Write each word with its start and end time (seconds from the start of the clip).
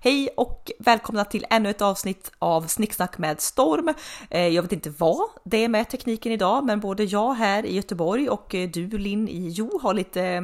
Hej 0.00 0.28
och 0.36 0.70
välkomna 0.78 1.24
till 1.24 1.46
ännu 1.50 1.70
ett 1.70 1.82
avsnitt 1.82 2.32
av 2.38 2.62
Snicksnack 2.66 3.18
med 3.18 3.40
Storm. 3.40 3.94
Eh, 4.30 4.48
jag 4.48 4.62
vet 4.62 4.72
inte 4.72 4.90
vad 4.90 5.28
det 5.44 5.64
är 5.64 5.68
med 5.68 5.90
tekniken 5.90 6.32
idag, 6.32 6.64
men 6.64 6.80
både 6.80 7.04
jag 7.04 7.34
här 7.34 7.66
i 7.66 7.74
Göteborg 7.74 8.28
och 8.28 8.54
eh, 8.54 8.70
du 8.70 8.98
Linn 8.98 9.28
i 9.28 9.48
Jo 9.48 9.78
har 9.82 9.94
lite, 9.94 10.22
eh, 10.22 10.42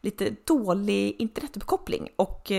lite 0.00 0.30
dålig 0.44 1.16
internetuppkoppling 1.18 2.08
och 2.16 2.52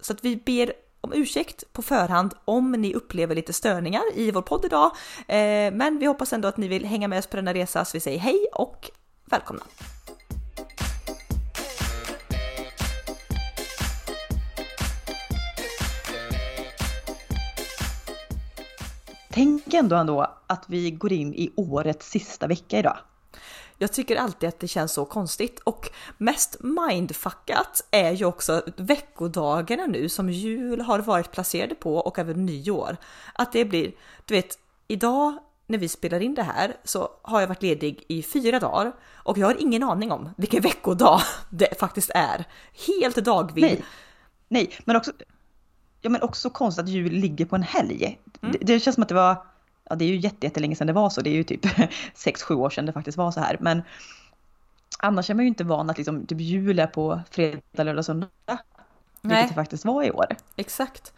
så 0.00 0.12
att 0.12 0.24
vi 0.24 0.36
ber 0.36 0.72
om 1.00 1.12
ursäkt 1.12 1.72
på 1.72 1.82
förhand 1.82 2.34
om 2.44 2.72
ni 2.72 2.94
upplever 2.94 3.34
lite 3.34 3.52
störningar 3.52 4.02
i 4.14 4.30
vår 4.30 4.42
podd 4.42 4.64
idag. 4.64 4.90
Men 5.72 5.98
vi 5.98 6.06
hoppas 6.06 6.32
ändå 6.32 6.48
att 6.48 6.56
ni 6.56 6.68
vill 6.68 6.84
hänga 6.84 7.08
med 7.08 7.18
oss 7.18 7.26
på 7.26 7.36
denna 7.36 7.54
resa 7.54 7.84
så 7.84 7.96
vi 7.96 8.00
säger 8.00 8.18
hej 8.18 8.46
och 8.52 8.90
välkomna! 9.24 9.62
Tänk 19.34 19.74
ändå, 19.74 19.96
ändå 19.96 20.26
att 20.46 20.64
vi 20.66 20.90
går 20.90 21.12
in 21.12 21.34
i 21.34 21.52
årets 21.56 22.10
sista 22.10 22.46
vecka 22.46 22.78
idag. 22.78 22.96
Jag 23.78 23.92
tycker 23.92 24.16
alltid 24.16 24.48
att 24.48 24.60
det 24.60 24.68
känns 24.68 24.92
så 24.92 25.04
konstigt 25.04 25.60
och 25.60 25.90
mest 26.18 26.56
mindfuckat 26.60 27.84
är 27.90 28.12
ju 28.12 28.24
också 28.24 28.62
veckodagarna 28.76 29.86
nu 29.86 30.08
som 30.08 30.30
jul 30.30 30.80
har 30.80 30.98
varit 30.98 31.32
placerade 31.32 31.74
på 31.74 31.96
och 31.96 32.18
även 32.18 32.46
nyår. 32.46 32.96
Att 33.32 33.52
det 33.52 33.64
blir, 33.64 33.92
du 34.24 34.34
vet, 34.34 34.58
idag 34.88 35.38
när 35.66 35.78
vi 35.78 35.88
spelar 35.88 36.20
in 36.20 36.34
det 36.34 36.42
här 36.42 36.76
så 36.84 37.10
har 37.22 37.40
jag 37.40 37.48
varit 37.48 37.62
ledig 37.62 38.04
i 38.08 38.22
fyra 38.22 38.60
dagar 38.60 38.92
och 39.14 39.38
jag 39.38 39.46
har 39.46 39.56
ingen 39.60 39.82
aning 39.82 40.12
om 40.12 40.30
vilken 40.36 40.62
veckodag 40.62 41.20
det 41.50 41.78
faktiskt 41.78 42.10
är. 42.14 42.44
Helt 42.86 43.16
dagvill. 43.16 43.64
Nej, 43.64 43.84
Nej 44.48 44.78
men 44.84 44.96
också 44.96 45.12
ja, 46.04 46.10
men 46.10 46.22
också 46.22 46.50
konstigt 46.50 46.82
att 46.82 46.88
jul 46.88 47.12
ligger 47.12 47.44
på 47.44 47.56
en 47.56 47.62
helg. 47.62 48.18
Mm. 48.42 48.52
Det, 48.52 48.58
det, 48.58 48.80
känns 48.80 48.94
som 48.94 49.02
att 49.02 49.08
det 49.08 49.14
var, 49.14 49.36
ja 49.90 49.96
det 49.96 50.04
är 50.04 50.08
ju 50.08 50.16
jättelänge 50.16 50.76
sedan 50.76 50.86
det 50.86 50.92
var 50.92 51.10
så, 51.10 51.20
det 51.20 51.30
är 51.30 51.34
ju 51.34 51.44
typ 51.44 51.64
6-7 52.14 52.54
år 52.54 52.70
sedan 52.70 52.86
det 52.86 52.92
faktiskt 52.92 53.18
var 53.18 53.30
så 53.30 53.40
här. 53.40 53.56
Men 53.60 53.82
annars 54.98 55.30
är 55.30 55.34
man 55.34 55.44
ju 55.44 55.48
inte 55.48 55.64
van 55.64 55.90
att 55.90 55.96
liksom, 55.96 56.26
typ 56.26 56.40
jul 56.40 56.78
är 56.78 56.86
på 56.86 57.20
fredag, 57.30 57.82
lördag, 57.82 58.04
söndag. 58.04 58.28
Nej. 58.46 58.58
Vilket 59.20 59.48
det 59.48 59.54
faktiskt 59.54 59.84
var 59.84 60.02
i 60.02 60.10
år. 60.10 60.26
Exakt. 60.56 61.12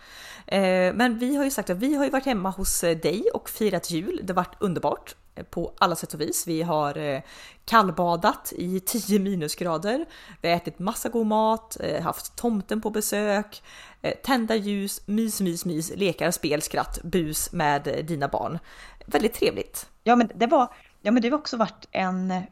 Eh, 0.47 0.95
men 0.95 1.19
vi 1.19 1.37
har 1.37 1.45
ju 1.45 1.51
sagt 1.51 1.71
att 1.71 1.79
vi 1.79 1.95
har 1.95 2.05
ju 2.05 2.11
varit 2.11 2.27
hemma 2.27 2.51
hos 2.51 2.85
eh, 2.85 2.97
dig 2.97 3.25
och 3.35 3.51
firat 3.51 3.91
jul. 3.91 4.21
Det 4.23 4.33
har 4.33 4.37
varit 4.37 4.57
underbart 4.61 5.15
på 5.51 5.73
alla 5.79 5.97
sätt 5.97 6.15
och 6.15 6.21
vis. 6.21 6.47
Vi 6.47 6.63
har 6.63 6.99
eh, 6.99 7.21
kallbadat 7.65 8.53
i 8.57 8.81
10 8.81 9.19
minusgrader. 9.19 10.07
Vi 10.43 10.49
har 10.49 10.57
ätit 10.57 10.79
massa 10.79 11.09
god 11.09 11.27
mat, 11.27 11.77
eh, 11.81 12.03
haft 12.03 12.37
tomten 12.37 12.81
på 12.81 12.91
besök, 12.91 13.63
eh, 14.03 14.15
tända 14.25 14.57
ljus, 14.57 15.01
mys, 15.07 15.41
mys, 15.41 15.65
mys, 15.65 15.93
lekar, 15.97 16.31
spel, 16.31 16.63
skratt, 16.63 16.99
bus 17.03 17.53
med 17.53 18.05
dina 18.09 18.29
barn. 18.29 18.59
Väldigt 19.07 19.35
trevligt. 19.35 19.89
Ja, 20.05 20.17
men 20.17 20.31
det 20.35 20.47
var, 20.47 20.73
ja, 21.03 21.13
men 21.13 21.23
det 21.23 21.29
har 21.29 21.39
också 21.39 21.57
varit 21.57 21.89
en 21.91 22.43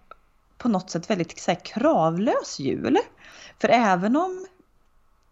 på 0.59 0.69
något 0.69 0.91
sätt 0.91 1.11
väldigt 1.11 1.39
så 1.39 1.51
här, 1.51 1.59
kravlös 1.65 2.59
jul. 2.59 2.99
För 3.61 3.69
även 3.69 4.17
om, 4.17 4.47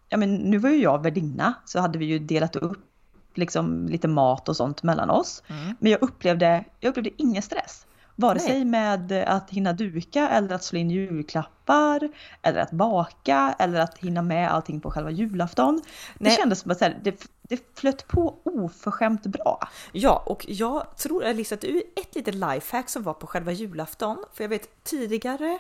ja 0.09 0.17
men 0.17 0.35
nu 0.35 0.59
var 0.59 0.71
ju 0.71 0.77
jag 0.77 1.03
värdinna 1.03 1.55
så 1.65 1.81
hade 1.81 1.99
vi 1.99 2.05
ju 2.05 2.19
delat 2.19 2.57
upp 2.57 2.92
liksom 3.39 3.89
lite 3.89 4.09
mat 4.09 4.49
och 4.49 4.57
sånt 4.57 4.83
mellan 4.83 5.11
oss. 5.11 5.43
Mm. 5.47 5.75
Men 5.79 5.93
jag 5.93 6.03
upplevde, 6.03 6.65
jag 6.81 6.91
upplevde 6.91 7.11
ingen 7.17 7.43
stress. 7.43 7.87
Vare 8.17 8.39
Nej. 8.39 8.47
sig 8.47 8.65
med 8.65 9.13
att 9.13 9.51
hinna 9.51 9.73
duka 9.73 10.29
eller 10.29 10.55
att 10.55 10.65
slå 10.65 10.79
in 10.79 10.91
julklappar 10.91 12.09
eller 12.43 12.61
att 12.61 12.71
baka 12.71 13.55
eller 13.59 13.81
att 13.81 13.99
hinna 13.99 14.23
med 14.23 14.51
allting 14.51 14.81
på 14.81 14.91
själva 14.91 15.11
julafton. 15.11 15.83
Nej. 16.19 16.31
Det 16.31 16.37
kändes 16.37 16.61
som 16.61 16.71
att 16.71 16.79
det, 16.79 17.29
det 17.43 17.61
flöt 17.75 18.09
på 18.09 18.35
oförskämt 18.45 19.27
bra. 19.27 19.69
Ja, 19.93 20.23
och 20.27 20.45
jag 20.49 20.97
tror 20.97 21.25
Alice 21.25 21.55
att 21.55 21.61
du 21.61 21.77
är 21.77 21.83
ett 22.01 22.15
litet 22.15 22.35
lifehack 22.35 22.89
som 22.89 23.03
var 23.03 23.15
på 23.15 23.27
själva 23.27 23.53
julafton. 23.53 24.25
För 24.33 24.45
jag 24.45 24.49
vet 24.49 24.85
tidigare 24.85 25.59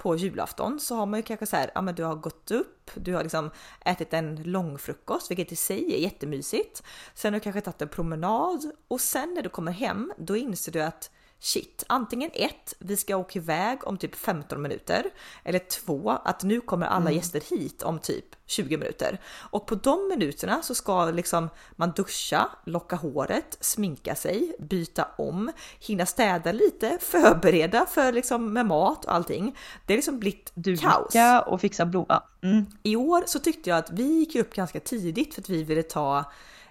på 0.00 0.16
julafton 0.16 0.80
så 0.80 0.94
har 0.94 1.06
man 1.06 1.18
ju 1.18 1.22
kanske 1.22 1.46
så 1.46 1.56
här, 1.56 1.70
ja 1.74 1.80
men 1.82 1.94
du 1.94 2.04
har 2.04 2.14
gått 2.14 2.50
upp, 2.50 2.90
du 2.94 3.14
har 3.14 3.22
liksom 3.22 3.50
ätit 3.84 4.14
en 4.14 4.42
långfrukost, 4.42 5.30
vilket 5.30 5.52
i 5.52 5.56
sig 5.56 5.94
är 5.94 5.98
jättemysigt. 5.98 6.82
Sen 7.14 7.32
har 7.32 7.40
du 7.40 7.44
kanske 7.44 7.60
tagit 7.60 7.82
en 7.82 7.88
promenad 7.88 8.70
och 8.88 9.00
sen 9.00 9.34
när 9.34 9.42
du 9.42 9.48
kommer 9.48 9.72
hem, 9.72 10.12
då 10.18 10.36
inser 10.36 10.72
du 10.72 10.82
att 10.82 11.10
shit, 11.40 11.84
antingen 11.86 12.30
ett, 12.34 12.74
vi 12.78 12.96
ska 12.96 13.16
åka 13.16 13.38
iväg 13.38 13.86
om 13.86 13.98
typ 13.98 14.16
15 14.16 14.62
minuter 14.62 15.04
eller 15.44 15.58
två, 15.58 16.10
att 16.10 16.42
nu 16.42 16.60
kommer 16.60 16.86
alla 16.86 17.00
mm. 17.00 17.14
gäster 17.14 17.42
hit 17.50 17.82
om 17.82 17.98
typ 17.98 18.24
20 18.46 18.76
minuter 18.76 19.20
och 19.50 19.66
på 19.66 19.74
de 19.74 20.08
minuterna 20.08 20.62
så 20.62 20.74
ska 20.74 21.10
liksom 21.10 21.48
man 21.76 21.92
duscha, 21.96 22.48
locka 22.64 22.96
håret, 22.96 23.58
sminka 23.60 24.14
sig, 24.14 24.56
byta 24.58 25.08
om, 25.18 25.52
hinna 25.80 26.06
städa 26.06 26.52
lite, 26.52 26.98
förbereda 27.00 27.86
för 27.86 28.12
liksom 28.12 28.52
med 28.52 28.66
mat 28.66 29.04
och 29.04 29.14
allting. 29.14 29.56
Det 29.86 29.92
är 29.92 29.96
liksom 29.96 30.18
blivit 30.18 30.52
Duka 30.54 30.90
kaos. 30.90 31.46
och 31.46 31.60
fixa 31.60 31.86
blomma. 31.86 32.22
Mm. 32.42 32.66
I 32.82 32.96
år 32.96 33.22
så 33.26 33.38
tyckte 33.38 33.70
jag 33.70 33.78
att 33.78 33.90
vi 33.90 34.02
gick 34.02 34.34
upp 34.34 34.54
ganska 34.54 34.80
tidigt 34.80 35.34
för 35.34 35.42
att 35.42 35.48
vi 35.48 35.64
ville 35.64 35.82
ta 35.82 36.24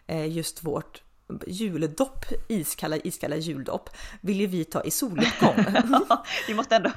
eh, 0.07 0.27
just 0.27 0.63
vårt 0.63 1.01
juldopp, 1.47 2.25
iskalla, 2.47 2.97
iskalla 2.97 3.35
juldopp, 3.35 3.89
vill 4.21 4.39
ju 4.39 4.47
vi 4.47 4.65
ta 4.65 4.83
i 4.83 4.91
soluppgång. 4.91 5.55
vi 6.47 6.53
måste 6.53 6.75
ändå, 6.75 6.91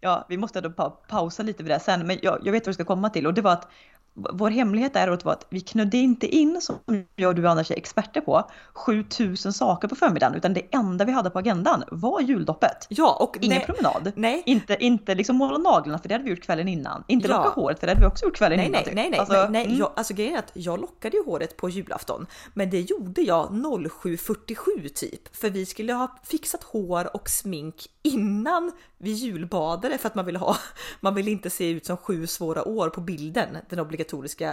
ja, 0.00 0.26
vi 0.28 0.36
måste 0.36 0.58
ändå 0.58 0.70
pa 0.70 0.90
pausa 0.90 1.42
lite 1.42 1.62
vid 1.62 1.72
det 1.72 1.80
sen, 1.80 2.06
men 2.06 2.18
jag, 2.22 2.40
jag 2.44 2.52
vet 2.52 2.66
vad 2.66 2.70
du 2.70 2.74
ska 2.74 2.84
komma 2.84 3.10
till 3.10 3.26
och 3.26 3.34
det 3.34 3.42
var 3.42 3.52
att 3.52 3.70
vår 4.14 4.50
hemlighet 4.50 4.96
är 4.96 5.08
att 5.08 5.46
vi 5.48 5.60
knödde 5.60 5.96
inte 5.96 6.26
in, 6.26 6.60
som 6.60 6.76
jag 7.16 7.28
och 7.28 7.34
du 7.34 7.48
annars 7.48 7.70
är 7.70 7.76
experter 7.76 8.20
på, 8.20 8.50
7000 8.72 9.52
saker 9.52 9.88
på 9.88 9.94
förmiddagen, 9.94 10.34
utan 10.34 10.54
det 10.54 10.74
enda 10.74 11.04
vi 11.04 11.12
hade 11.12 11.30
på 11.30 11.38
agendan 11.38 11.84
var 11.90 12.20
juldoppet. 12.20 12.86
Ja, 12.88 13.16
och 13.20 13.36
Ingen 13.40 13.58
nej, 13.58 13.66
promenad. 13.66 14.12
Nej. 14.16 14.42
Inte, 14.46 14.76
inte 14.80 15.14
liksom 15.14 15.36
måla 15.36 15.58
naglarna, 15.58 15.98
för 15.98 16.08
det 16.08 16.14
hade 16.14 16.24
vi 16.24 16.30
gjort 16.30 16.42
kvällen 16.42 16.68
innan. 16.68 17.04
Inte 17.08 17.28
ja. 17.28 17.36
locka 17.36 17.48
håret, 17.48 17.80
för 17.80 17.86
det 17.86 17.92
hade 17.92 18.00
vi 18.00 18.06
också 18.06 18.24
gjort 18.24 18.36
kvällen 18.36 18.56
nej, 18.58 18.66
innan. 18.66 18.78
Nej, 18.78 18.84
typ. 18.84 18.94
nej, 18.94 19.10
nej, 19.10 19.18
alltså, 19.18 19.34
nej, 19.34 19.48
nej. 19.50 19.64
Mm. 19.64 19.78
Jag, 19.78 19.92
alltså 19.96 20.14
grejen 20.14 20.34
är 20.34 20.38
att 20.38 20.50
jag 20.54 20.80
lockade 20.80 21.16
ju 21.16 21.24
håret 21.24 21.56
på 21.56 21.68
julafton, 21.68 22.26
men 22.54 22.70
det 22.70 22.80
gjorde 22.80 23.22
jag 23.22 23.48
07.47 23.48 24.88
typ, 24.88 25.36
för 25.36 25.50
vi 25.50 25.66
skulle 25.66 25.92
ha 25.92 26.16
fixat 26.24 26.62
hår 26.62 27.16
och 27.16 27.28
smink 27.28 27.86
innan 28.02 28.72
vi 28.98 29.10
julbadade 29.10 29.98
för 29.98 30.08
att 30.08 30.14
man 30.14 30.26
ville 30.26 30.38
ha, 30.38 30.56
man 31.00 31.14
vill 31.14 31.28
inte 31.28 31.50
se 31.50 31.70
ut 31.70 31.86
som 31.86 31.96
sju 31.96 32.26
svåra 32.26 32.64
år 32.68 32.88
på 32.88 33.00
bilden, 33.00 33.56
den 33.68 33.80
obligatoriska 33.80 34.03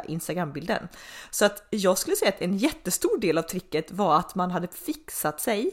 Instagram-bilden. 0.08 0.88
Så 1.32 1.46
att 1.46 1.64
jag 1.70 1.98
skulle 1.98 2.16
säga 2.16 2.30
att 2.30 2.42
en 2.42 2.58
jättestor 2.58 3.18
del 3.18 3.38
av 3.38 3.42
tricket 3.42 3.92
var 3.92 4.18
att 4.18 4.36
man 4.36 4.52
hade 4.52 4.68
fixat 4.68 5.42
sig 5.42 5.72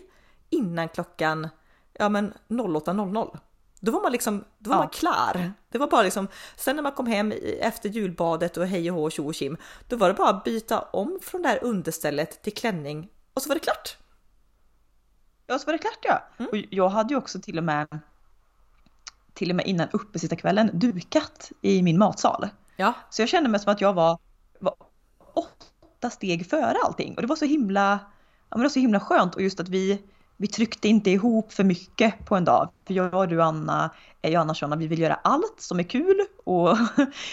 innan 0.50 0.88
klockan 0.88 1.48
ja 1.92 2.08
men 2.08 2.32
08.00. 2.48 3.38
Då 3.80 3.92
var 3.92 4.02
man 4.02 4.12
liksom, 4.12 4.44
då 4.58 4.70
var 4.70 4.76
ja. 4.76 4.80
man 4.80 4.88
klar. 4.88 5.52
Det 5.68 5.78
var 5.78 5.86
bara 5.86 6.02
liksom, 6.02 6.28
sen 6.56 6.76
när 6.76 6.82
man 6.82 6.92
kom 6.92 7.06
hem 7.06 7.32
efter 7.60 7.88
julbadet 7.88 8.56
och 8.56 8.66
hej 8.66 8.90
och 8.90 8.96
hå, 8.96 9.10
tjo 9.10 9.28
och 9.28 9.34
kim, 9.34 9.56
då 9.88 9.96
var 9.96 10.08
det 10.08 10.14
bara 10.14 10.28
att 10.30 10.44
byta 10.44 10.80
om 10.80 11.18
från 11.22 11.42
det 11.42 11.48
här 11.48 11.64
understället 11.64 12.42
till 12.42 12.54
klänning 12.54 13.08
och 13.34 13.42
så 13.42 13.48
var 13.48 13.54
det 13.54 13.60
klart. 13.60 13.96
Ja, 15.46 15.58
så 15.58 15.66
var 15.66 15.72
det 15.72 15.78
klart 15.78 15.98
ja. 16.02 16.22
Mm. 16.38 16.50
Och 16.50 16.58
jag 16.70 16.88
hade 16.88 17.14
ju 17.14 17.18
också 17.18 17.40
till 17.40 17.58
och 17.58 17.64
med 17.64 18.00
till 19.34 19.50
och 19.50 19.56
med 19.56 19.66
innan 19.66 19.88
uppesittarkvällen 19.92 20.70
dukat 20.72 21.52
i 21.62 21.82
min 21.82 21.98
matsal. 21.98 22.48
Ja. 22.80 22.94
Så 23.10 23.22
jag 23.22 23.28
kände 23.28 23.48
mig 23.48 23.60
som 23.60 23.72
att 23.72 23.80
jag 23.80 23.92
var, 23.92 24.18
var 24.58 24.74
åtta 25.34 26.10
steg 26.10 26.46
före 26.50 26.76
allting. 26.84 27.14
Och 27.14 27.22
det 27.22 27.28
var 27.28 27.36
så 27.36 27.44
himla, 27.44 27.90
ja, 28.48 28.56
men 28.56 28.58
det 28.58 28.64
var 28.64 28.70
så 28.70 28.80
himla 28.80 29.00
skönt 29.00 29.34
och 29.34 29.42
just 29.42 29.60
att 29.60 29.68
vi, 29.68 30.02
vi 30.36 30.46
tryckte 30.46 30.88
inte 30.88 31.10
ihop 31.10 31.52
för 31.52 31.64
mycket 31.64 32.26
på 32.26 32.36
en 32.36 32.44
dag. 32.44 32.70
För 32.86 32.94
jag 32.94 33.14
och 33.14 33.28
du 33.28 33.42
Anna 33.42 33.90
är 34.22 34.30
ju 34.30 34.36
annars 34.36 34.58
sådana, 34.58 34.76
vi 34.76 34.86
vill 34.86 34.98
göra 34.98 35.14
allt 35.14 35.54
som 35.58 35.78
är 35.78 35.82
kul 35.82 36.26
och 36.44 36.76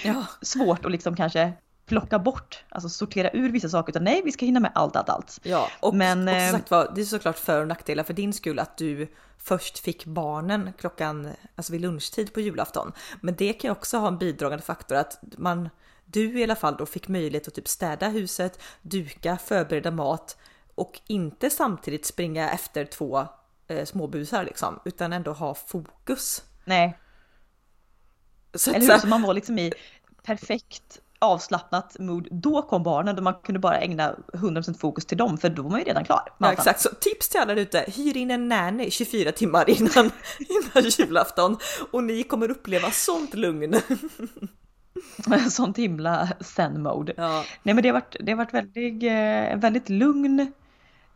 ja. 0.04 0.26
svårt 0.42 0.86
att 0.86 0.92
liksom 0.92 1.16
kanske 1.16 1.54
plocka 1.86 2.20
bort, 2.20 2.64
alltså 2.70 2.90
sortera 2.90 3.30
ur 3.34 3.52
vissa 3.52 3.70
saker, 3.70 3.92
utan 3.92 4.04
nej, 4.04 4.22
vi 4.26 4.32
ska 4.32 4.46
hinna 4.46 4.60
med 4.60 4.72
allt, 4.76 4.96
allt, 4.96 5.10
allt. 5.10 5.40
Ja, 5.44 5.70
och, 5.80 5.96
Men, 5.96 6.28
och 6.28 6.34
eh, 6.34 6.52
sagt 6.52 6.72
var, 6.72 6.92
det 6.96 7.02
är 7.02 7.06
såklart 7.06 7.38
för 7.38 7.62
och 7.62 7.68
nackdelar 7.68 8.04
för 8.04 8.14
din 8.14 8.34
skull 8.34 8.60
att 8.60 8.78
du 8.78 9.08
först 9.38 9.80
fick 9.80 10.06
barnen 10.06 10.74
klockan, 10.78 11.30
alltså 11.56 11.72
vid 11.72 11.82
lunchtid 11.82 12.34
på 12.34 12.42
julafton. 12.42 12.92
Men 13.22 13.36
det 13.36 13.54
kan 13.54 13.68
ju 13.68 13.72
också 13.72 13.98
ha 13.98 14.08
en 14.08 14.18
bidragande 14.18 14.64
faktor 14.64 14.96
att 14.96 15.20
man, 15.38 15.70
du 16.06 16.40
i 16.40 16.44
alla 16.44 16.56
fall 16.56 16.76
då 16.78 16.86
fick 16.86 17.08
möjlighet 17.08 17.48
att 17.48 17.54
typ 17.54 17.68
städa 17.68 18.08
huset, 18.08 18.62
duka, 18.82 19.38
förbereda 19.38 19.92
mat 19.92 20.38
och 20.76 21.00
inte 21.08 21.50
samtidigt 21.50 22.06
springa 22.06 22.52
efter 22.52 22.86
två 22.86 23.28
eh, 23.68 23.86
småbusar 23.86 24.44
liksom, 24.44 24.80
utan 24.86 25.14
ändå 25.14 25.32
ha 25.34 25.54
fokus. 25.54 26.44
Nej. 26.66 27.00
Så 28.54 28.72
Eller 28.72 28.94
hur, 28.94 29.00
så 29.00 29.08
man 29.08 29.22
var 29.22 29.34
liksom 29.34 29.60
i 29.60 29.74
perfekt 30.24 31.02
avslappnat 31.26 31.96
mood, 32.00 32.28
då 32.32 32.62
kom 32.62 32.84
barnen 32.84 33.18
och 33.18 33.24
man 33.24 33.34
kunde 33.34 33.60
bara 33.60 33.80
ägna 33.80 34.16
100% 34.34 34.78
fokus 34.78 35.06
till 35.06 35.18
dem 35.18 35.38
för 35.38 35.50
då 35.50 35.62
var 35.62 35.70
man 35.70 35.80
ju 35.80 35.86
redan 35.86 36.06
klar. 36.06 36.34
Ja 36.38 36.52
exakt, 36.52 36.82
så 36.82 36.90
tips 36.90 37.30
till 37.30 37.40
alla 37.40 37.54
ute, 37.54 37.86
hyr 37.88 38.18
in 38.18 38.32
en 38.32 38.48
nanny 38.48 38.92
24 38.92 39.32
timmar 39.32 39.70
innan, 39.70 39.90
innan 40.40 40.90
julafton 40.90 41.58
och 41.92 42.04
ni 42.04 42.24
kommer 42.24 42.52
uppleva 42.52 42.92
sånt 42.92 43.34
lugn. 43.34 43.76
Sånt 45.52 45.78
himla 45.78 46.30
zen-mode. 46.40 47.14
Ja. 47.18 47.44
Nej 47.64 47.76
men 47.76 47.84
det 47.84 47.90
har 47.90 47.94
varit, 47.94 48.16
det 48.20 48.32
har 48.32 48.38
varit 48.38 48.54
väldigt, 48.54 49.04
eh, 49.04 49.54
en 49.54 49.60
väldigt 49.60 49.90
lugn, 49.90 50.52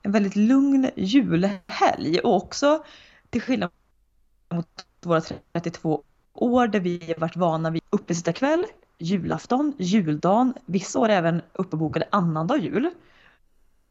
en 0.01 0.11
väldigt 0.11 0.35
lugn 0.35 0.89
julhelg 0.95 2.19
och 2.23 2.35
också 2.35 2.83
till 3.29 3.41
skillnad 3.41 3.69
mot 4.49 4.85
våra 5.01 5.21
32 5.53 6.03
år 6.33 6.67
där 6.67 6.79
vi 6.79 7.03
har 7.07 7.19
varit 7.19 7.35
vana 7.35 7.69
vid 7.69 7.81
uppesittarkväll, 7.89 8.65
julafton, 8.99 9.73
juldagen, 9.77 10.53
vissa 10.65 10.99
år 10.99 11.09
även 11.09 11.41
uppebokade 11.53 12.07
annandag 12.11 12.57
jul. 12.57 12.89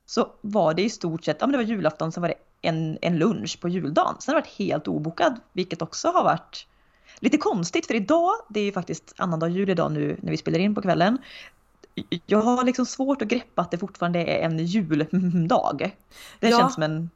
Så 0.06 0.28
var 0.40 0.75
det 0.75 0.82
i 0.82 0.90
stort 0.90 1.25
sett, 1.25 1.37
ja 1.40 1.46
men 1.46 1.52
det 1.52 1.58
var 1.58 1.64
julafton, 1.64 2.12
sen 2.12 2.20
var 2.20 2.28
det 2.28 2.34
en, 2.62 2.99
en 3.02 3.19
lunch 3.19 3.60
på 3.60 3.69
juldagen. 3.69 4.14
Sen 4.20 4.34
har 4.34 4.40
det 4.40 4.46
varit 4.46 4.58
helt 4.58 4.88
obokad, 4.88 5.40
vilket 5.52 5.82
också 5.82 6.08
har 6.08 6.25
varit 6.25 6.66
lite 7.20 7.37
konstigt 7.37 7.87
för 7.87 7.94
idag, 7.94 8.31
det 8.49 8.60
är 8.60 8.64
ju 8.64 8.72
faktiskt 8.72 9.14
annandag 9.16 9.49
jul 9.49 9.70
idag 9.70 9.93
nu 9.93 10.16
när 10.22 10.31
vi 10.31 10.37
spelar 10.37 10.58
in 10.58 10.75
på 10.75 10.82
kvällen. 10.82 11.19
Jag 12.26 12.40
har 12.40 12.64
liksom 12.64 12.87
svårt 12.87 13.22
att 13.22 13.28
greppa 13.28 13.62
att 13.62 13.70
det 13.70 13.78
fortfarande 13.78 14.19
är 14.25 14.43
en 14.44 14.58
juldag. 14.58 15.96
Det 16.40 16.49
Ja. 16.49 16.58
känns 16.58 16.75
som 16.75 16.82
en 16.82 17.10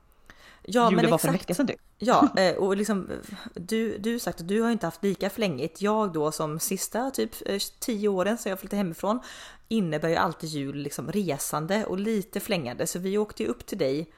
Ja, 0.64 0.91
jul 0.91 0.97
men 0.97 1.05
det 1.05 1.11
var 1.11 1.19
för 1.19 1.29
en 1.29 1.35
exakt. 1.35 1.50
vecka 1.50 1.55
sedan 1.55 1.67
typ. 1.67 1.81
Ja, 1.99 2.29
eh, 2.37 2.55
och 2.55 2.76
liksom 2.76 3.09
du, 3.55 3.99
du 3.99 4.19
sagt 4.19 4.41
att 4.41 4.49
du 4.49 4.61
har 4.62 4.70
inte 4.70 4.87
haft 4.87 5.03
lika 5.05 5.31
flängigt. 5.31 5.82
Jag 5.82 6.12
då 6.12 6.32
som 6.32 6.61
sista 6.61 7.11
typ 7.11 7.31
eh, 7.47 7.59
tio 7.79 8.09
åren 8.09 8.38
sedan 8.38 8.50
jag 8.50 8.61
flyttade 8.61 8.76
hemifrån 8.76 9.20
innebär 9.69 10.09
ju 10.09 10.17
alltid 10.17 10.50
jul 10.50 10.76
liksom 10.76 11.12
resande 11.12 11.85
och 11.85 11.99
lite 11.99 12.41
flängande. 12.41 12.87
Så 12.87 12.99
vi 12.99 13.19
åkte 13.19 13.43
ju 13.43 13.49
upp 13.49 13.67
till 13.67 13.79
dig 13.79 14.11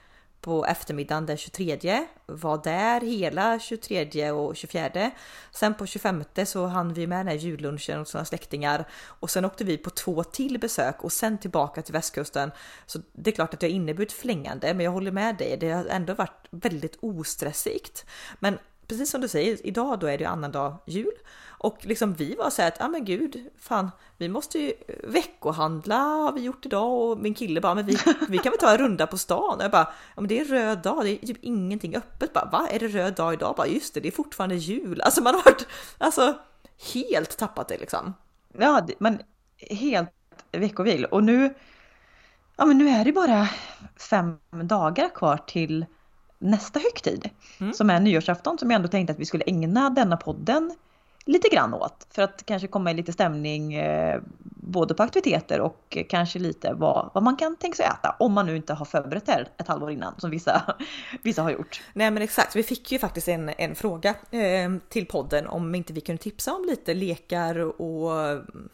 på 0.44 0.66
eftermiddagen 0.66 1.26
den 1.26 1.36
23, 1.36 2.06
var 2.26 2.62
där 2.64 3.00
hela 3.00 3.58
23 3.58 4.30
och 4.30 4.56
24. 4.56 5.10
Sen 5.50 5.74
på 5.74 5.86
25 5.86 6.24
så 6.46 6.66
hann 6.66 6.94
vi 6.94 7.06
med 7.06 7.18
den 7.18 7.28
här 7.28 7.34
jullunchen 7.34 7.98
hos 7.98 8.14
några 8.14 8.24
släktingar 8.24 8.88
och 8.92 9.30
sen 9.30 9.44
åkte 9.44 9.64
vi 9.64 9.78
på 9.78 9.90
två 9.90 10.24
till 10.24 10.58
besök 10.58 11.04
och 11.04 11.12
sen 11.12 11.38
tillbaka 11.38 11.82
till 11.82 11.92
västkusten. 11.92 12.50
Så 12.86 12.98
det 13.12 13.30
är 13.30 13.34
klart 13.34 13.54
att 13.54 13.60
det 13.60 13.66
har 13.66 13.72
inneburit 13.72 14.12
flängande, 14.12 14.74
men 14.74 14.84
jag 14.84 14.92
håller 14.92 15.12
med 15.12 15.36
dig. 15.36 15.56
Det 15.56 15.70
har 15.70 15.84
ändå 15.84 16.14
varit 16.14 16.46
väldigt 16.50 16.98
ostressigt. 17.00 18.06
Men 18.38 18.58
precis 18.88 19.10
som 19.10 19.20
du 19.20 19.28
säger, 19.28 19.66
idag 19.66 19.98
då 19.98 20.06
är 20.06 20.18
det 20.18 20.24
ju 20.24 20.30
annandag 20.30 20.78
jul 20.86 21.14
och 21.64 21.78
liksom 21.86 22.14
vi 22.14 22.34
var 22.34 22.50
så 22.50 22.62
här 22.62 22.68
att, 22.68 22.76
ja 22.78 22.84
ah, 22.84 22.88
men 22.88 23.04
gud, 23.04 23.50
fan, 23.58 23.90
vi 24.18 24.28
måste 24.28 24.58
ju 24.58 24.72
veckohandla 25.04 25.96
har 25.96 26.32
vi 26.32 26.40
gjort 26.40 26.66
idag 26.66 26.92
och 26.92 27.18
min 27.18 27.34
kille 27.34 27.60
bara, 27.60 27.74
men 27.74 27.86
vi, 27.86 27.98
vi 28.28 28.38
kan 28.38 28.50
väl 28.50 28.60
ta 28.60 28.70
en 28.70 28.78
runda 28.78 29.06
på 29.06 29.18
stan? 29.18 29.58
Och 29.58 29.64
jag 29.64 29.70
bara, 29.70 29.92
ja 30.14 30.20
men 30.20 30.28
det 30.28 30.40
är 30.40 30.44
röd 30.44 30.82
dag, 30.82 31.04
det 31.04 31.10
är 31.10 31.26
typ 31.26 31.44
ingenting 31.44 31.96
öppet. 31.96 32.32
Bara, 32.32 32.48
va, 32.52 32.68
är 32.70 32.78
det 32.78 32.88
röd 32.88 33.14
dag 33.14 33.34
idag? 33.34 33.54
Bara, 33.56 33.66
just 33.66 33.94
det, 33.94 34.00
det 34.00 34.08
är 34.08 34.12
fortfarande 34.12 34.54
jul. 34.54 35.00
Alltså 35.00 35.22
man 35.22 35.34
har 35.34 35.42
varit, 35.42 35.66
alltså 35.98 36.34
helt 36.94 37.38
tappat 37.38 37.68
det 37.68 37.78
liksom. 37.78 38.14
Ja, 38.58 38.86
men 38.98 39.22
helt 39.70 40.10
veckovil. 40.52 41.04
Och 41.04 41.24
nu, 41.24 41.54
ja 42.56 42.64
men 42.64 42.78
nu 42.78 42.88
är 42.88 43.04
det 43.04 43.12
bara 43.12 43.48
fem 44.10 44.38
dagar 44.50 45.08
kvar 45.14 45.36
till 45.46 45.86
nästa 46.44 46.78
högtid. 46.78 47.30
Mm. 47.60 47.72
Som 47.72 47.90
är 47.90 48.00
nyårsafton 48.00 48.58
som 48.58 48.70
jag 48.70 48.76
ändå 48.76 48.88
tänkte 48.88 49.12
att 49.12 49.18
vi 49.18 49.26
skulle 49.26 49.44
ägna 49.46 49.90
denna 49.90 50.16
podden 50.16 50.74
lite 51.24 51.48
grann 51.48 51.74
åt. 51.74 52.06
För 52.10 52.22
att 52.22 52.46
kanske 52.46 52.68
komma 52.68 52.90
i 52.90 52.94
lite 52.94 53.12
stämning 53.12 53.74
eh, 53.74 54.20
både 54.56 54.94
på 54.94 55.02
aktiviteter 55.02 55.60
och 55.60 55.98
kanske 56.08 56.38
lite 56.38 56.74
vad, 56.74 57.10
vad 57.14 57.22
man 57.22 57.36
kan 57.36 57.56
tänka 57.56 57.76
sig 57.76 57.86
äta. 57.86 58.16
Om 58.18 58.32
man 58.32 58.46
nu 58.46 58.56
inte 58.56 58.74
har 58.74 58.84
förberett 58.84 59.26
det 59.26 59.32
här 59.32 59.48
ett 59.58 59.68
halvår 59.68 59.90
innan 59.90 60.14
som 60.18 60.30
vissa, 60.30 60.76
vissa 61.22 61.42
har 61.42 61.50
gjort. 61.50 61.82
Nej 61.92 62.10
men 62.10 62.22
exakt, 62.22 62.56
vi 62.56 62.62
fick 62.62 62.92
ju 62.92 62.98
faktiskt 62.98 63.28
en, 63.28 63.50
en 63.58 63.74
fråga 63.74 64.14
eh, 64.30 64.70
till 64.88 65.06
podden 65.06 65.46
om 65.46 65.74
inte 65.74 65.92
vi 65.92 66.00
kunde 66.00 66.22
tipsa 66.22 66.54
om 66.54 66.64
lite 66.64 66.94
lekar 66.94 67.80
och 67.80 68.10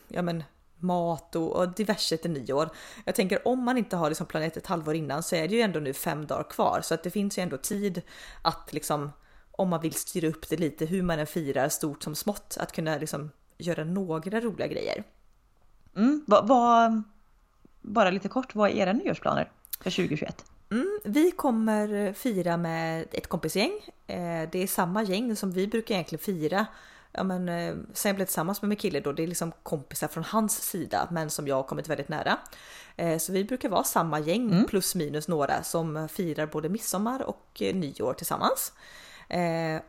ja 0.09 0.23
men 0.23 0.45
mat 0.83 1.37
och, 1.37 1.57
och 1.57 1.75
diverse 1.75 2.17
till 2.17 2.31
nyår. 2.31 2.69
Jag 3.05 3.15
tänker 3.15 3.49
om 3.49 3.65
man 3.65 3.79
inte 3.79 3.97
har 3.97 4.09
liksom 4.09 4.27
planerat 4.27 4.57
ett 4.57 4.67
halvår 4.67 4.95
innan 4.95 5.23
så 5.23 5.37
är 5.37 5.49
det 5.49 5.55
ju 5.55 5.61
ändå 5.61 5.81
nu 5.81 5.93
fem 5.93 6.27
dagar 6.27 6.51
kvar 6.51 6.81
så 6.83 6.95
att 6.95 7.03
det 7.03 7.11
finns 7.11 7.39
ju 7.39 7.43
ändå 7.43 7.57
tid 7.57 8.03
att 8.43 8.73
liksom 8.73 9.11
om 9.53 9.69
man 9.69 9.81
vill 9.81 9.95
styra 9.95 10.29
upp 10.29 10.49
det 10.49 10.57
lite 10.57 10.87
hur 10.87 11.03
man 11.03 11.19
än 11.19 11.27
firar 11.27 11.69
stort 11.69 12.03
som 12.03 12.15
smått 12.15 12.57
att 12.61 12.73
kunna 12.73 12.99
liksom 12.99 13.31
göra 13.59 13.85
några 13.85 14.41
roliga 14.41 14.67
grejer. 14.67 15.05
Mm, 15.97 16.25
vad, 16.27 16.49
vad, 16.49 17.03
bara 17.81 18.11
lite 18.11 18.29
kort, 18.29 18.55
vad 18.55 18.71
är 18.71 18.75
era 18.75 18.93
nyårsplaner 18.93 19.51
för 19.81 19.91
2021? 19.91 20.45
Mm, 20.71 21.01
vi 21.05 21.31
kommer 21.31 22.13
fira 22.13 22.57
med 22.57 23.07
ett 23.13 23.27
kompisgäng. 23.27 23.73
Eh, 24.07 24.49
det 24.53 24.59
är 24.63 24.67
samma 24.67 25.03
gäng 25.03 25.37
som 25.37 25.53
vi 25.53 25.67
brukar 25.67 25.95
egentligen 25.95 26.25
fira. 26.25 26.67
Ja, 27.13 27.23
men, 27.25 27.49
eh, 27.49 27.75
sen 27.93 28.09
jag 28.09 28.17
blev 28.17 28.27
tillsammans 28.27 28.63
med 28.63 28.69
min 28.69 28.79
kille 28.79 29.01
då, 29.01 29.13
det 29.13 29.23
är 29.23 29.27
liksom 29.27 29.53
kompisar 29.63 30.09
från 30.09 30.25
hans 30.25 30.63
sida 30.63 31.09
men 31.11 31.31
som 31.31 31.49
jag 31.49 31.57
har 31.57 31.63
kommit 31.63 31.89
väldigt 31.89 32.09
nära. 32.09 32.39
Eh, 32.97 33.19
så 33.19 33.33
vi 33.33 33.45
brukar 33.45 33.69
vara 33.69 33.85
samma 33.85 34.19
gäng 34.21 34.65
plus 34.69 34.95
minus 34.95 35.29
några 35.29 35.63
som 35.63 36.09
firar 36.09 36.47
både 36.47 36.69
midsommar 36.69 37.23
och 37.23 37.63
eh, 37.63 37.75
nyår 37.75 38.15
tillsammans. 38.15 38.73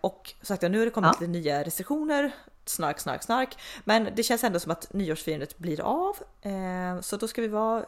Och 0.02 0.34
sagt, 0.42 0.62
nu 0.62 0.78
har 0.80 0.86
det 0.86 0.92
kommit 0.92 1.12
Ja. 1.14 1.20
lite 1.20 1.32
nya 1.32 1.64
restriktioner. 1.64 2.32
Snark, 2.66 3.00
snark, 3.00 3.24
snark. 3.24 3.58
Men 3.84 4.08
det 4.16 4.24
känns 4.24 4.44
ändå 4.44 4.60
som 4.60 4.72
att 4.72 4.94
nyårsfirandet 4.94 5.58
blir 5.58 5.82
av. 5.82 6.16
Eh, 6.42 7.02
så 7.02 7.18
då 7.18 7.28
ska 7.28 7.42
vi 7.42 7.48
vara 7.48 7.86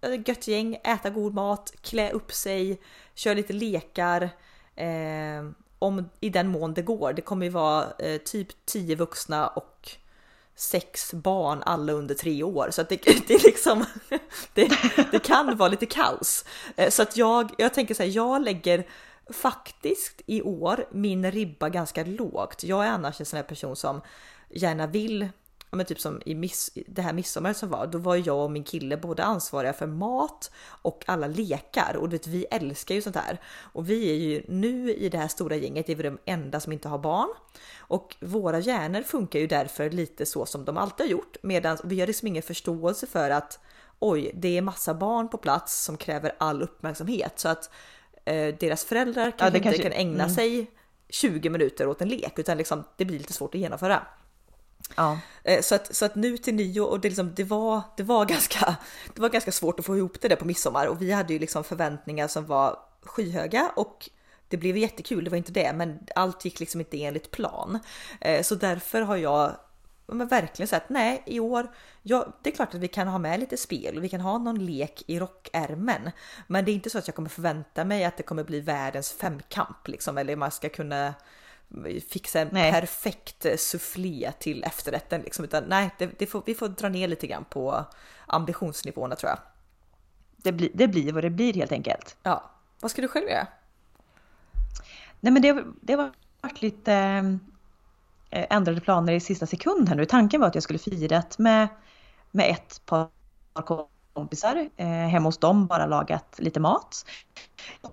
ett 0.00 0.28
gött 0.28 0.48
gäng, 0.48 0.74
äta 0.84 1.10
god 1.10 1.34
mat, 1.34 1.72
klä 1.82 2.10
upp 2.10 2.32
sig, 2.32 2.80
köra 3.14 3.34
lite 3.34 3.52
lekar. 3.52 4.22
Eh, 4.76 5.42
om 5.82 6.10
i 6.20 6.30
den 6.30 6.48
mån 6.48 6.74
det 6.74 6.82
går. 6.82 7.12
Det 7.12 7.22
kommer 7.22 7.46
ju 7.46 7.52
vara 7.52 7.92
eh, 7.98 8.18
typ 8.18 8.48
10 8.66 8.96
vuxna 8.96 9.48
och 9.48 9.90
sex 10.56 11.14
barn, 11.14 11.62
alla 11.66 11.92
under 11.92 12.14
tre 12.14 12.42
år. 12.42 12.68
Så 12.70 12.80
att 12.80 12.88
det, 12.88 12.96
det 13.26 13.34
är 13.34 13.44
liksom, 13.44 13.84
det, 14.54 14.72
det 15.10 15.18
kan 15.18 15.56
vara 15.56 15.68
lite 15.68 15.86
kaos. 15.86 16.44
Eh, 16.76 16.90
så 16.90 17.02
att 17.02 17.16
jag, 17.16 17.50
jag 17.58 17.74
tänker 17.74 17.94
så 17.94 18.02
här, 18.02 18.10
jag 18.10 18.42
lägger 18.42 18.86
faktiskt 19.30 20.22
i 20.26 20.42
år 20.42 20.84
min 20.90 21.30
ribba 21.30 21.68
ganska 21.68 22.04
lågt. 22.04 22.64
Jag 22.64 22.86
är 22.86 22.90
annars 22.90 23.20
en 23.20 23.26
sån 23.26 23.36
här 23.36 23.44
person 23.44 23.76
som 23.76 24.00
gärna 24.50 24.86
vill 24.86 25.28
Ja, 25.72 25.76
men 25.76 25.86
typ 25.86 26.00
som 26.00 26.22
i 26.24 26.34
miss, 26.34 26.70
det 26.86 27.02
här 27.02 27.12
midsommar 27.12 27.52
som 27.52 27.68
var, 27.68 27.86
då 27.86 27.98
var 27.98 28.16
jag 28.16 28.44
och 28.44 28.50
min 28.50 28.64
kille 28.64 28.96
både 28.96 29.24
ansvariga 29.24 29.72
för 29.72 29.86
mat 29.86 30.50
och 30.66 31.04
alla 31.06 31.26
lekar 31.26 31.96
och 31.96 32.08
du 32.08 32.16
vet, 32.16 32.26
vi 32.26 32.44
älskar 32.50 32.94
ju 32.94 33.02
sånt 33.02 33.16
här. 33.16 33.40
Och 33.72 33.90
vi 33.90 34.10
är 34.10 34.14
ju 34.14 34.42
nu 34.48 34.94
i 34.94 35.08
det 35.08 35.18
här 35.18 35.28
stora 35.28 35.56
gänget, 35.56 35.88
är 35.88 35.94
vi 35.94 36.02
de 36.02 36.18
enda 36.24 36.60
som 36.60 36.72
inte 36.72 36.88
har 36.88 36.98
barn. 36.98 37.28
Och 37.78 38.16
våra 38.20 38.58
hjärnor 38.58 39.02
funkar 39.02 39.38
ju 39.38 39.46
därför 39.46 39.90
lite 39.90 40.26
så 40.26 40.46
som 40.46 40.64
de 40.64 40.76
alltid 40.76 41.06
har 41.06 41.10
gjort, 41.10 41.36
medan 41.42 41.78
vi 41.84 42.00
har 42.00 42.06
liksom 42.06 42.28
ingen 42.28 42.42
förståelse 42.42 43.06
för 43.06 43.30
att 43.30 43.60
oj, 43.98 44.30
det 44.34 44.58
är 44.58 44.62
massa 44.62 44.94
barn 44.94 45.28
på 45.28 45.38
plats 45.38 45.84
som 45.84 45.96
kräver 45.96 46.32
all 46.38 46.62
uppmärksamhet 46.62 47.38
så 47.38 47.48
att 47.48 47.70
eh, 48.24 48.54
deras 48.60 48.84
föräldrar 48.84 49.30
kanske 49.30 49.50
det 49.50 49.58
inte 49.58 49.68
kanske- 49.68 49.82
kan 49.82 49.92
ägna 49.92 50.24
mm. 50.24 50.34
sig 50.34 50.70
20 51.08 51.50
minuter 51.50 51.86
åt 51.86 52.02
en 52.02 52.08
lek 52.08 52.38
utan 52.38 52.58
liksom, 52.58 52.84
det 52.96 53.04
blir 53.04 53.18
lite 53.18 53.32
svårt 53.32 53.54
att 53.54 53.60
genomföra. 53.60 54.06
Ja. 54.96 55.18
Eh, 55.44 55.60
så 55.60 55.74
att, 55.74 55.94
så 55.94 56.04
att 56.04 56.14
nu 56.14 56.38
till 56.38 56.54
nyår 56.54 56.86
och 56.86 57.00
det, 57.00 57.08
liksom, 57.08 57.34
det, 57.34 57.44
var, 57.44 57.82
det, 57.96 58.02
var 58.02 58.24
ganska, 58.24 58.76
det 59.14 59.20
var 59.20 59.28
ganska 59.28 59.52
svårt 59.52 59.78
att 59.78 59.86
få 59.86 59.96
ihop 59.96 60.20
det 60.20 60.28
där 60.28 60.36
på 60.36 60.44
midsommar 60.44 60.86
och 60.86 61.02
vi 61.02 61.12
hade 61.12 61.32
ju 61.32 61.38
liksom 61.38 61.64
förväntningar 61.64 62.28
som 62.28 62.46
var 62.46 62.78
skyhöga 63.02 63.72
och 63.76 64.10
det 64.48 64.56
blev 64.56 64.76
jättekul, 64.76 65.24
det 65.24 65.30
var 65.30 65.36
inte 65.36 65.52
det, 65.52 65.72
men 65.72 65.98
allt 66.14 66.44
gick 66.44 66.60
liksom 66.60 66.80
inte 66.80 67.04
enligt 67.04 67.30
plan. 67.30 67.78
Eh, 68.20 68.42
så 68.42 68.54
därför 68.54 69.00
har 69.00 69.16
jag 69.16 69.56
men 70.06 70.28
verkligen 70.28 70.68
sagt 70.68 70.88
nej 70.88 71.22
i 71.26 71.40
år. 71.40 71.74
Ja, 72.02 72.26
det 72.42 72.50
är 72.50 72.54
klart 72.54 72.74
att 72.74 72.80
vi 72.80 72.88
kan 72.88 73.08
ha 73.08 73.18
med 73.18 73.40
lite 73.40 73.56
spel 73.56 73.96
och 73.96 74.04
vi 74.04 74.08
kan 74.08 74.20
ha 74.20 74.38
någon 74.38 74.66
lek 74.66 75.02
i 75.06 75.20
rockärmen. 75.20 76.10
Men 76.46 76.64
det 76.64 76.70
är 76.70 76.74
inte 76.74 76.90
så 76.90 76.98
att 76.98 77.08
jag 77.08 77.14
kommer 77.14 77.28
förvänta 77.28 77.84
mig 77.84 78.04
att 78.04 78.16
det 78.16 78.22
kommer 78.22 78.44
bli 78.44 78.60
världens 78.60 79.12
femkamp 79.12 79.88
liksom 79.88 80.18
eller 80.18 80.36
man 80.36 80.50
ska 80.50 80.68
kunna 80.68 81.14
fixa 82.08 82.40
en 82.40 82.48
Nej. 82.52 82.72
perfekt 82.72 83.44
eh, 83.44 83.56
soufflé 83.56 84.32
till 84.38 84.64
efterrätten 84.64 85.20
liksom. 85.20 85.44
Utan 85.44 85.64
nej, 85.64 85.90
det, 85.98 86.10
det 86.18 86.26
får, 86.26 86.42
vi 86.46 86.54
får 86.54 86.68
dra 86.68 86.88
ner 86.88 87.08
lite 87.08 87.26
grann 87.26 87.44
på 87.44 87.84
ambitionsnivåerna 88.26 89.16
tror 89.16 89.30
jag. 89.30 89.38
Det, 90.36 90.52
blir, 90.52 90.70
det 90.74 90.88
blir 90.88 91.12
vad 91.12 91.24
det 91.24 91.30
blir 91.30 91.54
helt 91.54 91.72
enkelt. 91.72 92.16
Ja, 92.22 92.50
vad 92.80 92.90
ska 92.90 93.02
du 93.02 93.08
själv 93.08 93.28
göra? 93.28 93.46
Nej 95.20 95.32
men 95.32 95.42
det, 95.42 95.64
det 95.80 95.92
har 95.92 96.12
varit 96.40 96.62
lite 96.62 96.94
eh, 98.30 98.46
ändrade 98.50 98.80
planer 98.80 99.12
i 99.12 99.20
sista 99.20 99.46
sekund 99.46 99.88
här 99.88 99.96
nu. 99.96 100.04
Tanken 100.04 100.40
var 100.40 100.48
att 100.48 100.54
jag 100.54 100.64
skulle 100.64 100.78
firat 100.78 101.38
med, 101.38 101.68
med 102.30 102.50
ett 102.50 102.82
par 102.86 103.08
kompisar 104.12 104.68
eh, 104.76 104.86
hemma 104.86 105.28
hos 105.28 105.38
dem, 105.38 105.66
bara 105.66 105.86
lagat 105.86 106.34
lite 106.38 106.60
mat. 106.60 107.06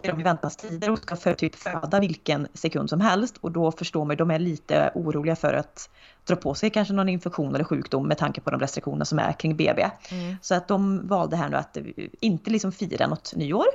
De 0.02 0.20
i 0.20 0.24
väntanstider 0.24 0.92
och 0.92 1.00
ska 1.00 1.16
för, 1.16 1.34
typ 1.34 1.56
föda 1.56 2.00
vilken 2.00 2.48
sekund 2.54 2.90
som 2.90 3.02
helst 3.02 3.38
och 3.38 3.52
då 3.52 3.72
förstår 3.72 4.06
man, 4.06 4.18
de 4.18 4.32
är 4.32 4.40
lite 4.40 4.92
oroliga 4.96 5.36
för 5.36 5.54
att 5.54 5.90
dra 6.24 6.36
på 6.36 6.56
sig 6.56 6.70
kanske 6.70 6.94
någon 6.94 7.10
infektion 7.10 7.56
eller 7.56 7.64
sjukdom 7.64 8.08
med 8.08 8.18
tanke 8.18 8.42
på 8.42 8.50
de 8.50 8.60
restriktioner 8.60 9.06
som 9.06 9.20
är 9.20 9.34
kring 9.34 9.56
BB. 9.56 9.90
Mm. 10.12 10.36
Så 10.42 10.56
att 10.56 10.68
de 10.68 11.08
valde 11.08 11.36
här 11.36 11.50
nu 11.50 11.56
att 11.56 11.78
eh, 11.78 11.84
inte 12.20 12.50
liksom 12.50 12.72
fira 12.72 13.08
något 13.08 13.36
nyår. 13.36 13.66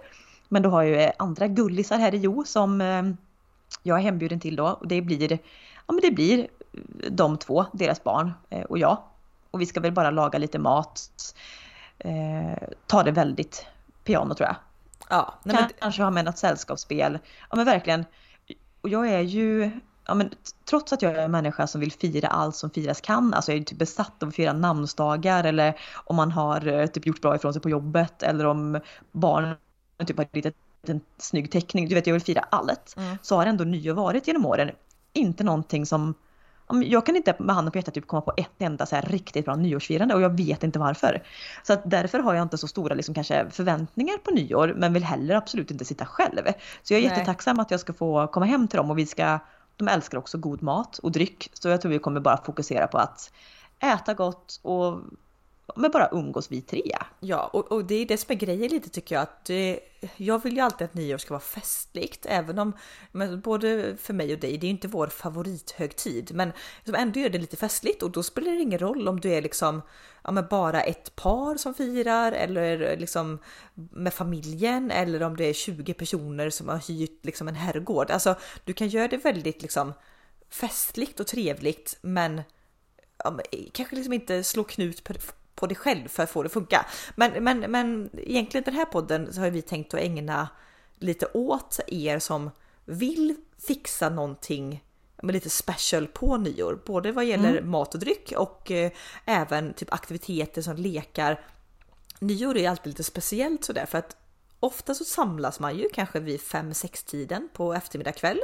Men 0.48 0.62
då 0.62 0.70
har 0.70 0.82
ju 0.82 1.10
andra 1.18 1.48
gullisar 1.48 1.98
här 1.98 2.14
i 2.14 2.18
Jo 2.18 2.44
som 2.46 2.80
eh, 2.80 3.02
jag 3.82 3.98
är 3.98 4.02
hembjuden 4.02 4.40
till 4.40 4.56
då 4.56 4.66
och 4.66 4.88
det 4.88 5.02
blir, 5.02 5.32
ja 5.86 5.92
men 5.92 6.00
det 6.00 6.10
blir 6.10 6.48
de 7.10 7.38
två, 7.38 7.66
deras 7.72 8.04
barn 8.04 8.32
eh, 8.50 8.62
och 8.62 8.78
jag. 8.78 8.98
och 9.50 9.60
vi 9.60 9.66
ska 9.66 9.80
väl 9.80 9.92
bara 9.92 10.10
laga 10.10 10.38
lite 10.38 10.58
mat. 10.58 11.10
Eh, 11.98 12.68
ta 12.86 13.02
det 13.02 13.10
väldigt 13.10 13.66
piano 14.04 14.34
tror 14.34 14.46
jag. 14.46 14.56
Ja, 15.08 15.34
nej, 15.42 15.56
men... 15.60 15.70
Kanske 15.78 16.02
ha 16.02 16.10
med 16.10 16.24
något 16.24 16.38
sällskapsspel. 16.38 17.18
Ja 17.50 17.56
men 17.56 17.64
verkligen. 17.64 18.04
Och 18.80 18.88
jag 18.88 19.08
är 19.08 19.20
ju, 19.20 19.70
ja, 20.06 20.14
men, 20.14 20.30
trots 20.64 20.92
att 20.92 21.02
jag 21.02 21.12
är 21.12 21.18
en 21.18 21.30
människa 21.30 21.66
som 21.66 21.80
vill 21.80 21.92
fira 21.92 22.28
allt 22.28 22.56
som 22.56 22.70
firas 22.70 23.00
kan, 23.00 23.34
alltså 23.34 23.52
jag 23.52 23.60
är 23.60 23.64
typ 23.64 23.78
besatt 23.78 24.22
av 24.22 24.28
att 24.28 24.34
fira 24.34 24.52
namnsdagar 24.52 25.44
eller 25.44 25.80
om 25.94 26.16
man 26.16 26.32
har 26.32 26.66
eh, 26.66 26.86
typ 26.86 27.06
gjort 27.06 27.20
bra 27.20 27.36
ifrån 27.36 27.52
sig 27.52 27.62
på 27.62 27.70
jobbet 27.70 28.22
eller 28.22 28.46
om 28.46 28.80
barnen 29.12 29.56
typ 30.06 30.16
har 30.16 30.26
ritat 30.32 30.54
en 30.86 31.00
snygg 31.18 31.50
teckning, 31.52 31.88
du 31.88 31.94
vet 31.94 32.06
jag 32.06 32.14
vill 32.14 32.22
fira 32.22 32.44
allt. 32.50 32.94
Mm. 32.96 33.18
Så 33.22 33.36
har 33.36 33.46
ändå 33.46 33.64
nyår 33.64 33.94
varit 33.94 34.26
genom 34.26 34.46
åren 34.46 34.70
inte 35.12 35.44
någonting 35.44 35.86
som 35.86 36.14
jag 36.82 37.06
kan 37.06 37.16
inte 37.16 37.34
med 37.38 37.54
handen 37.54 37.72
på 37.72 37.78
hjärtat 37.78 37.94
typ 37.94 38.06
komma 38.06 38.20
på 38.20 38.32
ett 38.36 38.50
enda 38.62 38.86
så 38.86 38.96
här 38.96 39.02
riktigt 39.02 39.44
bra 39.44 39.56
nyårsfirande 39.56 40.14
och 40.14 40.20
jag 40.20 40.36
vet 40.36 40.64
inte 40.64 40.78
varför. 40.78 41.22
Så 41.62 41.72
att 41.72 41.90
därför 41.90 42.18
har 42.18 42.34
jag 42.34 42.42
inte 42.42 42.58
så 42.58 42.68
stora 42.68 42.94
liksom 42.94 43.14
kanske 43.14 43.50
förväntningar 43.50 44.18
på 44.18 44.30
nyår 44.30 44.74
men 44.76 44.92
vill 44.92 45.04
heller 45.04 45.34
absolut 45.34 45.70
inte 45.70 45.84
sitta 45.84 46.06
själv. 46.06 46.42
Så 46.82 46.94
jag 46.94 46.98
är 46.98 47.08
Nej. 47.08 47.10
jättetacksam 47.10 47.60
att 47.60 47.70
jag 47.70 47.80
ska 47.80 47.92
få 47.92 48.26
komma 48.26 48.46
hem 48.46 48.68
till 48.68 48.76
dem 48.76 48.90
och 48.90 48.98
vi 48.98 49.06
ska, 49.06 49.38
de 49.76 49.88
älskar 49.88 50.18
också 50.18 50.38
god 50.38 50.62
mat 50.62 50.98
och 50.98 51.12
dryck 51.12 51.50
så 51.52 51.68
jag 51.68 51.80
tror 51.80 51.92
vi 51.92 51.98
kommer 51.98 52.20
bara 52.20 52.36
fokusera 52.44 52.86
på 52.86 52.98
att 52.98 53.32
äta 53.80 54.14
gott 54.14 54.60
och 54.62 55.00
men 55.76 55.90
bara 55.90 56.08
umgås 56.12 56.52
vi 56.52 56.60
tre. 56.60 56.96
Ja, 57.20 57.50
och, 57.52 57.72
och, 57.72 57.84
det 57.84 57.94
är 57.94 58.06
det 58.06 58.16
som 58.16 58.32
är 58.32 58.36
grejen 58.36 58.70
lite 58.70 58.88
tycker 58.88 59.14
jag. 59.14 59.22
att 59.22 59.44
det, 59.44 59.80
Jag 60.16 60.42
vill 60.42 60.54
ju 60.54 60.60
alltid 60.60 60.84
att 60.84 60.94
nyår 60.94 61.18
ska 61.18 61.34
vara 61.34 61.40
festligt, 61.40 62.26
även 62.26 62.58
om 62.58 62.72
men 63.12 63.40
både 63.40 63.96
för 63.96 64.14
mig 64.14 64.32
och 64.32 64.40
dig, 64.40 64.58
det 64.58 64.66
är 64.66 64.70
inte 64.70 64.88
vår 64.88 65.06
favorithögtid, 65.06 66.30
men 66.34 66.52
som 66.84 66.94
ändå 66.94 67.20
gör 67.20 67.28
det 67.28 67.38
lite 67.38 67.56
festligt 67.56 68.02
och 68.02 68.10
då 68.10 68.22
spelar 68.22 68.52
det 68.52 68.60
ingen 68.60 68.78
roll 68.78 69.08
om 69.08 69.20
du 69.20 69.32
är 69.32 69.42
liksom 69.42 69.82
ja, 70.24 70.30
men 70.30 70.46
bara 70.50 70.82
ett 70.82 71.16
par 71.16 71.56
som 71.56 71.74
firar 71.74 72.32
eller 72.32 72.96
liksom 72.96 73.38
med 73.74 74.14
familjen 74.14 74.90
eller 74.90 75.22
om 75.22 75.36
det 75.36 75.44
är 75.44 75.52
20 75.52 75.94
personer 75.94 76.50
som 76.50 76.68
har 76.68 76.88
hyrt 76.88 77.24
liksom 77.24 77.48
en 77.48 77.54
herrgård. 77.54 78.10
Alltså, 78.10 78.34
du 78.64 78.72
kan 78.72 78.88
göra 78.88 79.08
det 79.08 79.16
väldigt 79.16 79.62
liksom 79.62 79.92
festligt 80.50 81.20
och 81.20 81.26
trevligt, 81.26 81.98
men 82.00 82.42
ja, 83.24 83.38
kanske 83.72 83.96
liksom 83.96 84.12
inte 84.12 84.44
slå 84.44 84.64
knut 84.64 85.04
på 85.54 85.66
dig 85.66 85.76
själv 85.76 86.08
för 86.08 86.22
att 86.22 86.30
få 86.30 86.42
det 86.42 86.46
att 86.46 86.52
funka. 86.52 86.86
Men, 87.14 87.44
men, 87.44 87.60
men 87.60 88.10
egentligen 88.12 88.64
den 88.64 88.74
här 88.74 88.84
podden 88.84 89.32
så 89.32 89.40
har 89.40 89.50
vi 89.50 89.62
tänkt 89.62 89.94
att 89.94 90.00
ägna 90.00 90.48
lite 90.98 91.26
åt 91.34 91.80
er 91.86 92.18
som 92.18 92.50
vill 92.84 93.36
fixa 93.66 94.08
någonting 94.08 94.84
med 95.22 95.32
lite 95.32 95.50
special 95.50 96.06
på 96.06 96.36
nyår, 96.36 96.82
både 96.86 97.12
vad 97.12 97.24
gäller 97.24 97.50
mm. 97.50 97.70
mat 97.70 97.94
och 97.94 98.00
dryck 98.00 98.32
och 98.36 98.70
eh, 98.70 98.92
även 99.24 99.74
typ 99.74 99.92
aktiviteter 99.92 100.62
som 100.62 100.76
lekar. 100.76 101.40
Nyår 102.18 102.56
är 102.56 102.70
alltid 102.70 102.86
lite 102.86 103.04
speciellt 103.04 103.64
sådär 103.64 103.86
för 103.86 103.98
att 103.98 104.16
ofta 104.60 104.94
så 104.94 105.04
samlas 105.04 105.60
man 105.60 105.76
ju 105.76 105.88
kanske 105.88 106.20
vid 106.20 106.40
5-6 106.40 107.06
tiden 107.06 107.48
på 107.52 107.74
eftermiddag 107.74 108.12
kväll 108.12 108.40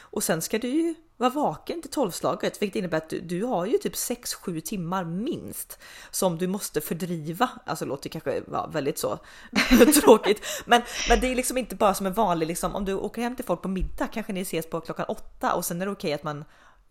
och 0.00 0.22
sen 0.22 0.42
ska 0.42 0.58
du 0.58 0.68
ju 0.68 0.94
var 1.22 1.30
vaken 1.30 1.82
till 1.82 1.90
tolvslaget, 1.90 2.62
vilket 2.62 2.76
innebär 2.76 2.98
att 2.98 3.08
du, 3.08 3.20
du 3.20 3.44
har 3.44 3.66
ju 3.66 3.78
typ 3.78 3.94
6-7 3.94 4.60
timmar 4.60 5.04
minst 5.04 5.78
som 6.10 6.38
du 6.38 6.46
måste 6.46 6.80
fördriva. 6.80 7.50
Alltså 7.66 7.84
låter 7.84 8.10
kanske 8.10 8.42
ja, 8.52 8.66
väldigt 8.66 8.98
så 8.98 9.18
tråkigt, 10.02 10.46
men, 10.64 10.82
men 11.08 11.20
det 11.20 11.26
är 11.26 11.34
liksom 11.34 11.58
inte 11.58 11.76
bara 11.76 11.94
som 11.94 12.06
en 12.06 12.12
vanlig 12.12 12.46
liksom 12.46 12.74
om 12.74 12.84
du 12.84 12.94
åker 12.94 13.22
hem 13.22 13.36
till 13.36 13.44
folk 13.44 13.62
på 13.62 13.68
middag 13.68 14.06
kanske 14.06 14.32
ni 14.32 14.40
ses 14.40 14.70
på 14.70 14.80
klockan 14.80 15.06
8 15.08 15.54
och 15.54 15.64
sen 15.64 15.82
är 15.82 15.86
det 15.86 15.92
okej 15.92 16.12
att 16.12 16.22
man 16.22 16.44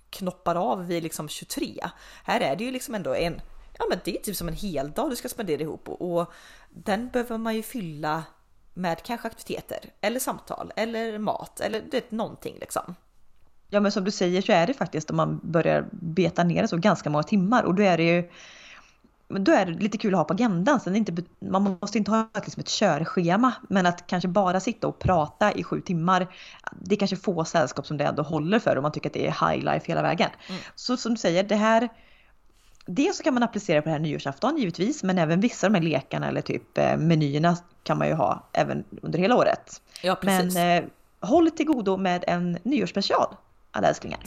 knoppar 0.10 0.56
av 0.56 0.88
vid 0.88 1.04
liksom 1.04 1.30
23. 1.30 1.90
Här 2.24 2.40
är 2.42 2.56
det 2.56 2.64
ju 2.64 2.72
liksom 2.72 2.96
ändå 2.96 3.16
en, 3.16 3.42
ja 3.78 3.86
men 3.90 4.00
det 4.04 4.18
är 4.18 4.22
typ 4.22 4.36
som 4.36 4.48
en 4.48 4.54
hel 4.54 4.92
dag 4.92 5.10
du 5.10 5.16
ska 5.16 5.30
spendera 5.30 5.62
ihop 5.62 5.90
och, 5.90 6.12
och 6.12 6.34
den 6.70 7.10
behöver 7.10 7.38
man 7.38 7.56
ju 7.56 7.64
fylla 7.64 8.24
med 8.74 9.04
kanske 9.04 9.28
aktiviteter 9.28 9.80
eller 10.02 10.20
samtal 10.20 10.72
eller 10.76 11.18
mat 11.18 11.60
eller 11.60 11.82
det, 11.92 12.12
någonting 12.12 12.58
liksom. 12.60 12.96
Ja 13.74 13.80
men 13.80 13.92
som 13.92 14.04
du 14.04 14.12
säger 14.12 14.42
så 14.42 14.52
är 14.52 14.68
det 14.68 14.74
faktiskt 14.74 15.10
om 15.10 15.18
man 15.18 15.40
börjar 15.44 15.86
beta 15.92 16.44
ner 16.44 16.62
det 16.62 16.68
så 16.68 16.78
ganska 16.78 17.10
många 17.10 17.24
timmar 17.24 17.64
och 17.64 17.76
då 17.76 17.84
är 17.84 17.98
det 17.98 18.04
ju 18.04 18.30
då 19.28 19.52
är 19.52 19.66
det 19.66 19.72
lite 19.72 19.98
kul 19.98 20.14
att 20.14 20.18
ha 20.18 20.24
på 20.24 20.34
agendan. 20.34 20.80
Sen 20.80 20.96
inte, 20.96 21.24
man 21.40 21.78
måste 21.82 21.98
inte 21.98 22.12
ha 22.12 22.30
liksom 22.36 22.62
ett 22.62 22.70
körschema 22.70 23.54
men 23.70 23.86
att 23.86 24.08
kanske 24.08 24.28
bara 24.28 24.60
sitta 24.60 24.88
och 24.88 25.00
prata 25.00 25.52
i 25.52 25.64
sju 25.64 25.82
timmar. 25.82 26.28
Det 26.80 26.96
är 26.96 27.00
kanske 27.00 27.18
få 27.18 27.46
sällskap 27.46 27.88
som 27.88 27.98
det 27.98 28.04
ändå 28.04 28.24
håller 28.24 28.60
för 28.60 28.78
om 28.78 28.82
man 28.82 28.92
tycker 28.92 29.10
att 29.10 29.14
det 29.14 29.28
är 29.28 29.50
high 29.50 29.66
life 29.66 29.88
hela 29.88 30.02
vägen. 30.02 30.30
Mm. 30.50 30.62
Så 30.76 30.98
som 30.98 31.12
du 31.12 31.18
säger, 31.18 31.44
det 31.44 31.56
här 31.56 31.90
Dels 32.86 33.18
så 33.18 33.24
kan 33.24 33.34
man 33.34 33.44
applicera 33.44 33.82
på 33.82 33.86
det 33.86 33.92
här 33.92 34.00
nyårsafton 34.00 34.58
givetvis 34.58 35.04
men 35.04 35.18
även 35.18 35.40
vissa 35.40 35.68
av 35.68 35.74
de 35.74 35.80
här 35.80 35.86
lekarna 35.86 36.28
eller 36.28 36.42
typ 36.42 36.78
eh, 36.78 36.98
menyerna 36.98 37.58
kan 37.84 37.98
man 37.98 38.08
ju 38.08 38.14
ha 38.14 38.50
även 38.54 38.84
under 39.02 39.20
hela 39.20 39.36
året. 39.36 39.82
Ja, 40.04 40.16
precis. 40.16 40.54
Men 40.54 40.84
eh, 40.84 40.90
håll 41.20 41.52
till 41.52 41.66
godo 41.66 41.98
med 41.98 42.24
en 42.28 42.58
nyårsspecial 42.64 43.36
alla 43.72 43.88
älsklingar. 43.88 44.20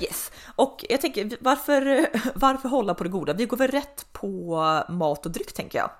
Yes, 0.00 0.32
och 0.56 0.84
jag 0.88 1.00
tänker 1.00 1.36
varför, 1.40 2.06
varför 2.34 2.68
hålla 2.68 2.94
på 2.94 3.04
det 3.04 3.10
goda? 3.10 3.32
Vi 3.32 3.46
går 3.46 3.56
väl 3.56 3.70
rätt 3.70 4.06
på 4.12 4.56
mat 4.88 5.26
och 5.26 5.32
dryck 5.32 5.52
tänker 5.52 5.78
jag. 5.78 5.90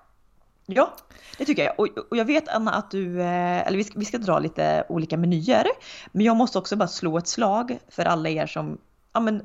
Ja, 0.66 0.94
det 1.38 1.44
tycker 1.44 1.64
jag. 1.64 1.80
Och, 1.80 1.88
och 2.10 2.16
jag 2.16 2.24
vet 2.24 2.48
Anna 2.48 2.72
att 2.72 2.90
du, 2.90 3.20
eh, 3.20 3.66
eller 3.66 3.76
vi 3.76 3.84
ska, 3.84 3.98
vi 3.98 4.04
ska 4.04 4.18
dra 4.18 4.38
lite 4.38 4.84
olika 4.88 5.16
menyer. 5.16 5.66
Men 6.12 6.26
jag 6.26 6.36
måste 6.36 6.58
också 6.58 6.76
bara 6.76 6.88
slå 6.88 7.18
ett 7.18 7.28
slag 7.28 7.78
för 7.88 8.04
alla 8.04 8.28
er 8.28 8.46
som, 8.46 8.78
ja 9.12 9.20
men, 9.20 9.42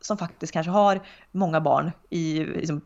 som 0.00 0.18
faktiskt 0.18 0.52
kanske 0.52 0.70
har 0.70 1.00
många 1.32 1.60
barn 1.60 1.92
i 2.10 2.44
liksom, 2.44 2.80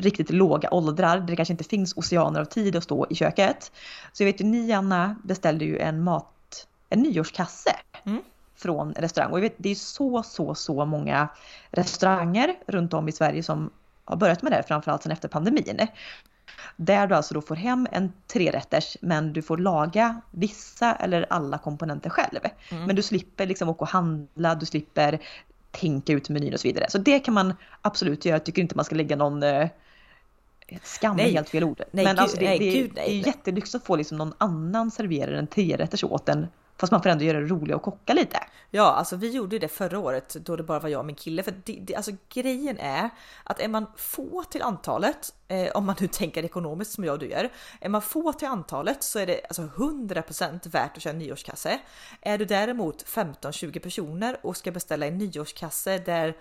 riktigt 0.00 0.30
låga 0.30 0.70
åldrar 0.70 1.18
där 1.18 1.26
det 1.26 1.36
kanske 1.36 1.54
inte 1.54 1.64
finns 1.64 1.96
oceaner 1.96 2.40
av 2.40 2.44
tid 2.44 2.76
att 2.76 2.84
stå 2.84 3.06
i 3.10 3.14
köket. 3.14 3.72
Så 4.12 4.22
jag 4.22 4.26
vet 4.26 4.40
ju 4.40 4.44
ni 4.44 4.72
Anna 4.72 5.16
beställde 5.24 5.64
ju 5.64 5.78
en 5.78 6.02
mat, 6.02 6.66
en 6.88 7.00
nyårskasse 7.00 7.70
mm. 8.04 8.22
från 8.56 8.92
restaurang 8.92 9.32
och 9.32 9.38
jag 9.38 9.42
vet 9.42 9.54
det 9.56 9.70
är 9.70 9.74
så 9.74 10.22
så 10.22 10.54
så 10.54 10.84
många 10.84 11.28
restauranger 11.70 12.54
runt 12.66 12.94
om 12.94 13.08
i 13.08 13.12
Sverige 13.12 13.42
som 13.42 13.70
har 14.04 14.16
börjat 14.16 14.42
med 14.42 14.52
det 14.52 14.62
framförallt 14.62 15.02
sen 15.02 15.12
efter 15.12 15.28
pandemin. 15.28 15.86
Där 16.76 17.06
du 17.06 17.14
alltså 17.14 17.34
då 17.34 17.40
får 17.40 17.54
hem 17.54 17.88
en 17.92 18.12
trerätters 18.26 18.96
men 19.00 19.32
du 19.32 19.42
får 19.42 19.58
laga 19.58 20.20
vissa 20.30 20.94
eller 20.94 21.26
alla 21.30 21.58
komponenter 21.58 22.10
själv. 22.10 22.40
Mm. 22.70 22.84
Men 22.84 22.96
du 22.96 23.02
slipper 23.02 23.46
liksom 23.46 23.68
åka 23.68 23.80
och 23.80 23.88
handla, 23.88 24.54
du 24.54 24.66
slipper 24.66 25.20
tänka 25.70 26.12
ut 26.12 26.28
menyn 26.28 26.54
och 26.54 26.60
så 26.60 26.68
vidare. 26.68 26.86
Så 26.90 26.98
det 26.98 27.18
kan 27.18 27.34
man 27.34 27.54
absolut 27.82 28.24
göra. 28.24 28.34
Jag 28.34 28.44
tycker 28.44 28.62
inte 28.62 28.76
man 28.76 28.84
ska 28.84 28.94
lägga 28.94 29.16
någon 29.16 29.42
skam 30.82 31.18
är 31.18 31.30
helt 31.30 31.48
fel 31.48 31.64
ord. 31.64 31.82
Nej, 31.90 32.04
men 32.04 32.14
gud, 32.14 32.22
alltså 32.22 32.36
det, 32.36 32.44
nej, 32.44 32.58
det, 32.58 32.70
gud, 32.70 32.92
nej, 32.94 33.04
det 33.06 33.12
är 33.12 33.26
jättelyx 33.26 33.74
att 33.74 33.84
få 33.84 33.96
liksom 33.96 34.18
någon 34.18 34.32
annan 34.38 34.90
servera 34.90 35.38
en 35.38 35.46
trerätters 35.46 36.04
åt 36.04 36.28
en 36.28 36.46
Fast 36.80 36.92
man 36.92 37.02
får 37.02 37.10
ändå 37.10 37.24
göra 37.24 37.40
det 37.40 37.46
roligt 37.46 37.76
och 37.76 37.82
kocka 37.82 38.14
lite. 38.14 38.38
Ja, 38.70 38.82
alltså 38.82 39.16
vi 39.16 39.30
gjorde 39.30 39.58
det 39.58 39.68
förra 39.68 39.98
året 39.98 40.34
då 40.34 40.56
det 40.56 40.62
bara 40.62 40.78
var 40.78 40.88
jag 40.88 40.98
och 40.98 41.06
min 41.06 41.16
kille. 41.16 41.42
För 41.42 41.54
det, 41.64 41.78
det, 41.80 41.94
alltså 41.94 42.12
grejen 42.28 42.78
är 42.78 43.10
att 43.44 43.60
är 43.60 43.68
man 43.68 43.86
få 43.96 44.42
till 44.42 44.62
antalet, 44.62 45.34
eh, 45.48 45.68
om 45.74 45.86
man 45.86 45.96
nu 46.00 46.06
tänker 46.06 46.44
ekonomiskt 46.44 46.92
som 46.92 47.04
jag 47.04 47.12
och 47.12 47.18
du 47.18 47.26
gör, 47.26 47.50
är 47.80 47.88
man 47.88 48.02
få 48.02 48.32
till 48.32 48.48
antalet 48.48 49.02
så 49.02 49.18
är 49.18 49.26
det 49.26 49.40
alltså 49.48 49.62
100% 49.62 50.68
värt 50.68 50.96
att 50.96 51.02
köra 51.02 51.12
en 51.12 51.18
nyårskasse. 51.18 51.78
Är 52.20 52.38
du 52.38 52.44
däremot 52.44 53.06
15-20 53.06 53.78
personer 53.78 54.36
och 54.42 54.56
ska 54.56 54.70
beställa 54.70 55.06
en 55.06 55.18
nyårskasse 55.18 55.98
där 55.98 56.36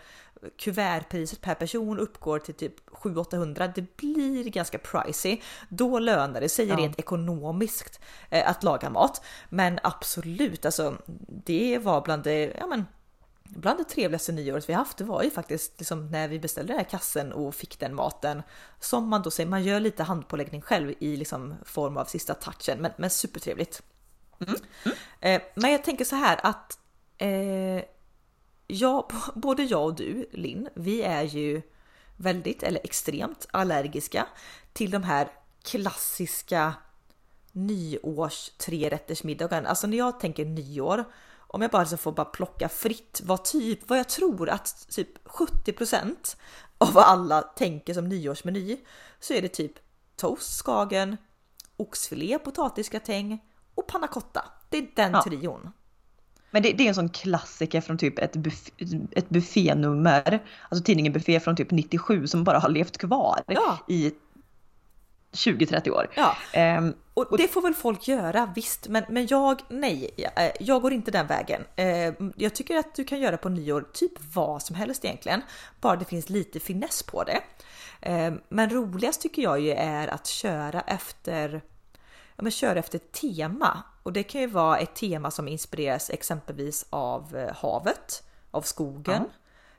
kuvertpriset 0.57 1.41
per 1.41 1.55
person 1.55 1.99
uppgår 1.99 2.39
till 2.39 2.53
typ 2.53 2.89
700-800, 2.89 3.71
det 3.75 3.97
blir 3.97 4.43
ganska 4.43 4.77
pricey. 4.77 5.41
Då 5.69 5.99
lönar 5.99 6.41
det 6.41 6.49
sig 6.49 6.67
ja. 6.67 6.77
rent 6.77 6.99
ekonomiskt 6.99 7.99
eh, 8.29 8.49
att 8.49 8.63
laga 8.63 8.89
mat. 8.89 9.25
Men 9.49 9.79
absolut, 9.83 10.65
alltså 10.65 10.97
det 11.45 11.77
var 11.77 12.01
bland 12.01 12.23
det, 12.23 12.53
ja 12.57 12.67
men 12.67 12.85
Bland 13.51 13.79
det 13.79 13.83
trevligaste 13.83 14.31
nyåret 14.31 14.69
vi 14.69 14.73
haft, 14.73 14.97
det 14.97 15.03
var 15.03 15.23
ju 15.23 15.29
faktiskt 15.29 15.79
liksom 15.79 16.07
när 16.07 16.27
vi 16.27 16.39
beställde 16.39 16.73
den 16.73 16.79
här 16.79 16.89
kassen 16.89 17.33
och 17.33 17.55
fick 17.55 17.79
den 17.79 17.95
maten. 17.95 18.43
Som 18.79 19.07
man 19.07 19.21
då 19.21 19.31
säger, 19.31 19.49
man 19.49 19.63
gör 19.63 19.79
lite 19.79 20.03
handpåläggning 20.03 20.61
själv 20.61 20.93
i 20.99 21.15
liksom 21.15 21.55
form 21.65 21.97
av 21.97 22.05
sista 22.05 22.33
touchen, 22.33 22.81
men, 22.81 22.91
men 22.97 23.09
supertrevligt. 23.09 23.81
Mm. 24.39 24.55
Mm. 24.85 24.97
Eh, 25.19 25.41
men 25.55 25.71
jag 25.71 25.83
tänker 25.83 26.05
så 26.05 26.15
här 26.15 26.39
att 26.43 26.79
eh, 27.17 27.83
ja, 28.69 29.07
både 29.35 29.63
jag 29.63 29.85
och 29.85 29.95
du 29.95 30.29
Linn, 30.31 30.69
vi 30.73 31.01
är 31.01 31.23
ju 31.23 31.61
väldigt 32.15 32.63
eller 32.63 32.81
extremt 32.83 33.47
allergiska 33.51 34.27
till 34.73 34.91
de 34.91 35.03
här 35.03 35.27
klassiska 35.63 36.73
nyårs 37.51 38.49
trerättersmiddagen. 38.49 39.65
Alltså 39.65 39.87
när 39.87 39.97
jag 39.97 40.19
tänker 40.19 40.45
nyår, 40.45 41.03
om 41.37 41.61
jag 41.61 41.71
bara 41.71 41.85
så 41.85 41.97
får 41.97 42.11
bara 42.11 42.25
plocka 42.25 42.69
fritt 42.69 43.21
vad 43.23 43.45
typ, 43.45 43.89
vad 43.89 43.99
jag 43.99 44.09
tror 44.09 44.49
att 44.49 44.87
typ 44.89 45.27
70% 45.27 46.37
av 46.77 46.93
vad 46.93 47.03
alla 47.03 47.41
tänker 47.41 47.93
som 47.93 48.09
nyårsmeny 48.09 48.77
så 49.19 49.33
är 49.33 49.41
det 49.41 49.47
typ 49.47 49.73
toast 50.15 50.57
skagen, 50.57 51.17
oxfilé, 51.77 52.39
potatisgratäng 52.39 53.43
och 53.75 53.87
panna 53.87 54.07
cotta. 54.07 54.45
Det 54.69 54.77
är 54.77 54.91
den 54.95 55.11
ja. 55.11 55.23
trion. 55.23 55.71
Men 56.51 56.63
det, 56.63 56.73
det, 56.73 56.83
är 56.83 56.87
en 56.87 56.95
sån 56.95 57.09
klassiker 57.09 57.81
från 57.81 57.97
typ 57.97 58.19
ett, 58.19 58.35
buff, 58.35 58.69
ett 59.11 59.29
buffénummer, 59.29 60.39
alltså 60.69 60.83
tidningen 60.83 61.13
Buffé 61.13 61.39
från 61.39 61.55
typ 61.55 61.71
97 61.71 62.27
som 62.27 62.43
bara 62.43 62.59
har 62.59 62.69
levt 62.69 62.97
kvar 62.97 63.41
ja. 63.47 63.77
i 63.87 64.11
20-30 65.31 65.89
år. 65.89 66.09
Ja. 66.15 66.35
Um, 66.77 66.95
och 67.13 67.37
det 67.37 67.47
får 67.47 67.61
väl 67.61 67.73
folk 67.73 68.07
göra 68.07 68.51
visst, 68.55 68.87
men, 68.87 69.03
men 69.09 69.27
jag 69.27 69.61
nej, 69.69 70.09
jag, 70.15 70.51
jag 70.59 70.81
går 70.81 70.93
inte 70.93 71.11
den 71.11 71.27
vägen. 71.27 71.61
Uh, 71.61 72.29
jag 72.35 72.55
tycker 72.55 72.77
att 72.77 72.95
du 72.95 73.03
kan 73.03 73.19
göra 73.19 73.37
på 73.37 73.49
nyår 73.49 73.85
typ 73.93 74.11
vad 74.33 74.61
som 74.61 74.75
helst 74.75 75.05
egentligen, 75.05 75.41
bara 75.81 75.95
det 75.95 76.05
finns 76.05 76.29
lite 76.29 76.59
finess 76.59 77.03
på 77.03 77.23
det. 77.23 77.41
Uh, 78.09 78.37
men 78.49 78.69
roligast 78.69 79.21
tycker 79.21 79.41
jag 79.41 79.59
ju 79.59 79.71
är 79.71 80.07
att 80.07 80.27
köra 80.27 80.81
efter 80.81 81.61
ja, 82.39 82.43
men 82.43 82.51
köra 82.51 82.79
efter 82.79 82.95
ett 82.95 83.11
tema 83.11 83.83
och 84.03 84.13
det 84.13 84.23
kan 84.23 84.41
ju 84.41 84.47
vara 84.47 84.77
ett 84.77 84.95
tema 84.95 85.31
som 85.31 85.47
inspireras 85.47 86.09
exempelvis 86.09 86.85
av 86.89 87.35
eh, 87.35 87.55
havet, 87.55 88.23
av 88.51 88.61
skogen, 88.61 89.23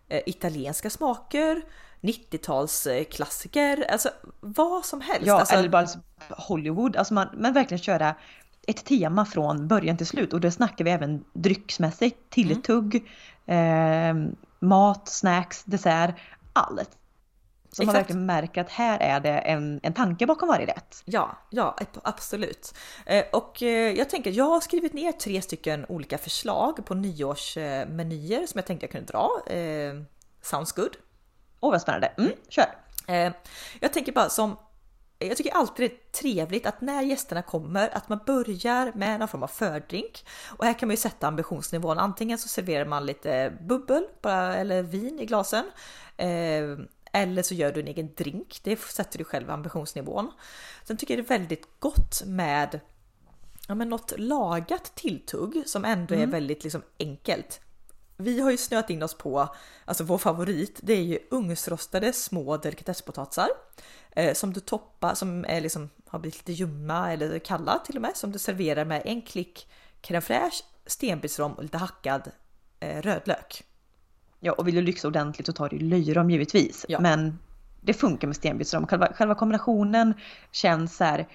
ja. 0.09 0.17
eh, 0.17 0.23
italienska 0.27 0.91
smaker, 0.91 1.63
90-talsklassiker, 2.01 3.93
alltså 3.93 4.09
vad 4.41 4.85
som 4.85 5.01
helst. 5.01 5.27
Ja, 5.27 5.41
alltså, 5.41 5.55
eller 5.55 5.69
bara 5.69 5.87
Hollywood, 6.29 6.97
alltså 6.97 7.15
man, 7.15 7.29
men 7.35 7.53
verkligen 7.53 7.83
köra 7.83 8.15
ett 8.67 8.85
tema 8.85 9.25
från 9.25 9.69
början 9.69 9.97
till 9.97 10.07
slut 10.07 10.33
och 10.33 10.41
då 10.41 10.51
snackar 10.51 10.85
vi 10.85 10.91
även 10.91 11.25
drycksmässigt, 11.33 12.31
tilltugg, 12.31 13.09
mm. 13.47 14.27
eh, 14.27 14.33
mat, 14.59 15.09
snacks, 15.09 15.65
dessert, 15.65 16.15
allt. 16.53 16.91
Så 17.73 17.85
man 17.85 17.95
verkligen 17.95 18.27
märker 18.27 18.61
att 18.61 18.71
här 18.71 18.99
är 18.99 19.21
det 19.21 19.39
en, 19.39 19.81
en 19.83 19.93
tanke 19.93 20.27
bakom 20.27 20.49
varje 20.49 20.67
rätt. 20.67 21.03
Ja, 21.05 21.39
ja 21.51 21.77
absolut. 22.03 22.75
Eh, 23.07 23.25
och 23.33 23.63
eh, 23.63 23.93
jag 23.93 24.11
tänker, 24.11 24.31
jag 24.31 24.45
har 24.45 24.61
skrivit 24.61 24.93
ner 24.93 25.13
tre 25.13 25.43
stycken 25.43 25.87
olika 25.89 26.19
förslag 26.19 26.87
på 26.87 26.95
nyårsmenyer 26.95 28.47
som 28.47 28.59
jag 28.59 28.67
tänkte 28.67 28.85
jag 28.85 28.91
kunde 28.91 29.13
dra. 29.13 29.55
Eh, 29.55 29.95
sounds 30.43 30.73
good. 30.73 30.97
Åh 31.61 31.69
oh, 31.69 31.73
vad 31.73 31.83
spännande, 31.83 32.07
mm, 32.07 32.33
kör! 32.49 32.67
Jag 33.81 33.93
tänker 33.93 34.13
bara 34.13 34.29
som 34.29 34.57
jag 35.19 35.37
tycker 35.37 35.53
alltid 35.55 35.91
det 35.91 35.95
är 35.95 36.21
trevligt 36.21 36.67
att 36.67 36.81
när 36.81 37.03
gästerna 37.03 37.43
kommer 37.43 37.97
att 37.97 38.09
man 38.09 38.21
börjar 38.27 38.93
med 38.95 39.19
någon 39.19 39.29
form 39.29 39.43
av 39.43 39.49
fördrink. 39.49 40.25
Och 40.59 40.65
här 40.65 40.73
kan 40.79 40.89
man 40.89 40.93
ju 40.93 40.97
sätta 41.01 41.27
ambitionsnivån. 41.29 41.99
Antingen 41.99 42.39
så 42.39 42.49
serverar 42.49 42.85
man 42.85 43.07
lite 43.07 43.53
bubbel 43.61 44.07
bara, 44.23 44.57
eller 44.57 44.83
vin 44.83 45.21
i 45.21 45.27
glasen. 45.27 45.65
Eller 47.13 47.43
så 47.43 47.55
gör 47.55 47.73
du 47.73 47.81
en 47.81 47.89
egen 47.89 48.15
drink. 48.15 48.61
Det 48.63 48.81
sätter 48.81 49.19
du 49.19 49.25
själv 49.25 49.51
ambitionsnivån. 49.51 50.33
Sen 50.85 50.97
tycker 50.97 51.17
jag 51.17 51.25
det 51.25 51.35
är 51.35 51.39
väldigt 51.39 51.69
gott 51.79 52.23
med 52.27 52.81
ja, 53.69 53.75
men 53.75 53.89
något 53.89 54.13
lagat 54.17 54.95
tilltugg 54.95 55.63
som 55.67 55.85
ändå 55.85 56.15
mm. 56.15 56.29
är 56.29 56.33
väldigt 56.33 56.65
liksom 56.65 56.83
enkelt. 56.99 57.61
Vi 58.17 58.41
har 58.41 58.51
ju 58.51 58.57
snöat 58.57 58.91
in 58.91 59.03
oss 59.03 59.15
på, 59.15 59.55
alltså 59.85 60.05
vår 60.05 60.19
favorit, 60.19 60.81
det 60.83 60.93
är 60.93 61.03
ju 61.03 61.19
ugnsrostade 61.31 62.13
små 62.13 62.57
delikatesspotatisar 62.57 63.49
eh, 64.11 64.35
som 64.35 64.53
du 64.53 64.61
toppar, 64.61 65.15
som 65.15 65.45
är 65.45 65.61
liksom, 65.61 65.91
har 66.07 66.19
blivit 66.19 66.39
lite 66.39 66.53
ljumma 66.53 67.13
eller 67.13 67.39
kalla 67.39 67.79
till 67.79 67.97
och 67.97 68.03
med, 68.03 68.17
som 68.17 68.33
du 68.33 68.39
serverar 68.39 68.85
med 68.85 69.03
en 69.05 69.23
klick 69.23 69.69
crème 70.03 70.21
fraîche, 70.21 70.65
stenbitsrom 70.87 71.53
och 71.53 71.63
lite 71.63 71.79
hackad 71.79 72.31
eh, 72.81 73.03
rödlök. 73.03 73.65
Ja, 74.41 74.53
och 74.53 74.69
vill 74.69 74.75
du 74.75 74.83
lyxa 74.83 75.09
ordentligt 75.09 75.47
så 75.47 75.53
tar 75.53 75.69
du 75.69 75.79
löjrom 75.79 76.31
givetvis. 76.31 76.87
Ja. 76.89 77.01
Men 77.01 77.39
det 77.81 77.95
funkar 77.95 78.27
med 78.27 78.37
stenbitsrom. 78.37 78.87
Själva, 78.87 79.13
själva 79.15 79.35
kombinationen 79.35 80.15
känns 80.53 80.97
så 80.97 81.05
här 81.05 81.27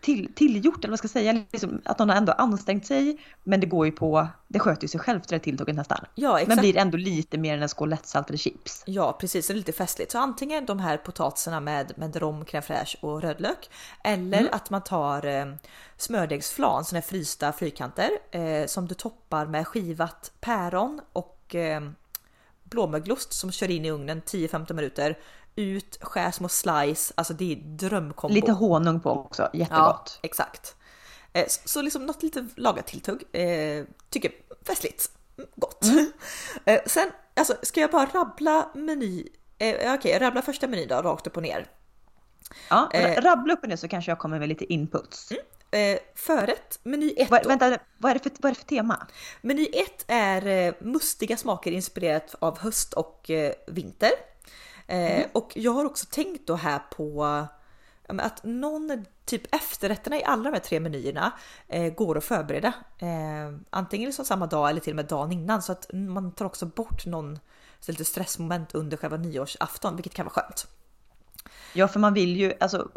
till, 0.00 0.32
tillgjort, 0.34 0.84
eller 0.84 0.92
vad 0.92 0.98
ska 0.98 1.06
jag 1.06 1.10
säga, 1.10 1.44
liksom, 1.52 1.80
att 1.84 1.98
någon 1.98 2.08
har 2.08 2.16
ändå 2.16 2.32
ansträngt 2.32 2.86
sig. 2.86 3.18
Men 3.44 3.60
det 3.60 3.66
går 3.66 3.86
ju 3.86 3.92
på, 3.92 4.28
det 4.48 4.58
sköter 4.58 4.82
ju 4.82 4.88
sig 4.88 5.00
självt 5.00 5.28
det 5.28 5.34
där 5.34 5.40
tilltugget 5.40 5.76
nästan. 5.76 6.04
Ja, 6.14 6.40
exakt. 6.40 6.48
Men 6.48 6.58
blir 6.62 6.76
ändå 6.76 6.98
lite 6.98 7.38
mer 7.38 7.54
än 7.54 7.62
en 7.62 7.68
skål 7.68 7.88
lättsaltade 7.88 8.38
chips. 8.38 8.82
Ja, 8.86 9.16
precis, 9.20 9.46
det 9.46 9.52
är 9.52 9.56
lite 9.56 9.72
festligt. 9.72 10.12
Så 10.12 10.18
antingen 10.18 10.66
de 10.66 10.78
här 10.78 10.96
potatisarna 10.96 11.60
med, 11.60 11.92
med 11.96 12.16
rom, 12.16 12.44
crème 12.44 12.60
fraîche 12.60 12.96
och 13.00 13.22
rödlök. 13.22 13.70
Eller 14.04 14.38
mm. 14.38 14.48
att 14.52 14.70
man 14.70 14.82
tar 14.82 15.26
eh, 15.26 15.46
smördegsflan, 15.96 16.84
sådana 16.84 17.00
här 17.00 17.08
frysta 17.08 17.52
fyrkanter 17.52 18.10
eh, 18.30 18.66
som 18.66 18.88
du 18.88 18.94
toppar 18.94 19.46
med 19.46 19.66
skivat 19.66 20.32
päron 20.40 21.00
och 21.12 21.35
och 21.46 21.54
eh, 21.54 21.82
blåmögelost 22.64 23.32
som 23.32 23.52
kör 23.52 23.70
in 23.70 23.84
i 23.84 23.90
ugnen 23.90 24.22
10-15 24.22 24.72
minuter. 24.72 25.18
Ut, 25.56 25.98
skär 26.00 26.30
små 26.30 26.48
slice, 26.48 27.14
alltså 27.16 27.34
det 27.34 27.52
är 27.52 27.56
drömkombo. 27.56 28.34
Lite 28.34 28.52
honung 28.52 29.00
på 29.00 29.10
också, 29.10 29.50
jättegott. 29.52 30.18
Ja, 30.22 30.28
exakt. 30.28 30.76
Eh, 31.32 31.46
så 31.48 31.82
liksom 31.82 32.06
något 32.06 32.22
lite 32.22 32.46
lagat 32.56 32.86
tilltugg. 32.86 33.22
Eh, 33.32 33.84
tycker 34.10 34.32
festligt. 34.66 35.10
Gott. 35.56 35.84
Mm. 35.84 36.12
Eh, 36.64 36.80
sen, 36.86 37.10
alltså 37.34 37.56
ska 37.62 37.80
jag 37.80 37.90
bara 37.90 38.06
rabbla 38.06 38.70
meny? 38.74 39.28
Eh, 39.58 39.74
Okej, 39.74 39.94
okay, 39.94 40.18
rabbla 40.18 40.42
första 40.42 40.66
menyn 40.66 40.88
då, 40.88 40.94
rakt 40.94 41.26
upp 41.26 41.36
och 41.36 41.42
ner. 41.42 41.66
Ja, 42.70 42.90
rabbla 43.18 43.54
upp 43.54 43.62
och 43.62 43.68
ner 43.68 43.76
så 43.76 43.88
kanske 43.88 44.10
jag 44.10 44.18
kommer 44.18 44.38
med 44.38 44.48
lite 44.48 44.72
inputs. 44.72 45.30
Mm. 45.30 45.42
Eh, 45.70 45.98
förrätt, 46.14 46.78
meny 46.82 47.14
1 47.16 47.30
Va, 47.30 47.40
Vänta, 47.44 47.78
vad 47.98 48.10
är, 48.10 48.14
det 48.14 48.20
för, 48.20 48.32
vad 48.38 48.50
är 48.50 48.54
det 48.54 48.60
för 48.60 48.66
tema? 48.66 49.06
Meny 49.40 49.66
1 49.72 50.04
är 50.08 50.46
eh, 50.46 50.74
mustiga 50.80 51.36
smaker 51.36 51.72
inspirerat 51.72 52.34
av 52.38 52.58
höst 52.58 52.92
och 52.92 53.30
eh, 53.30 53.52
vinter. 53.66 54.10
Eh, 54.86 55.16
mm. 55.16 55.30
Och 55.34 55.52
jag 55.54 55.72
har 55.72 55.84
också 55.84 56.06
tänkt 56.10 56.46
då 56.46 56.54
här 56.54 56.78
på 56.78 57.24
att 58.06 58.44
någon 58.44 59.04
typ 59.24 59.54
efterrätterna 59.54 60.16
i 60.16 60.24
alla 60.24 60.42
de 60.42 60.52
här 60.52 60.60
tre 60.60 60.80
menyerna 60.80 61.32
eh, 61.68 61.94
går 61.94 62.18
att 62.18 62.24
förbereda. 62.24 62.72
Eh, 62.98 63.58
antingen 63.70 64.06
liksom 64.06 64.24
samma 64.24 64.46
dag 64.46 64.70
eller 64.70 64.80
till 64.80 64.92
och 64.92 64.96
med 64.96 65.06
dagen 65.06 65.32
innan 65.32 65.62
så 65.62 65.72
att 65.72 65.90
man 65.92 66.32
tar 66.32 66.44
också 66.44 66.66
bort 66.66 67.06
någon 67.06 67.38
så 67.80 67.92
lite 67.92 68.04
stressmoment 68.04 68.74
under 68.74 68.96
själva 68.96 69.16
nyårsafton, 69.16 69.96
vilket 69.96 70.14
kan 70.14 70.26
vara 70.26 70.34
skönt. 70.34 70.66
Ja, 71.72 71.88
för 71.88 72.00
man 72.00 72.14
vill 72.14 72.36
ju, 72.36 72.52
alltså 72.60 72.88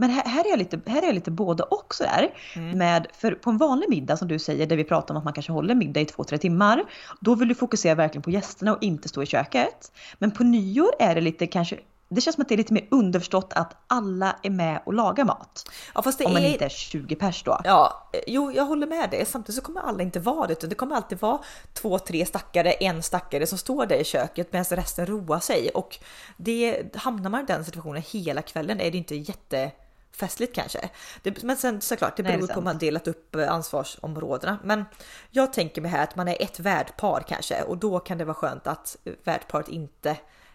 men 0.00 0.10
här, 0.10 0.24
här, 0.24 0.44
är 0.44 0.48
jag 0.48 0.58
lite, 0.58 0.80
här 0.86 1.02
är 1.02 1.06
jag 1.06 1.14
lite 1.14 1.30
både 1.30 1.62
och 1.62 1.94
sådär. 1.94 2.34
Mm. 2.56 2.78
Med, 2.78 3.06
för 3.12 3.32
på 3.32 3.50
en 3.50 3.58
vanlig 3.58 3.90
middag 3.90 4.16
som 4.16 4.28
du 4.28 4.38
säger, 4.38 4.66
där 4.66 4.76
vi 4.76 4.84
pratar 4.84 5.14
om 5.14 5.18
att 5.18 5.24
man 5.24 5.32
kanske 5.32 5.52
håller 5.52 5.74
middag 5.74 6.00
i 6.00 6.04
två, 6.04 6.24
tre 6.24 6.38
timmar. 6.38 6.84
Då 7.20 7.34
vill 7.34 7.48
du 7.48 7.54
fokusera 7.54 7.94
verkligen 7.94 8.22
på 8.22 8.30
gästerna 8.30 8.74
och 8.74 8.82
inte 8.82 9.08
stå 9.08 9.22
i 9.22 9.26
köket. 9.26 9.92
Men 10.18 10.30
på 10.30 10.44
nyår 10.44 10.90
är 10.98 11.14
det 11.14 11.20
lite 11.20 11.46
kanske 11.46 11.78
det 12.10 12.20
känns 12.20 12.34
som 12.34 12.42
att 12.42 12.48
det 12.48 12.54
är 12.54 12.56
lite 12.56 12.72
mer 12.72 12.88
underförstått 12.90 13.52
att 13.52 13.76
alla 13.86 14.36
är 14.42 14.50
med 14.50 14.80
och 14.86 14.94
lagar 14.94 15.24
mat. 15.24 15.70
Ja, 15.94 16.02
fast 16.02 16.18
det 16.18 16.24
Om 16.24 16.32
man 16.32 16.42
är... 16.42 16.52
inte 16.52 16.64
är 16.64 16.68
20 16.68 17.16
pers 17.16 17.42
då. 17.42 17.60
Ja, 17.64 18.10
jo, 18.26 18.52
jag 18.52 18.64
håller 18.64 18.86
med 18.86 19.10
dig. 19.10 19.26
Samtidigt 19.26 19.56
så 19.56 19.66
kommer 19.66 19.80
alla 19.80 20.02
inte 20.02 20.20
vara 20.20 20.46
det, 20.46 20.52
utan 20.52 20.68
det 20.68 20.74
kommer 20.74 20.96
alltid 20.96 21.20
vara 21.20 21.38
två, 21.72 21.98
tre 21.98 22.26
stackare, 22.26 22.72
en 22.72 23.02
stackare 23.02 23.46
som 23.46 23.58
står 23.58 23.86
där 23.86 23.96
i 23.96 24.04
köket 24.04 24.52
medan 24.52 24.64
resten 24.64 25.06
roar 25.06 25.40
sig. 25.40 25.68
Och 25.68 25.98
det 26.36 26.96
hamnar 26.96 27.30
man 27.30 27.40
i 27.40 27.46
den 27.46 27.64
situationen 27.64 28.02
hela 28.12 28.42
kvällen 28.42 28.80
är 28.80 28.90
det 28.90 28.98
inte 28.98 29.16
jätte 29.16 29.70
festligt 30.18 30.54
kanske. 30.54 30.90
Det, 31.22 31.42
men 31.42 31.56
sen 31.56 31.80
såklart, 31.80 32.16
det 32.16 32.22
beror 32.22 32.38
Nej, 32.38 32.48
på 32.48 32.58
om 32.58 32.64
man 32.64 32.78
delat 32.78 33.08
upp 33.08 33.34
eh, 33.34 33.52
ansvarsområdena. 33.52 34.58
Men 34.64 34.84
jag 35.30 35.52
tänker 35.52 35.82
mig 35.82 35.90
här 35.90 36.02
att 36.02 36.16
man 36.16 36.28
är 36.28 36.42
ett 36.42 36.60
värdpar 36.60 37.24
kanske 37.28 37.62
och 37.62 37.78
då 37.78 38.00
kan 38.00 38.18
det 38.18 38.24
vara 38.24 38.34
skönt 38.34 38.66
att 38.66 38.96
värdparet 39.24 39.68
inte 39.68 40.10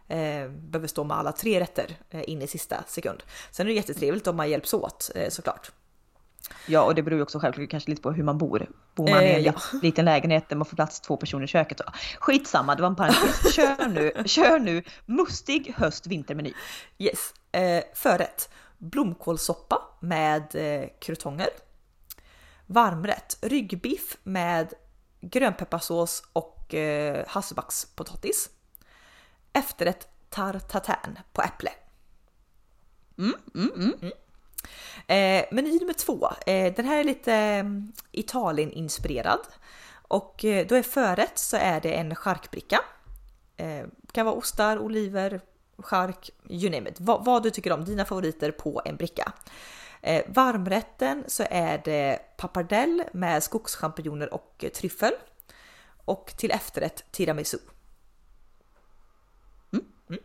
eh, 0.08 0.50
behöver 0.50 0.88
stå 0.88 1.04
med 1.04 1.18
alla 1.18 1.32
tre 1.32 1.60
rätter 1.60 1.98
eh, 2.10 2.30
in 2.30 2.42
i 2.42 2.48
sista 2.48 2.84
sekund. 2.88 3.24
Sen 3.52 3.66
är 3.66 3.70
det 3.70 3.76
jättetrevligt 3.76 4.28
om 4.28 4.36
man 4.36 4.50
hjälps 4.50 4.74
åt 4.74 5.12
eh, 5.16 5.30
såklart. 5.30 5.72
Ja, 6.66 6.82
och 6.84 6.96
det 6.96 7.02
beror 7.02 7.18
ju 7.18 7.24
också 7.24 7.40
självklart 7.40 7.70
kanske 7.70 7.90
lite 7.90 8.02
på 8.02 8.12
hur 8.12 8.24
man 8.24 8.38
bor. 8.38 8.68
Bor 8.96 9.10
man 9.10 9.22
i 9.22 9.26
en 9.26 9.36
eh, 9.36 9.46
ja. 9.46 9.54
liten 9.82 10.06
lägenhet 10.06 10.50
där 10.50 10.56
man 10.56 10.66
får 10.66 10.76
plats 10.76 11.00
två 11.00 11.18
personer 11.18 11.44
i 11.44 11.48
köket 11.48 11.78
så 11.78 11.84
skitsamma, 12.20 12.76
det 12.76 12.82
var 12.82 12.90
en 12.90 12.96
parentes. 12.96 13.56
Kör 13.56 13.88
nu, 13.88 14.24
kör 14.26 14.60
nu 14.60 14.84
mustig 15.06 15.74
höst 15.78 16.08
vintermeny. 16.08 16.54
Yes, 16.98 17.34
eh, 17.52 17.84
förrätt 17.94 18.50
blomkålssoppa 18.84 19.82
med 20.00 20.56
eh, 20.56 20.90
krutonger. 21.00 21.50
Varmrätt 22.66 23.38
ryggbiff 23.42 24.18
med 24.24 24.74
grönpepparsås 25.22 26.24
och 26.34 26.74
eh, 26.74 27.26
hasselbackspotatis. 27.28 28.50
Efterrätt 29.54 30.08
tartatin 30.30 31.20
på 31.34 31.42
äpple. 31.42 31.70
Mm, 33.18 33.34
mm, 33.56 33.72
mm. 33.76 33.94
mm. 34.02 34.14
Eh, 35.08 35.46
meny 35.52 35.80
nummer 35.80 35.94
två. 35.94 36.30
Eh, 36.46 36.74
den 36.74 36.86
här 36.86 37.00
är 37.00 37.04
lite 37.04 37.34
eh, 37.34 37.66
Italien-inspirerad. 38.12 39.48
Och 40.08 40.46
eh, 40.46 40.68
då 40.68 40.76
är 40.76 40.84
förrätt 40.84 41.40
så 41.40 41.58
är 41.58 41.82
det 41.82 41.94
en 41.94 42.16
charkbricka. 42.16 42.80
Kan 44.12 44.26
vara 44.26 44.36
ostar, 44.36 44.78
oliver, 44.80 45.42
chark, 45.78 46.30
you 46.50 46.72
name 46.72 46.90
it. 46.90 47.00
Vad, 47.00 47.26
vad, 47.26 47.44
du 47.44 47.50
tycker 47.50 47.72
om, 47.72 47.86
dina 47.86 48.06
favoriter 48.06 48.52
på 48.52 48.82
en 48.86 48.96
bricka. 48.96 49.34
Eh, 50.02 50.24
varmrätten 50.28 51.24
så 51.28 51.44
är 51.50 51.82
det 51.86 52.20
pappardelle 52.38 53.10
med 53.14 53.44
skogschampinjoner 53.44 54.34
och 54.34 54.66
tryffel. 54.74 55.14
Och 56.06 56.34
till 56.38 56.52
efterrätt 56.52 57.12
tiramisu. 57.12 57.58
Mm. 59.74 59.86
Mm. 60.10 60.22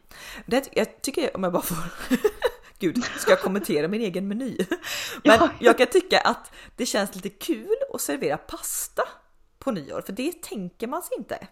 Det, 0.46 0.68
jag 0.72 1.02
tycker, 1.02 1.37
om 1.37 1.42
jag 1.42 1.52
bara 1.52 1.62
får... 1.62 1.76
Gud, 2.78 3.04
ska 3.04 3.30
jag 3.30 3.40
kommentera 3.40 3.88
min 3.88 4.00
egen 4.00 4.28
meny? 4.28 4.56
Men 5.24 5.38
ja. 5.40 5.50
jag 5.61 5.78
kan 5.78 5.87
tycka 5.87 6.20
att 6.20 6.52
det 6.76 6.87
känns 6.87 7.14
lite 7.14 7.28
kul 7.28 7.76
att 7.94 8.00
servera 8.00 8.37
pasta 8.37 9.02
på 9.58 9.70
nyår? 9.70 10.02
För 10.02 10.12
det 10.12 10.42
tänker 10.42 10.87
man 10.87 11.02
sig 11.02 11.16
inte. 11.18 11.48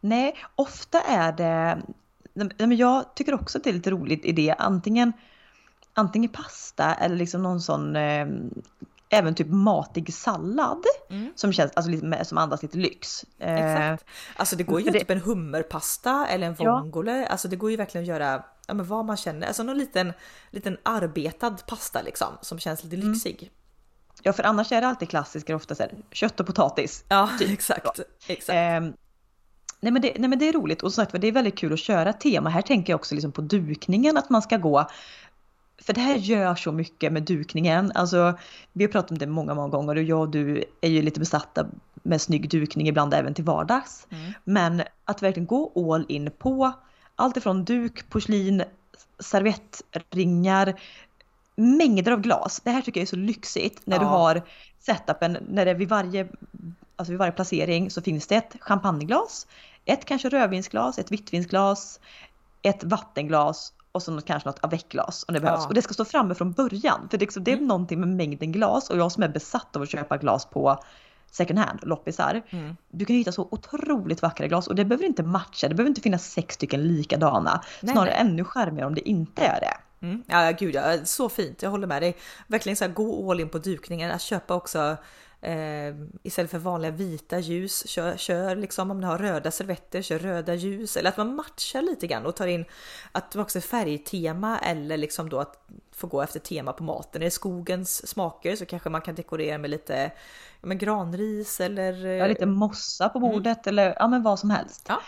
Nej, 0.00 0.36
ofta 0.54 1.00
är 1.00 1.32
det, 1.32 1.82
men 2.34 2.76
jag 2.76 3.14
tycker 3.14 3.34
också 3.34 3.58
att 3.58 3.64
det 3.64 3.70
är 3.70 3.74
lite 3.74 3.90
roligt 3.90 4.24
idé, 4.24 4.54
antingen, 4.58 5.12
antingen 5.94 6.30
pasta 6.30 6.94
eller 6.94 7.16
liksom 7.16 7.42
någon 7.42 7.60
sån 7.60 7.96
eh, 7.96 8.26
även 9.12 9.34
typ 9.34 9.48
matig 9.48 10.14
sallad 10.14 10.84
mm. 11.10 11.32
som 11.36 11.52
känns 11.52 11.72
alltså 11.74 11.90
lite, 11.90 12.24
som 12.24 12.38
andas 12.38 12.62
lite 12.62 12.78
lyx. 12.78 13.24
Exakt. 13.38 14.04
Alltså 14.36 14.56
det 14.56 14.64
går 14.64 14.80
ju 14.80 14.90
det... 14.90 14.98
typ 14.98 15.10
en 15.10 15.20
hummerpasta 15.20 16.26
eller 16.26 16.46
en 16.46 16.54
vongole. 16.54 17.18
Ja. 17.18 17.26
Alltså 17.26 17.48
det 17.48 17.56
går 17.56 17.70
ju 17.70 17.76
verkligen 17.76 18.04
att 18.04 18.08
göra 18.08 18.44
ja, 18.66 18.74
men 18.74 18.86
vad 18.86 19.04
man 19.04 19.16
känner. 19.16 19.46
Alltså 19.46 19.62
någon 19.62 19.78
liten, 19.78 20.12
liten 20.50 20.76
arbetad 20.82 21.56
pasta 21.66 22.02
liksom 22.02 22.28
som 22.40 22.58
känns 22.58 22.84
lite 22.84 22.96
mm. 22.96 23.12
lyxig. 23.12 23.36
Mm. 23.42 23.52
Ja, 24.22 24.32
för 24.32 24.42
annars 24.42 24.72
är 24.72 24.80
det 24.80 24.86
alltid 24.86 25.08
klassiska 25.08 25.56
ofta 25.56 25.74
så 25.74 25.82
här, 25.82 25.92
kött 26.10 26.40
och 26.40 26.46
potatis. 26.46 27.04
Ja, 27.08 27.30
typ. 27.38 27.50
exakt. 27.52 28.00
exakt. 28.26 28.56
Eh, 28.56 28.80
nej, 29.82 29.92
men 29.92 30.02
det, 30.02 30.12
nej 30.18 30.28
men 30.28 30.38
det 30.38 30.48
är 30.48 30.52
roligt 30.52 30.82
och 30.82 30.92
sagt 30.92 31.20
det 31.20 31.28
är 31.28 31.32
väldigt 31.32 31.58
kul 31.58 31.72
att 31.72 31.78
köra 31.78 32.12
tema. 32.12 32.50
Här 32.50 32.62
tänker 32.62 32.92
jag 32.92 32.98
också 32.98 33.14
liksom 33.14 33.32
på 33.32 33.40
dukningen 33.40 34.16
att 34.16 34.30
man 34.30 34.42
ska 34.42 34.56
gå 34.56 34.86
för 35.78 35.92
det 35.92 36.00
här 36.00 36.16
gör 36.16 36.54
så 36.54 36.72
mycket 36.72 37.12
med 37.12 37.22
dukningen. 37.22 37.92
Alltså, 37.94 38.38
vi 38.72 38.84
har 38.84 38.92
pratat 38.92 39.10
om 39.10 39.18
det 39.18 39.26
många, 39.26 39.54
många 39.54 39.68
gånger 39.68 39.96
och 39.96 40.02
jag 40.02 40.20
och 40.20 40.28
du 40.28 40.64
är 40.80 40.88
ju 40.88 41.02
lite 41.02 41.20
besatta 41.20 41.66
med 42.02 42.20
snygg 42.20 42.50
dukning 42.50 42.88
ibland 42.88 43.14
även 43.14 43.34
till 43.34 43.44
vardags. 43.44 44.06
Mm. 44.10 44.32
Men 44.44 44.82
att 45.04 45.22
verkligen 45.22 45.46
gå 45.46 45.92
all 45.92 46.04
in 46.08 46.30
på 46.38 46.72
allt 47.16 47.36
ifrån 47.36 47.64
duk, 47.64 48.10
porslin, 48.10 48.62
servettringar, 49.18 50.80
mängder 51.56 52.12
av 52.12 52.20
glas. 52.20 52.60
Det 52.64 52.70
här 52.70 52.82
tycker 52.82 53.00
jag 53.00 53.06
är 53.06 53.10
så 53.10 53.16
lyxigt 53.16 53.80
när 53.84 53.96
ja. 53.96 54.02
du 54.02 54.06
har 54.06 54.42
setupen, 54.80 55.38
när 55.48 55.64
det 55.64 55.74
vid 55.74 55.88
varje, 55.88 56.28
alltså 56.96 57.12
vid 57.12 57.18
varje 57.18 57.32
placering 57.32 57.90
så 57.90 58.02
finns 58.02 58.26
det 58.26 58.36
ett 58.36 58.56
champagneglas, 58.60 59.46
ett 59.84 60.04
kanske 60.04 60.28
rödvinsglas, 60.28 60.98
ett 60.98 61.10
vittvinsglas, 61.10 62.00
ett 62.62 62.84
vattenglas 62.84 63.72
och 63.92 64.02
så 64.02 64.20
kanske 64.20 64.48
något 64.48 64.64
avec-glas 64.64 65.24
om 65.28 65.34
det 65.34 65.40
behövs. 65.40 65.62
Ja. 65.62 65.68
Och 65.68 65.74
det 65.74 65.82
ska 65.82 65.94
stå 65.94 66.04
framme 66.04 66.34
från 66.34 66.52
början. 66.52 67.08
För 67.10 67.18
det, 67.18 67.22
liksom, 67.22 67.44
det 67.44 67.50
är 67.50 67.56
mm. 67.56 67.68
någonting 67.68 68.00
med 68.00 68.08
mängden 68.08 68.52
glas 68.52 68.90
och 68.90 68.98
jag 68.98 69.12
som 69.12 69.22
är 69.22 69.28
besatt 69.28 69.76
av 69.76 69.82
att 69.82 69.90
köpa 69.90 70.16
glas 70.16 70.46
på 70.46 70.82
second 71.30 71.58
hand, 71.58 71.78
loppisar. 71.82 72.42
Mm. 72.50 72.76
Du 72.90 73.04
kan 73.04 73.16
hitta 73.16 73.32
så 73.32 73.48
otroligt 73.50 74.22
vackra 74.22 74.46
glas 74.46 74.66
och 74.66 74.74
det 74.74 74.84
behöver 74.84 75.04
inte 75.04 75.22
matcha, 75.22 75.68
det 75.68 75.74
behöver 75.74 75.88
inte 75.88 76.00
finnas 76.00 76.30
sex 76.30 76.54
stycken 76.54 76.82
likadana. 76.82 77.64
Nej, 77.80 77.92
Snarare 77.92 78.10
nej. 78.10 78.20
ännu 78.20 78.44
charmigare 78.44 78.86
om 78.86 78.94
det 78.94 79.08
inte 79.08 79.42
är 79.42 79.60
det. 79.60 80.06
Mm. 80.06 80.22
Ja 80.26 80.52
gud 80.58 80.74
ja, 80.74 81.04
så 81.04 81.28
fint, 81.28 81.62
jag 81.62 81.70
håller 81.70 81.86
med 81.86 82.02
dig. 82.02 82.16
Verkligen 82.46 82.76
så 82.76 82.84
här, 82.84 82.92
gå 82.92 83.30
all 83.30 83.40
in 83.40 83.48
på 83.48 83.58
dukningen, 83.58 84.10
att 84.10 84.22
köpa 84.22 84.54
också 84.54 84.96
Eh, 85.44 85.94
istället 86.22 86.50
för 86.50 86.58
vanliga 86.58 86.90
vita 86.90 87.38
ljus, 87.38 87.88
kör, 87.88 88.16
kör 88.16 88.56
liksom 88.56 88.90
om 88.90 89.00
du 89.00 89.06
har 89.06 89.18
röda 89.18 89.50
servetter, 89.50 90.02
kör 90.02 90.18
röda 90.18 90.54
ljus. 90.54 90.96
Eller 90.96 91.10
att 91.10 91.16
man 91.16 91.34
matchar 91.34 91.82
lite 91.82 92.06
grann 92.06 92.26
och 92.26 92.36
tar 92.36 92.46
in 92.46 92.64
att 93.12 93.30
det 93.30 93.40
också 93.40 93.58
är 93.58 93.62
färgtema 93.62 94.58
eller 94.58 94.96
liksom 94.96 95.28
då 95.28 95.40
att 95.40 95.68
få 95.92 96.06
gå 96.06 96.22
efter 96.22 96.40
tema 96.40 96.72
på 96.72 96.84
maten. 96.84 97.22
Är 97.22 97.24
det 97.24 97.30
skogens 97.30 98.08
smaker 98.08 98.56
så 98.56 98.66
kanske 98.66 98.90
man 98.90 99.00
kan 99.00 99.14
dekorera 99.14 99.58
med 99.58 99.70
lite 99.70 100.12
ja, 100.60 100.66
men 100.66 100.78
granris 100.78 101.60
eller... 101.60 102.06
Ja, 102.06 102.26
lite 102.26 102.46
mossa 102.46 103.08
på 103.08 103.20
bordet 103.20 103.66
mm. 103.66 103.78
eller 103.78 103.96
ja 103.98 104.08
men 104.08 104.22
vad 104.22 104.38
som 104.38 104.50
helst. 104.50 104.86
Ja. 104.88 105.00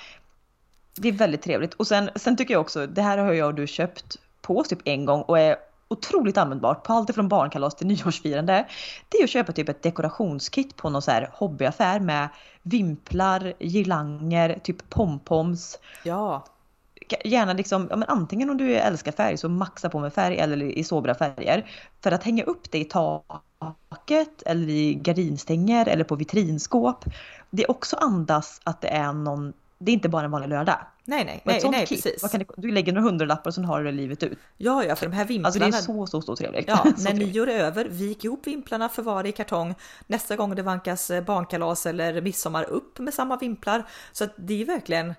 Det 0.97 1.09
är 1.09 1.13
väldigt 1.13 1.43
trevligt. 1.43 1.75
Och 1.75 1.87
sen, 1.87 2.11
sen 2.17 2.37
tycker 2.37 2.55
jag 2.55 2.61
också, 2.61 2.87
det 2.87 3.03
här 3.03 3.19
har 3.19 3.33
jag 3.33 3.47
och 3.47 3.55
du 3.55 3.67
köpt 3.67 4.17
på 4.41 4.59
oss 4.59 4.69
typ 4.69 4.81
en 4.85 5.05
gång 5.05 5.23
och 5.23 5.39
är 5.39 5.57
otroligt 5.95 6.37
användbart 6.37 6.83
på 6.83 6.93
allt 6.93 7.15
från 7.15 7.29
barnkalas 7.29 7.75
till 7.75 7.87
nyårsfirande. 7.87 8.67
Det 9.09 9.19
är 9.19 9.25
att 9.25 9.31
köpa 9.31 9.53
typ 9.53 9.69
ett 9.69 9.83
dekorationskit 9.83 10.77
på 10.77 10.91
någon 10.91 11.03
så 11.03 11.11
här 11.11 11.31
hobbyaffär 11.33 12.01
med 12.01 12.29
vimplar, 12.63 13.53
girlanger, 13.59 14.59
typ 14.63 14.91
pompoms. 14.91 15.79
Ja. 16.05 16.45
Gärna 17.25 17.53
liksom, 17.53 17.87
ja, 17.91 17.97
men 17.97 18.09
antingen 18.09 18.51
om 18.51 18.57
du 18.57 18.75
älskar 18.75 19.13
färg 19.13 19.37
så 19.37 19.49
maxa 19.49 19.91
på 19.91 19.99
med 19.99 20.13
färg 20.13 20.39
eller 20.39 20.63
i 20.63 20.85
sobra 20.85 21.15
färger. 21.15 21.71
För 22.01 22.13
att 22.13 22.25
hänga 22.25 22.45
upp 22.45 22.71
det 22.71 22.79
i 22.79 22.85
taket 22.85 24.43
eller 24.47 24.69
i 24.69 24.95
gardinstänger 24.95 25.89
eller 25.89 26.05
på 26.05 26.17
vitrinskåp. 26.17 27.05
Det 27.51 27.67
också 27.67 27.97
andas 27.97 28.61
att 28.65 28.81
det 28.81 28.89
är 28.89 29.13
någon 29.13 29.53
det 29.79 29.91
är 29.91 29.95
inte 29.95 30.09
bara 30.09 30.25
en 30.25 30.31
vanlig 30.31 30.49
lördag. 30.49 30.79
Nej, 31.07 31.25
nej, 31.25 31.43
nej, 31.45 31.61
nej 31.71 31.87
kit, 31.87 32.05
precis. 32.05 32.31
Kan 32.31 32.45
du, 32.57 32.71
lägger 32.71 32.93
några 32.93 33.09
hundralappar 33.09 33.51
och 33.51 33.55
sen 33.55 33.65
har 33.65 33.79
du 33.79 33.85
det 33.85 33.93
livet 33.93 34.23
ut. 34.23 34.39
Ja, 34.57 34.85
ja, 34.85 34.97
för 34.97 35.07
de 35.07 35.13
här 35.13 35.25
vimplarna. 35.25 35.47
Alltså 35.47 35.61
det 35.61 35.67
är 35.67 35.73
så, 35.73 36.07
så, 36.07 36.23
så 36.23 36.37
trevligt. 36.37 36.69
Ja, 36.69 36.85
när 36.99 37.15
nyår 37.15 37.49
är 37.49 37.59
över, 37.59 37.85
vik 37.85 38.25
ihop 38.25 38.47
vimplarna, 38.47 38.89
förvara 38.89 39.29
i 39.29 39.33
kartong. 39.33 39.75
Nästa 40.07 40.37
gång 40.37 40.55
det 40.55 40.63
vankas 40.63 41.11
eh, 41.11 41.25
barnkalas 41.25 41.87
eller 41.87 42.21
midsommar 42.21 42.65
upp 42.65 42.99
med 42.99 43.15
samma 43.15 43.37
vimplar. 43.37 43.89
Så 44.13 44.25
att 44.25 44.35
det 44.37 44.63
är 44.63 44.67
verkligen, 44.67 45.15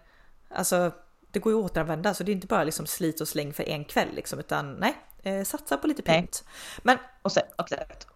alltså 0.49 0.91
det 1.31 1.39
går 1.39 1.53
ju 1.53 1.59
att 1.59 1.71
återanvända 1.71 2.13
så 2.13 2.23
det 2.23 2.31
är 2.31 2.33
inte 2.33 2.47
bara 2.47 2.63
liksom 2.63 2.85
slit 2.85 3.21
och 3.21 3.27
släng 3.27 3.53
för 3.53 3.69
en 3.69 3.85
kväll 3.85 4.09
liksom 4.15 4.39
utan 4.39 4.73
nej, 4.73 4.95
eh, 5.23 5.43
satsa 5.43 5.77
på 5.77 5.87
lite 5.87 6.01
pynt. 6.01 6.43
Men 6.83 6.97
och, 7.21 7.31
sen, 7.31 7.43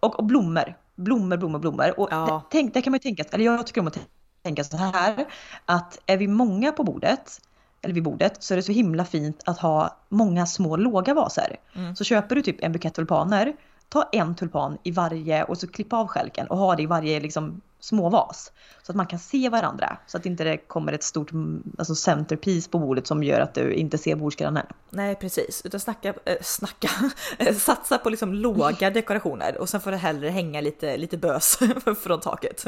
och, 0.00 0.18
och 0.18 0.24
blommor, 0.24 0.74
blommor, 0.94 1.36
blommor, 1.36 1.58
blommor. 1.58 2.00
Och 2.00 2.08
ja. 2.10 2.42
tänk, 2.50 2.74
där 2.74 2.80
kan 2.80 2.90
man 2.90 2.96
ju 2.96 3.02
tänka, 3.02 3.24
eller 3.32 3.44
jag 3.44 3.66
tycker 3.66 3.80
om 3.80 3.86
att 3.86 3.98
tänka 4.42 4.64
så 4.64 4.76
här 4.76 5.26
att 5.64 5.98
är 6.06 6.16
vi 6.16 6.28
många 6.28 6.72
på 6.72 6.84
bordet 6.84 7.40
eller 7.82 7.94
vid 7.94 8.02
bordet 8.02 8.42
så 8.42 8.54
är 8.54 8.56
det 8.56 8.62
så 8.62 8.72
himla 8.72 9.04
fint 9.04 9.42
att 9.46 9.58
ha 9.58 9.96
många 10.08 10.46
små 10.46 10.76
låga 10.76 11.14
vaser. 11.14 11.56
Mm. 11.76 11.96
Så 11.96 12.04
köper 12.04 12.34
du 12.34 12.42
typ 12.42 12.64
en 12.64 12.72
bukett 12.72 12.94
tulpaner, 12.94 13.52
ta 13.88 14.08
en 14.12 14.34
tulpan 14.34 14.78
i 14.82 14.90
varje 14.90 15.44
och 15.44 15.58
så 15.58 15.66
klippa 15.66 15.96
av 15.96 16.06
skälken 16.06 16.46
och 16.46 16.58
ha 16.58 16.76
det 16.76 16.82
i 16.82 16.86
varje 16.86 17.20
liksom 17.20 17.60
småvas. 17.80 18.52
Så 18.82 18.92
att 18.92 18.96
man 18.96 19.06
kan 19.06 19.18
se 19.18 19.48
varandra. 19.48 19.96
Så 20.06 20.16
att 20.16 20.26
inte 20.26 20.44
det 20.44 20.56
kommer 20.56 20.92
ett 20.92 21.02
stort 21.02 21.30
alltså 21.78 21.94
centerpiece 21.94 22.68
på 22.68 22.78
bordet 22.78 23.06
som 23.06 23.22
gör 23.22 23.40
att 23.40 23.54
du 23.54 23.74
inte 23.74 23.98
ser 23.98 24.16
bordsgrannen. 24.16 24.66
Nej 24.90 25.14
precis, 25.14 25.62
utan 25.64 25.80
snacka, 25.80 26.14
äh, 26.24 26.36
snacka, 26.42 26.88
satsa 27.58 27.98
på 27.98 28.10
liksom 28.10 28.34
låga 28.34 28.90
dekorationer 28.94 29.58
och 29.58 29.68
sen 29.68 29.80
får 29.80 29.90
det 29.90 29.96
hellre 29.96 30.28
hänga 30.28 30.60
lite, 30.60 30.96
lite 30.96 31.16
bös 31.18 31.58
från 32.02 32.20
taket. 32.20 32.66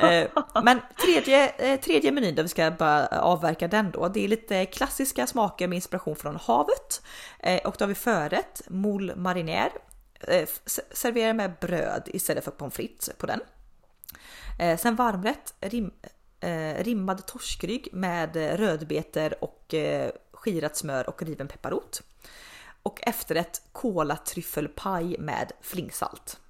Eh, 0.00 0.28
men 0.64 0.80
tredje, 1.04 1.48
eh, 1.48 1.80
tredje 1.80 2.12
menyn 2.12 2.34
där 2.34 2.42
vi 2.42 2.48
ska 2.48 2.70
bara 2.70 3.06
avverka 3.06 3.68
den 3.68 3.90
då, 3.90 4.08
det 4.08 4.24
är 4.24 4.28
lite 4.28 4.66
klassiska 4.66 5.26
smaker 5.26 5.68
med 5.68 5.76
inspiration 5.76 6.16
från 6.16 6.36
havet. 6.36 7.02
Och 7.64 7.74
då 7.78 7.82
har 7.82 7.86
vi 7.86 7.94
förrätt, 7.94 8.62
moule 8.68 9.14
marinière. 9.14 9.72
Servera 10.92 11.32
med 11.32 11.52
bröd 11.60 12.02
istället 12.06 12.44
för 12.44 12.50
pommes 12.50 12.74
frites 12.74 13.10
på 13.18 13.26
den. 13.26 13.40
Eh, 14.58 14.78
sen 14.78 14.96
varmrätt, 14.96 15.54
rim, 15.60 15.90
eh, 16.40 16.84
rimmad 16.84 17.26
torskrygg 17.26 17.88
med 17.92 18.36
rödbetor 18.36 19.44
och 19.44 19.74
eh, 19.74 20.10
skirat 20.32 20.76
smör 20.76 21.08
och 21.08 21.22
riven 21.22 21.48
pepparrot. 21.48 22.02
Och 22.82 23.00
efterrätt 23.02 23.62
kola 23.72 24.16
tryffelpaj 24.16 25.16
med 25.18 25.52
flingsalt. 25.60 26.40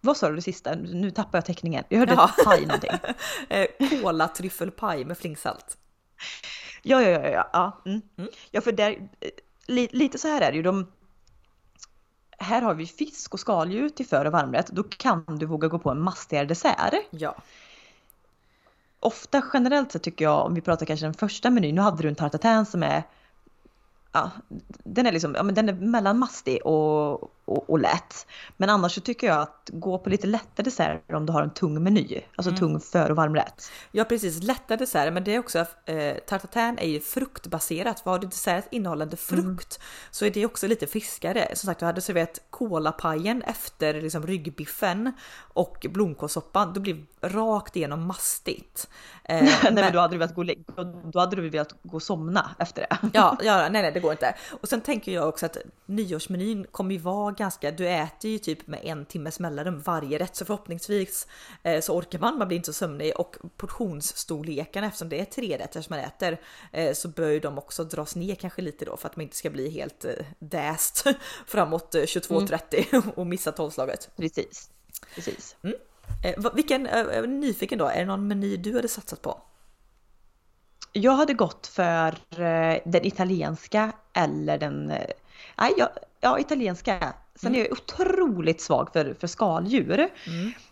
Vad 0.00 0.16
sa 0.16 0.28
du 0.28 0.36
det 0.36 0.42
sista? 0.42 0.74
Nu 0.74 1.10
tappar 1.10 1.38
jag 1.38 1.44
teckningen. 1.44 1.84
Jag 1.88 1.98
hörde 1.98 2.12
ja. 2.12 2.30
paj 2.44 2.66
någonting. 2.66 2.90
Eh, 3.48 3.66
kola 4.02 4.28
tryffelpaj 4.28 5.04
med 5.04 5.18
flingsalt. 5.18 5.78
Ja, 6.82 7.02
ja, 7.02 7.08
ja, 7.08 7.28
ja. 7.28 7.50
Ja, 7.52 7.82
mm. 7.86 8.02
Mm. 8.18 8.30
ja 8.50 8.60
för 8.60 8.72
där, 8.72 9.08
eh, 9.20 9.88
lite 9.92 10.18
så 10.18 10.28
här 10.28 10.40
är 10.40 10.52
det 10.52 10.56
ju. 10.56 10.62
De, 10.62 10.92
här 12.42 12.62
har 12.62 12.74
vi 12.74 12.86
fisk 12.86 13.34
och 13.34 13.40
skaldjur 13.40 13.88
till 13.88 14.06
för 14.06 14.24
och 14.24 14.32
varmrätt. 14.32 14.66
Då 14.66 14.82
kan 14.82 15.24
du 15.26 15.46
våga 15.46 15.68
gå 15.68 15.78
på 15.78 15.90
en 15.90 16.00
mastigare 16.00 16.46
dessert. 16.46 16.94
Ja. 17.10 17.34
Ofta 19.00 19.42
generellt 19.52 19.92
så 19.92 19.98
tycker 19.98 20.24
jag, 20.24 20.46
om 20.46 20.54
vi 20.54 20.60
pratar 20.60 20.86
kanske 20.86 21.06
den 21.06 21.14
första 21.14 21.50
menyn, 21.50 21.74
nu 21.74 21.80
hade 21.80 22.02
du 22.02 22.08
en 22.08 22.14
tarte 22.14 22.64
som 22.64 22.82
är 22.82 23.02
ja, 24.12 24.30
den 24.84 25.06
är 25.06 25.12
liksom, 25.12 25.34
ja 25.34 25.42
men 25.42 25.54
den 25.54 25.68
är 25.68 25.72
mellanmastig 25.72 26.66
och, 26.66 27.30
och, 27.44 27.70
och, 27.70 27.78
lätt. 27.78 28.26
Men 28.56 28.70
annars 28.70 28.94
så 28.94 29.00
tycker 29.00 29.26
jag 29.26 29.40
att 29.40 29.70
gå 29.72 29.98
på 29.98 30.10
lite 30.10 30.26
lättare 30.26 30.64
desserter 30.64 31.14
om 31.14 31.26
du 31.26 31.32
har 31.32 31.42
en 31.42 31.50
tung 31.50 31.82
meny. 31.82 32.20
Alltså 32.36 32.50
mm. 32.50 32.60
tung 32.60 32.80
för 32.80 33.10
och 33.10 33.16
varmrätt. 33.16 33.70
Ja 33.92 34.04
precis, 34.04 34.42
lätta 34.42 34.76
desserter 34.76 35.10
men 35.10 35.24
det 35.24 35.34
är 35.34 35.38
också, 35.38 35.58
eh, 35.84 36.16
tartatin 36.26 36.78
är 36.78 36.88
ju 36.88 37.00
fruktbaserat. 37.00 38.02
Vad 38.04 38.14
har 38.14 38.18
du 38.18 38.26
dessert 38.26 38.64
innehållande 38.70 39.16
frukt 39.16 39.76
mm. 39.76 40.08
så 40.10 40.24
är 40.24 40.30
det 40.30 40.46
också 40.46 40.66
lite 40.66 40.86
friskare. 40.86 41.48
Som 41.54 41.66
sagt, 41.66 41.80
du 41.80 41.86
hade 41.86 42.00
serverat 42.00 42.40
kolapajen 42.50 43.42
efter 43.42 44.00
liksom 44.02 44.26
ryggbiffen 44.26 45.12
och 45.36 45.86
blomkålssoppan. 45.90 46.72
Då 46.72 46.80
blir 46.80 47.06
rakt 47.20 47.76
igenom 47.76 48.06
mastigt. 48.06 48.88
Eh, 49.24 49.42
nej 49.42 49.58
men, 49.62 49.74
men 49.74 49.92
då 49.92 49.98
hade 49.98 50.14
du 50.14 50.18
velat 50.18 50.34
gå, 50.34 50.44
då 51.12 51.20
hade 51.20 51.36
du 51.36 51.48
velat 51.48 51.74
gå 51.82 51.96
och 51.96 52.02
somna 52.02 52.54
efter 52.58 52.82
det. 52.82 53.10
ja, 53.12 53.38
ja, 53.42 53.68
nej, 53.70 53.82
nej, 53.82 53.92
det 53.92 54.00
går 54.00 54.12
inte. 54.12 54.34
Och 54.60 54.68
sen 54.68 54.80
tänker 54.80 55.12
jag 55.12 55.28
också 55.28 55.46
att 55.46 55.56
nyårsmenyn 55.86 56.66
kommer 56.70 56.94
ju 56.94 57.00
vara 57.00 57.31
ganska, 57.34 57.70
du 57.70 57.88
äter 57.88 58.30
ju 58.30 58.38
typ 58.38 58.66
med 58.66 58.80
en 58.84 59.06
timmes 59.06 59.40
mellanrum 59.40 59.80
varje 59.80 60.18
rätt 60.18 60.36
så 60.36 60.44
förhoppningsvis 60.44 61.26
eh, 61.62 61.80
så 61.80 61.94
orkar 61.96 62.18
man, 62.18 62.38
man 62.38 62.48
blir 62.48 62.56
inte 62.56 62.66
så 62.66 62.72
sömnig 62.72 63.12
och 63.16 63.36
portionsstorleken 63.56 64.84
eftersom 64.84 65.08
det 65.08 65.20
är 65.20 65.24
tre 65.24 65.58
rätter 65.58 65.82
som 65.82 65.96
man 65.96 66.04
äter 66.04 66.40
eh, 66.72 66.92
så 66.94 67.08
bör 67.08 67.28
ju 67.28 67.40
de 67.40 67.58
också 67.58 67.84
dras 67.84 68.16
ner 68.16 68.34
kanske 68.34 68.62
lite 68.62 68.84
då 68.84 68.96
för 68.96 69.08
att 69.08 69.16
man 69.16 69.22
inte 69.22 69.36
ska 69.36 69.50
bli 69.50 69.70
helt 69.70 70.04
eh, 70.04 70.12
däst 70.38 71.04
framåt 71.46 71.94
22.30 71.94 72.86
mm. 72.92 73.10
och 73.16 73.26
missa 73.26 73.52
tolvslaget. 73.52 74.10
Precis. 74.16 74.70
Precis. 75.14 75.56
Eh, 76.24 76.34
vad- 76.36 76.54
vilken, 76.54 76.86
eh, 76.86 76.94
är 76.98 77.26
nyfiken 77.26 77.78
då, 77.78 77.86
är 77.86 77.98
det 77.98 78.04
någon 78.04 78.28
meny 78.28 78.56
du 78.56 78.74
hade 78.76 78.88
satsat 78.88 79.22
på? 79.22 79.42
Jag 80.92 81.12
hade 81.12 81.34
gått 81.34 81.66
för 81.66 82.08
eh, 82.40 82.78
den 82.84 83.06
italienska 83.06 83.92
eller 84.12 84.58
den... 84.58 84.90
eh, 84.90 85.06
Nej, 85.58 85.72
jag, 85.78 85.88
ja, 86.20 86.38
italienska. 86.38 87.12
Sen 87.34 87.54
är 87.54 87.58
jag 87.58 87.72
otroligt 87.72 88.60
svag 88.60 88.92
för, 88.92 89.14
för 89.14 89.26
skaldjur. 89.26 90.08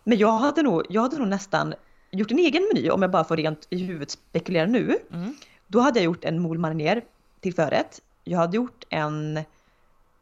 Men 0.05 0.19
jag 0.19 0.33
hade, 0.33 0.63
nog, 0.63 0.87
jag 0.89 1.03
hade 1.03 1.19
nog 1.19 1.29
nästan 1.29 1.75
gjort 2.11 2.31
en 2.31 2.39
egen 2.39 2.71
meny 2.75 2.91
om 2.91 3.03
jag 3.03 3.11
bara 3.11 3.25
får 3.25 3.37
rent 3.37 3.67
i 3.71 3.79
huvudet 3.85 4.11
spekulera 4.11 4.67
nu. 4.67 4.99
Mm. 5.13 5.35
Då 5.67 5.81
hade 5.81 5.99
jag 5.99 6.05
gjort 6.05 6.25
en 6.25 6.41
moule 6.41 6.61
marinier 6.61 7.05
till 7.41 7.55
förrätt. 7.55 8.01
Jag 8.25 8.39
hade 8.39 8.57
gjort 8.57 8.85
en 8.89 9.41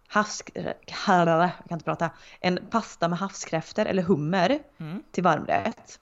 havsk... 0.08 0.50
Jag 0.54 0.74
kan 0.84 1.52
inte 1.72 1.84
prata. 1.84 2.10
En 2.40 2.58
pasta 2.70 3.08
med 3.08 3.18
havskräftor 3.18 3.86
eller 3.86 4.02
hummer 4.02 4.58
Mm. 4.78 5.02
till 5.10 5.22
varmrätt. 5.24 6.00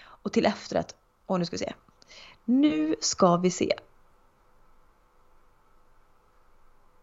Och 0.00 0.32
till 0.32 0.46
efterrätt, 0.46 0.94
och 1.26 1.38
nu 1.38 1.44
ska 1.44 1.54
vi 1.54 1.58
se. 1.58 1.72
Nu 2.44 2.96
ska 3.00 3.36
vi 3.36 3.50
se. 3.50 3.72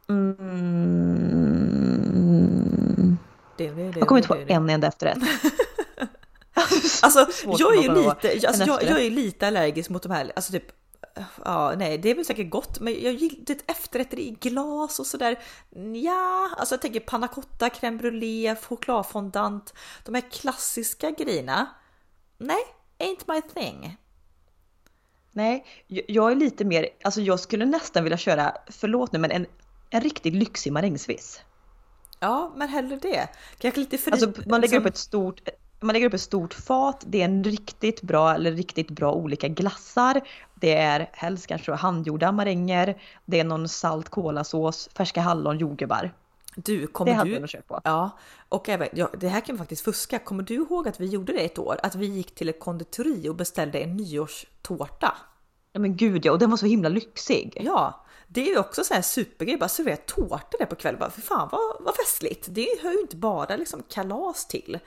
Mm. 0.10 1.65
Jag 4.00 4.08
kommer 4.08 4.20
inte 4.22 4.28
på 4.28 4.54
en 4.54 4.70
enda 4.70 4.88
efterrätt. 4.88 5.18
Alltså 7.02 7.26
Svårt 7.32 7.60
jag 7.60 7.76
är 7.76 7.96
lite, 7.96 8.48
alltså, 8.48 8.64
jag, 8.64 8.84
jag 8.84 9.02
är 9.06 9.10
lite 9.10 9.48
allergisk 9.48 9.90
mot 9.90 10.04
de 10.04 10.12
här, 10.12 10.32
alltså 10.36 10.52
typ 10.52 10.64
Ja, 11.46 11.74
nej, 11.78 11.98
det 11.98 12.10
är 12.10 12.16
väl 12.16 12.26
säkert 12.26 12.50
gott, 12.50 12.80
men 12.80 12.94
jag 13.04 13.14
gillar 13.14 13.44
det 13.46 13.62
efterrätter 13.68 14.20
i 14.20 14.30
glas 14.42 15.00
och 15.00 15.06
sådär. 15.06 15.40
Ja, 16.04 16.50
alltså 16.58 16.76
jag 16.76 16.82
tänker 16.82 17.00
panna 17.00 17.28
cotta, 17.28 17.68
crème 17.70 17.98
brûlée, 18.00 18.56
chokladfondant, 18.56 19.74
de 20.06 20.16
här 20.16 20.32
klassiska 20.32 21.12
grejerna. 21.12 21.68
Nej, 22.38 22.64
ain't 23.00 23.24
my 23.34 23.42
thing. 23.42 23.98
Nej, 25.32 25.66
jag- 25.88 26.06
jag 26.08 26.32
är 26.32 26.36
lite 26.36 26.66
mer, 26.66 26.90
alltså 27.04 27.22
jag 27.22 27.40
skulle 27.40 27.66
nästan 27.66 28.04
vilja 28.04 28.18
köra, 28.18 28.54
förlåt 28.68 29.12
nu, 29.12 29.20
men 29.20 29.32
en, 29.32 29.46
en 29.90 30.02
riktigt 30.02 30.34
lyxig 30.34 30.74
marängsviss. 30.74 31.42
Ja, 32.20 32.54
men 32.56 32.70
hellre 32.70 32.96
det. 33.02 33.28
Kanske 33.58 33.80
lite 33.80 33.98
fri... 33.98 34.12
Alltså 34.12 34.32
man 34.46 34.62
lägger 34.62 34.78
upp 34.78 34.84
liksom- 34.84 34.86
ett 34.86 34.98
stort 34.98 35.42
man 35.80 35.94
lägger 35.94 36.08
upp 36.08 36.14
ett 36.14 36.22
stort 36.22 36.54
fat, 36.54 37.04
det 37.08 37.22
är 37.22 37.26
en 37.26 37.44
riktigt 37.44 38.02
bra 38.02 38.36
eller 38.36 38.52
riktigt 38.52 38.92
bra 38.92 39.14
olika 39.14 39.48
glassar. 39.48 40.22
Det 40.56 40.76
är 40.76 41.10
helst 41.14 41.48
kanske 41.48 41.72
handgjorda 41.72 42.32
maränger, 42.32 43.02
det 43.26 43.40
är 43.40 43.44
någon 43.44 43.70
salt 43.70 44.10
kolasås, 44.10 44.90
färska 44.94 45.22
hallon, 45.22 45.58
jordgubbar. 45.58 46.14
Du, 46.56 46.82
Det 46.82 46.88
kommer 46.88 47.14
hade 47.14 47.40
du... 47.40 47.48
kört 47.48 47.68
på. 47.68 47.82
Ja, 47.84 48.18
och 48.50 48.70
även, 48.70 48.88
ja, 48.94 49.10
det 49.20 49.28
här 49.28 49.42
kan 49.42 49.56
vi 49.56 49.60
faktiskt 49.60 49.84
fuska. 49.84 50.20
Kommer 50.20 50.44
du 50.44 50.54
ihåg 50.54 50.88
att 50.88 51.00
vi 51.00 51.06
gjorde 51.06 51.34
det 51.34 51.40
ett 51.40 51.60
år? 51.60 51.80
Att 51.84 51.96
vi 51.96 52.06
gick 52.06 52.36
till 52.36 52.50
ett 52.50 52.60
konditori 52.60 53.30
och 53.30 53.36
beställde 53.36 53.80
en 53.80 53.98
nyårstårta. 53.98 55.16
Ja 55.74 55.80
men 55.80 55.98
gud 55.98 56.26
ja, 56.26 56.32
och 56.32 56.40
den 56.40 56.50
var 56.50 56.58
så 56.58 56.66
himla 56.66 56.90
lyxig. 56.90 57.58
Ja, 57.62 58.05
det 58.36 58.42
är 58.42 58.52
ju 58.52 58.60
också 58.60 58.84
så 58.84 58.94
här 58.94 59.02
supergrej. 59.02 59.58
Bara 59.58 59.70
servera 59.70 59.98
tårta 59.98 60.58
där 60.60 60.66
på 60.66 60.76
kvällen. 60.76 61.00
Bara, 61.00 61.10
för 61.10 61.22
fan 61.22 61.50
vad, 61.52 61.62
vad 61.80 61.96
festligt. 61.96 62.48
Det 62.50 62.68
hör 62.82 62.92
ju 62.92 63.00
inte 63.00 63.16
bara 63.16 63.56
liksom 63.56 63.84
kalas 63.90 64.48
till. 64.48 64.80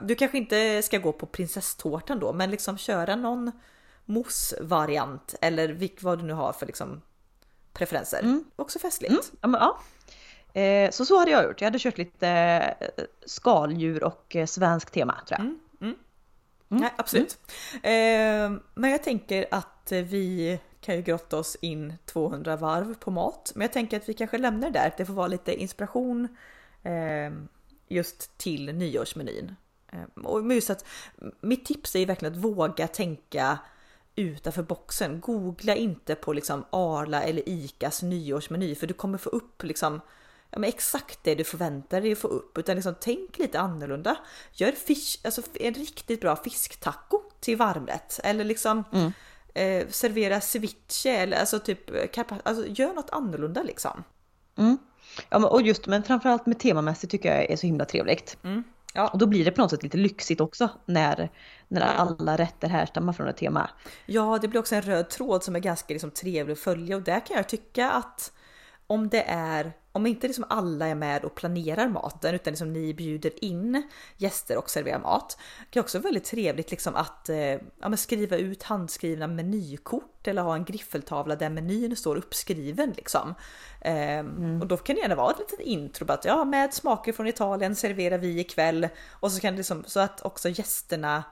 Du 0.00 0.14
kanske 0.14 0.38
inte 0.38 0.82
ska 0.82 0.98
gå 0.98 1.12
på 1.12 1.26
prinsesstårtan 1.26 2.18
då, 2.18 2.32
men 2.32 2.50
liksom 2.50 2.78
köra 2.78 3.16
någon 3.16 3.52
mousse-variant 4.04 5.34
eller 5.40 5.68
vilk, 5.68 6.02
vad 6.02 6.18
du 6.18 6.24
nu 6.24 6.32
har 6.32 6.52
för 6.52 6.66
liksom 6.66 7.02
preferenser. 7.72 8.40
Också 8.56 8.78
festligt. 8.78 9.32
Ja, 9.40 9.48
men, 9.48 9.60
ja. 9.60 9.78
Eh, 10.60 10.90
så 10.90 11.04
så 11.04 11.18
hade 11.18 11.30
jag 11.30 11.44
gjort. 11.44 11.60
Jag 11.60 11.66
hade 11.66 11.78
kört 11.78 11.98
lite 11.98 12.28
eh, 12.28 13.04
skaldjur 13.26 14.04
och 14.04 14.36
eh, 14.36 14.46
svensk 14.46 14.90
tema 14.90 15.20
tror 15.28 15.40
jag. 15.40 15.46
Nej, 16.68 16.92
absolut. 16.96 17.38
Eh, 17.74 18.52
men 18.74 18.90
jag 18.90 19.02
tänker 19.02 19.46
att 19.50 19.92
vi 19.92 20.58
kan 20.84 20.96
ju 20.96 21.02
grotta 21.02 21.38
oss 21.38 21.56
in 21.60 21.94
200 22.04 22.56
varv 22.56 22.94
på 22.94 23.10
mat. 23.10 23.52
Men 23.54 23.62
jag 23.62 23.72
tänker 23.72 23.96
att 23.96 24.08
vi 24.08 24.14
kanske 24.14 24.38
lämnar 24.38 24.70
det 24.70 24.78
där. 24.78 24.94
Det 24.96 25.04
får 25.04 25.14
vara 25.14 25.26
lite 25.26 25.54
inspiration 25.54 26.28
eh, 26.82 27.32
just 27.88 28.38
till 28.38 28.74
nyårsmenyn. 28.74 29.54
Eh, 29.92 30.24
och 30.24 30.54
just 30.54 30.70
att 30.70 30.84
mitt 31.40 31.64
tips 31.64 31.94
är 31.94 31.98
ju 31.98 32.04
verkligen 32.04 32.34
att 32.34 32.40
våga 32.40 32.88
tänka 32.88 33.58
utanför 34.16 34.62
boxen. 34.62 35.20
Googla 35.20 35.76
inte 35.76 36.14
på 36.14 36.32
liksom 36.32 36.64
Arla 36.70 37.22
eller 37.22 37.48
Icas 37.48 38.02
nyårsmeny 38.02 38.74
för 38.74 38.86
du 38.86 38.94
kommer 38.94 39.18
få 39.18 39.30
upp 39.30 39.62
liksom 39.62 40.00
ja, 40.50 40.58
men 40.58 40.68
exakt 40.68 41.18
det 41.22 41.34
du 41.34 41.44
förväntar 41.44 42.00
dig 42.00 42.12
att 42.12 42.18
få 42.18 42.28
upp. 42.28 42.58
Utan 42.58 42.74
liksom 42.74 42.94
tänk 43.00 43.38
lite 43.38 43.60
annorlunda. 43.60 44.16
Gör 44.52 44.72
fish, 44.72 45.18
alltså 45.24 45.42
en 45.54 45.74
riktigt 45.74 46.20
bra 46.20 46.36
fisktaco 46.36 47.20
till 47.40 47.56
varmrätt. 47.56 48.20
Eller 48.24 48.44
liksom 48.44 48.84
mm 48.92 49.12
eh, 49.54 49.88
servera 49.88 50.40
ceviche 50.40 51.06
eller 51.06 51.36
alltså 51.36 51.58
typ 51.58 51.80
alltså 52.42 52.66
gör 52.66 52.94
något 52.94 53.10
annorlunda 53.10 53.62
liksom. 53.62 54.04
Mm. 54.58 54.78
Ja, 55.28 55.38
men, 55.38 55.50
och 55.50 55.62
just 55.62 55.86
men 55.86 56.02
framförallt 56.02 56.46
med 56.46 56.58
temamässigt 56.58 57.10
tycker 57.10 57.34
jag 57.34 57.50
är 57.50 57.56
så 57.56 57.66
himla 57.66 57.84
trevligt. 57.84 58.36
Ja. 58.94 59.08
Och 59.08 59.18
då 59.18 59.26
blir 59.26 59.44
det 59.44 59.50
på 59.50 59.60
något 59.60 59.70
sätt 59.70 59.82
lite 59.82 59.96
lyxigt 59.96 60.40
också 60.40 60.68
när, 60.84 61.30
när 61.68 61.80
alla 61.80 62.36
rätter 62.36 62.68
härstammar 62.68 63.12
från 63.12 63.28
ett 63.28 63.36
tema. 63.36 63.70
Ja, 64.06 64.38
det 64.42 64.48
blir 64.48 64.60
också 64.60 64.74
en 64.74 64.82
röd 64.82 65.10
tråd 65.10 65.42
som 65.42 65.56
är 65.56 65.60
ganska 65.60 65.94
liksom, 65.94 66.10
trevlig 66.10 66.52
att 66.52 66.58
följa 66.58 66.96
och 66.96 67.02
där 67.02 67.26
kan 67.26 67.36
jag 67.36 67.48
tycka 67.48 67.90
att 67.90 68.32
om 68.86 69.08
det 69.08 69.24
är, 69.26 69.72
om 69.92 70.06
inte 70.06 70.26
liksom 70.26 70.44
alla 70.48 70.86
är 70.86 70.94
med 70.94 71.24
och 71.24 71.34
planerar 71.34 71.88
maten 71.88 72.34
utan 72.34 72.52
liksom 72.52 72.72
ni 72.72 72.94
bjuder 72.94 73.44
in 73.44 73.82
gäster 74.16 74.58
och 74.58 74.70
serverar 74.70 74.98
mat. 74.98 75.38
Det 75.70 75.78
är 75.78 75.82
också 75.82 75.98
väldigt 75.98 76.24
trevligt 76.24 76.70
liksom 76.70 76.94
att 76.94 77.28
eh, 77.28 77.58
ja, 77.80 77.96
skriva 77.96 78.36
ut 78.36 78.62
handskrivna 78.62 79.26
menykort 79.26 80.28
eller 80.28 80.42
ha 80.42 80.54
en 80.54 80.64
griffeltavla 80.64 81.36
där 81.36 81.50
menyn 81.50 81.96
står 81.96 82.16
uppskriven 82.16 82.90
liksom. 82.96 83.34
Ehm, 83.80 84.60
Och 84.60 84.66
då 84.66 84.76
kan 84.76 84.96
det 84.96 85.02
gärna 85.02 85.14
vara 85.14 85.30
ett 85.30 85.38
litet 85.38 85.60
intro 85.60 86.12
att 86.12 86.24
ja, 86.24 86.44
med 86.44 86.74
smaker 86.74 87.12
från 87.12 87.26
Italien 87.26 87.76
serverar 87.76 88.18
vi 88.18 88.40
ikväll 88.40 88.88
och 89.10 89.32
så 89.32 89.40
kan 89.40 89.54
det 89.54 89.58
liksom 89.58 89.84
så 89.86 90.00
att 90.00 90.24
också 90.24 90.48
gästerna 90.48 91.24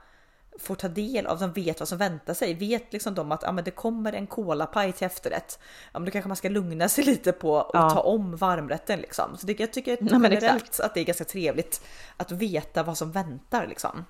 får 0.58 0.74
ta 0.74 0.88
del 0.88 1.26
av, 1.26 1.38
de 1.40 1.52
vet 1.52 1.80
vad 1.80 1.88
som 1.88 1.98
väntar 1.98 2.34
sig. 2.34 2.54
Vet 2.54 2.92
liksom 2.92 3.14
de 3.14 3.32
att 3.32 3.42
ja, 3.42 3.52
men 3.52 3.64
det 3.64 3.70
kommer 3.70 4.12
en 4.12 4.26
kolapaj 4.26 4.92
till 4.92 5.06
efterrätt. 5.06 5.58
Ja, 5.92 5.98
men 5.98 6.04
då 6.04 6.10
kanske 6.10 6.28
man 6.28 6.36
ska 6.36 6.48
lugna 6.48 6.88
sig 6.88 7.04
lite 7.12 7.32
på 7.32 7.52
och 7.54 7.70
Ja. 7.74 7.90
ta 7.90 8.00
om 8.00 8.36
varmrätten 8.36 9.00
liksom. 9.00 9.36
Så 9.36 9.46
det, 9.46 9.60
jag 9.60 9.72
tycker 9.72 9.98
Ja, 10.00 10.06
generellt 10.22 10.80
att 10.80 10.94
det 10.94 11.00
är 11.00 11.04
ganska 11.04 11.24
trevligt 11.24 11.84
att 12.16 12.32
veta 12.32 12.82
vad 12.82 12.98
som 12.98 13.12
väntar 13.12 13.66
liksom. 13.66 14.04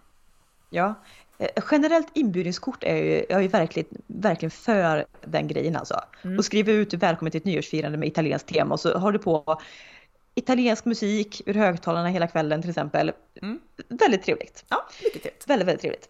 Ja. 0.70 0.94
Eh, 1.38 1.48
Generellt 1.70 2.08
inbjudningskort 2.14 2.84
är 2.84 2.96
ju, 2.96 3.14
jag 3.28 3.38
är 3.38 3.40
ju 3.42 3.48
verkligen, 3.48 3.88
verkligen 4.06 4.50
för 4.50 5.06
den 5.24 5.48
grejen 5.48 5.76
alltså. 5.76 6.00
Och 6.38 6.44
skriva 6.44 6.72
ut 6.72 6.94
välkommen 6.94 7.30
till 7.30 7.38
ett 7.38 7.44
nyårsfirande 7.44 7.98
med 7.98 8.08
italienskt 8.08 8.48
tema 8.48 8.74
och 8.74 8.80
så 8.80 8.98
har 8.98 9.12
du 9.12 9.18
på 9.18 9.60
italiensk 10.34 10.84
musik 10.84 11.42
ur 11.46 11.54
högtalarna 11.54 12.08
hela 12.08 12.26
kvällen 12.26 12.60
till 12.60 12.70
exempel. 12.70 13.12
Väldigt 13.88 14.22
trevligt. 14.22 14.64
Ja, 14.68 14.88
mycket 15.04 15.22
trevligt. 15.22 15.48
Väldigt, 15.48 15.68
väldigt 15.68 15.80
trevligt. 15.80 16.08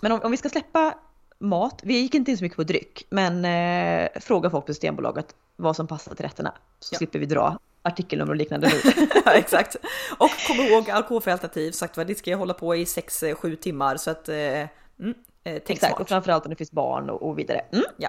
Men 0.00 0.12
om, 0.12 0.20
om 0.22 0.30
vi 0.30 0.36
ska 0.36 0.48
släppa 0.48 0.94
mat, 1.38 1.80
vi 1.82 1.94
gick 1.98 2.14
inte 2.14 2.30
in 2.30 2.38
så 2.38 2.44
mycket 2.44 2.56
på 2.56 2.62
dryck, 2.64 3.06
men 3.10 3.44
eh, 3.44 4.20
fråga 4.20 4.50
folk 4.50 4.66
på 4.66 4.72
Systembolaget 4.72 5.34
vad 5.56 5.76
som 5.76 5.86
passar 5.86 6.14
till 6.14 6.24
rätterna. 6.24 6.52
Så 6.80 6.94
Ja. 6.94 6.98
slipper 6.98 7.18
vi 7.18 7.26
dra 7.26 7.58
artikelnummer 7.82 8.30
och 8.32 8.36
liknande 8.36 8.68
nu. 8.68 9.06
ja, 9.24 9.32
exakt. 9.32 9.76
Och 10.18 10.30
kom 10.46 10.56
ihåg 10.60 10.90
alkoholfria 10.90 11.32
alternativ, 11.34 11.72
sagt 11.72 11.96
vad 11.96 12.06
det 12.06 12.14
ska 12.14 12.30
jag 12.30 12.38
hålla 12.38 12.54
på 12.54 12.74
i 12.76 12.84
6-7 12.84 13.56
timmar 13.56 13.96
så 13.96 14.10
att 14.10 14.28
eh, 14.28 14.36
mm, 14.36 14.68
eh, 15.00 15.14
tänk 15.44 15.70
Exakt, 15.70 15.92
och 15.92 15.96
smart. 15.98 16.08
framförallt 16.08 16.44
om 16.46 16.50
det 16.50 16.56
finns 16.56 16.72
barn 16.72 17.10
och, 17.10 17.22
och 17.28 17.38
vidare. 17.38 17.60
Mm. 17.72 17.84
Ja. 17.96 18.08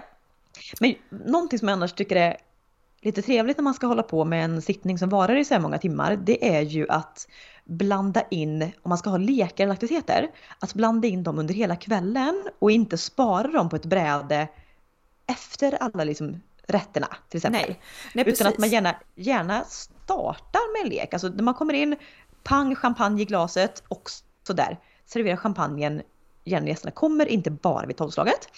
Men 0.79 0.95
någonting 1.09 1.59
som 1.59 1.67
jag 1.67 1.73
annars 1.75 1.93
tycker 1.93 2.15
är 2.15 2.37
lite 3.01 3.21
trevligt 3.21 3.57
när 3.57 3.63
man 3.63 3.73
ska 3.73 3.87
hålla 3.87 4.03
på 4.03 4.25
med 4.25 4.45
en 4.45 4.61
sittning 4.61 4.97
som 4.97 5.09
varar 5.09 5.35
i 5.35 5.45
så 5.45 5.53
här 5.53 5.61
många 5.61 5.77
timmar, 5.77 6.15
det 6.15 6.55
är 6.55 6.61
ju 6.61 6.89
att 6.89 7.27
blanda 7.65 8.21
in, 8.31 8.61
om 8.61 8.89
man 8.89 8.97
ska 8.97 9.09
ha 9.09 9.17
lekar 9.17 9.63
eller 9.63 9.73
aktiviteter, 9.73 10.31
att 10.59 10.73
blanda 10.73 11.07
in 11.07 11.23
dem 11.23 11.39
under 11.39 11.53
hela 11.53 11.75
kvällen 11.75 12.49
och 12.59 12.71
inte 12.71 12.97
spara 12.97 13.47
dem 13.47 13.69
på 13.69 13.75
ett 13.75 13.85
bräde 13.85 14.47
efter 15.27 15.83
alla 15.83 16.03
liksom 16.03 16.41
rätterna 16.67 17.07
till 17.29 17.37
exempel. 17.37 17.61
Nej, 17.67 17.79
nej 18.13 18.25
Utan 18.27 18.47
att 18.47 18.53
precis. 18.53 18.59
man 18.59 18.69
gärna, 18.69 18.95
gärna 19.15 19.63
startar 19.63 20.73
med 20.73 20.83
en 20.83 20.97
lek. 20.97 21.13
Alltså 21.13 21.27
när 21.27 21.43
man 21.43 21.53
kommer 21.53 21.73
in, 21.73 21.95
pang 22.43 22.75
champagne 22.75 23.21
i 23.21 23.25
glaset 23.25 23.83
och 23.87 24.09
sådär. 24.47 24.79
Servera 25.05 25.37
champagnen 25.37 26.01
gästerna 26.45 26.91
kommer, 26.91 27.25
inte 27.25 27.51
bara 27.51 27.85
vid 27.85 27.97
tolvslaget. 27.97 28.49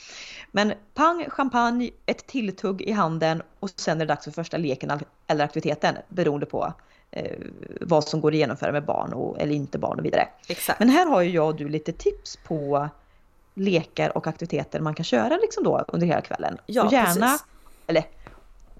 Men 0.52 0.74
pang 0.94 1.26
champagne, 1.30 1.92
ett 2.06 2.28
tilltugg 2.28 2.82
i 2.82 2.92
handen 2.92 3.42
och 3.60 3.70
sen 3.70 4.02
är 4.02 4.06
det 4.06 4.14
dags 4.14 4.24
för 4.24 4.32
första 4.32 4.58
leken 4.58 5.00
eller 5.28 5.46
aktiviteten 5.46 5.96
beroende 6.10 6.46
på 6.46 6.74
eh, 7.12 7.38
vad 7.82 8.04
som 8.04 8.22
går 8.22 8.32
att 8.32 8.38
genomföra 8.38 8.72
med 8.72 8.86
barn 8.86 9.14
och, 9.14 9.42
eller 9.42 9.54
inte 9.54 9.78
barn 9.78 10.00
och 10.00 10.06
vidare. 10.06 10.28
Exakt. 10.48 10.80
Men 10.80 10.90
här 10.90 11.06
har 11.06 11.22
ju 11.22 11.30
jag 11.30 11.48
och 11.48 11.56
du 11.56 11.70
lite 11.70 11.92
tips 11.92 12.38
på 12.38 12.90
lekar 13.54 14.18
och 14.18 14.28
aktiviteter 14.28 14.80
man 14.80 14.96
kan 14.96 15.04
köra 15.04 15.38
liksom 15.38 15.64
då 15.64 15.86
under 15.88 16.08
hela 16.08 16.22
kvällen. 16.22 16.58
Ja, 16.66 16.86
och 16.86 16.92
gärna, 16.92 17.28
precis. 17.28 17.46
eller 17.88 18.04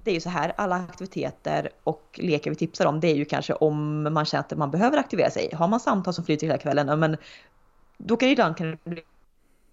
det 0.04 0.12
är 0.12 0.16
ju 0.16 0.22
så 0.22 0.30
här, 0.30 0.54
alla 0.58 0.76
aktiviteter 0.76 1.70
och 1.84 2.20
lekar 2.24 2.52
vi 2.52 2.56
tipsar 2.56 2.86
om, 2.86 3.00
det 3.00 3.08
är 3.08 3.16
ju 3.16 3.26
kanske 3.26 3.54
om 3.54 4.04
man 4.14 4.26
känner 4.26 4.44
att 4.44 4.58
man 4.58 4.72
behöver 4.72 4.98
aktivera 4.98 5.30
sig. 5.30 5.50
Har 5.54 5.68
man 5.68 5.80
samtal 5.80 6.14
som 6.14 6.26
flyter 6.26 6.48
hela 6.48 6.58
kvällen, 6.58 7.00
men 7.00 7.18
då 7.98 8.18
kan 8.18 8.28
det 8.28 8.32
ibland 8.32 8.58
kan 8.58 8.72
det 8.72 8.90
bli 8.90 9.02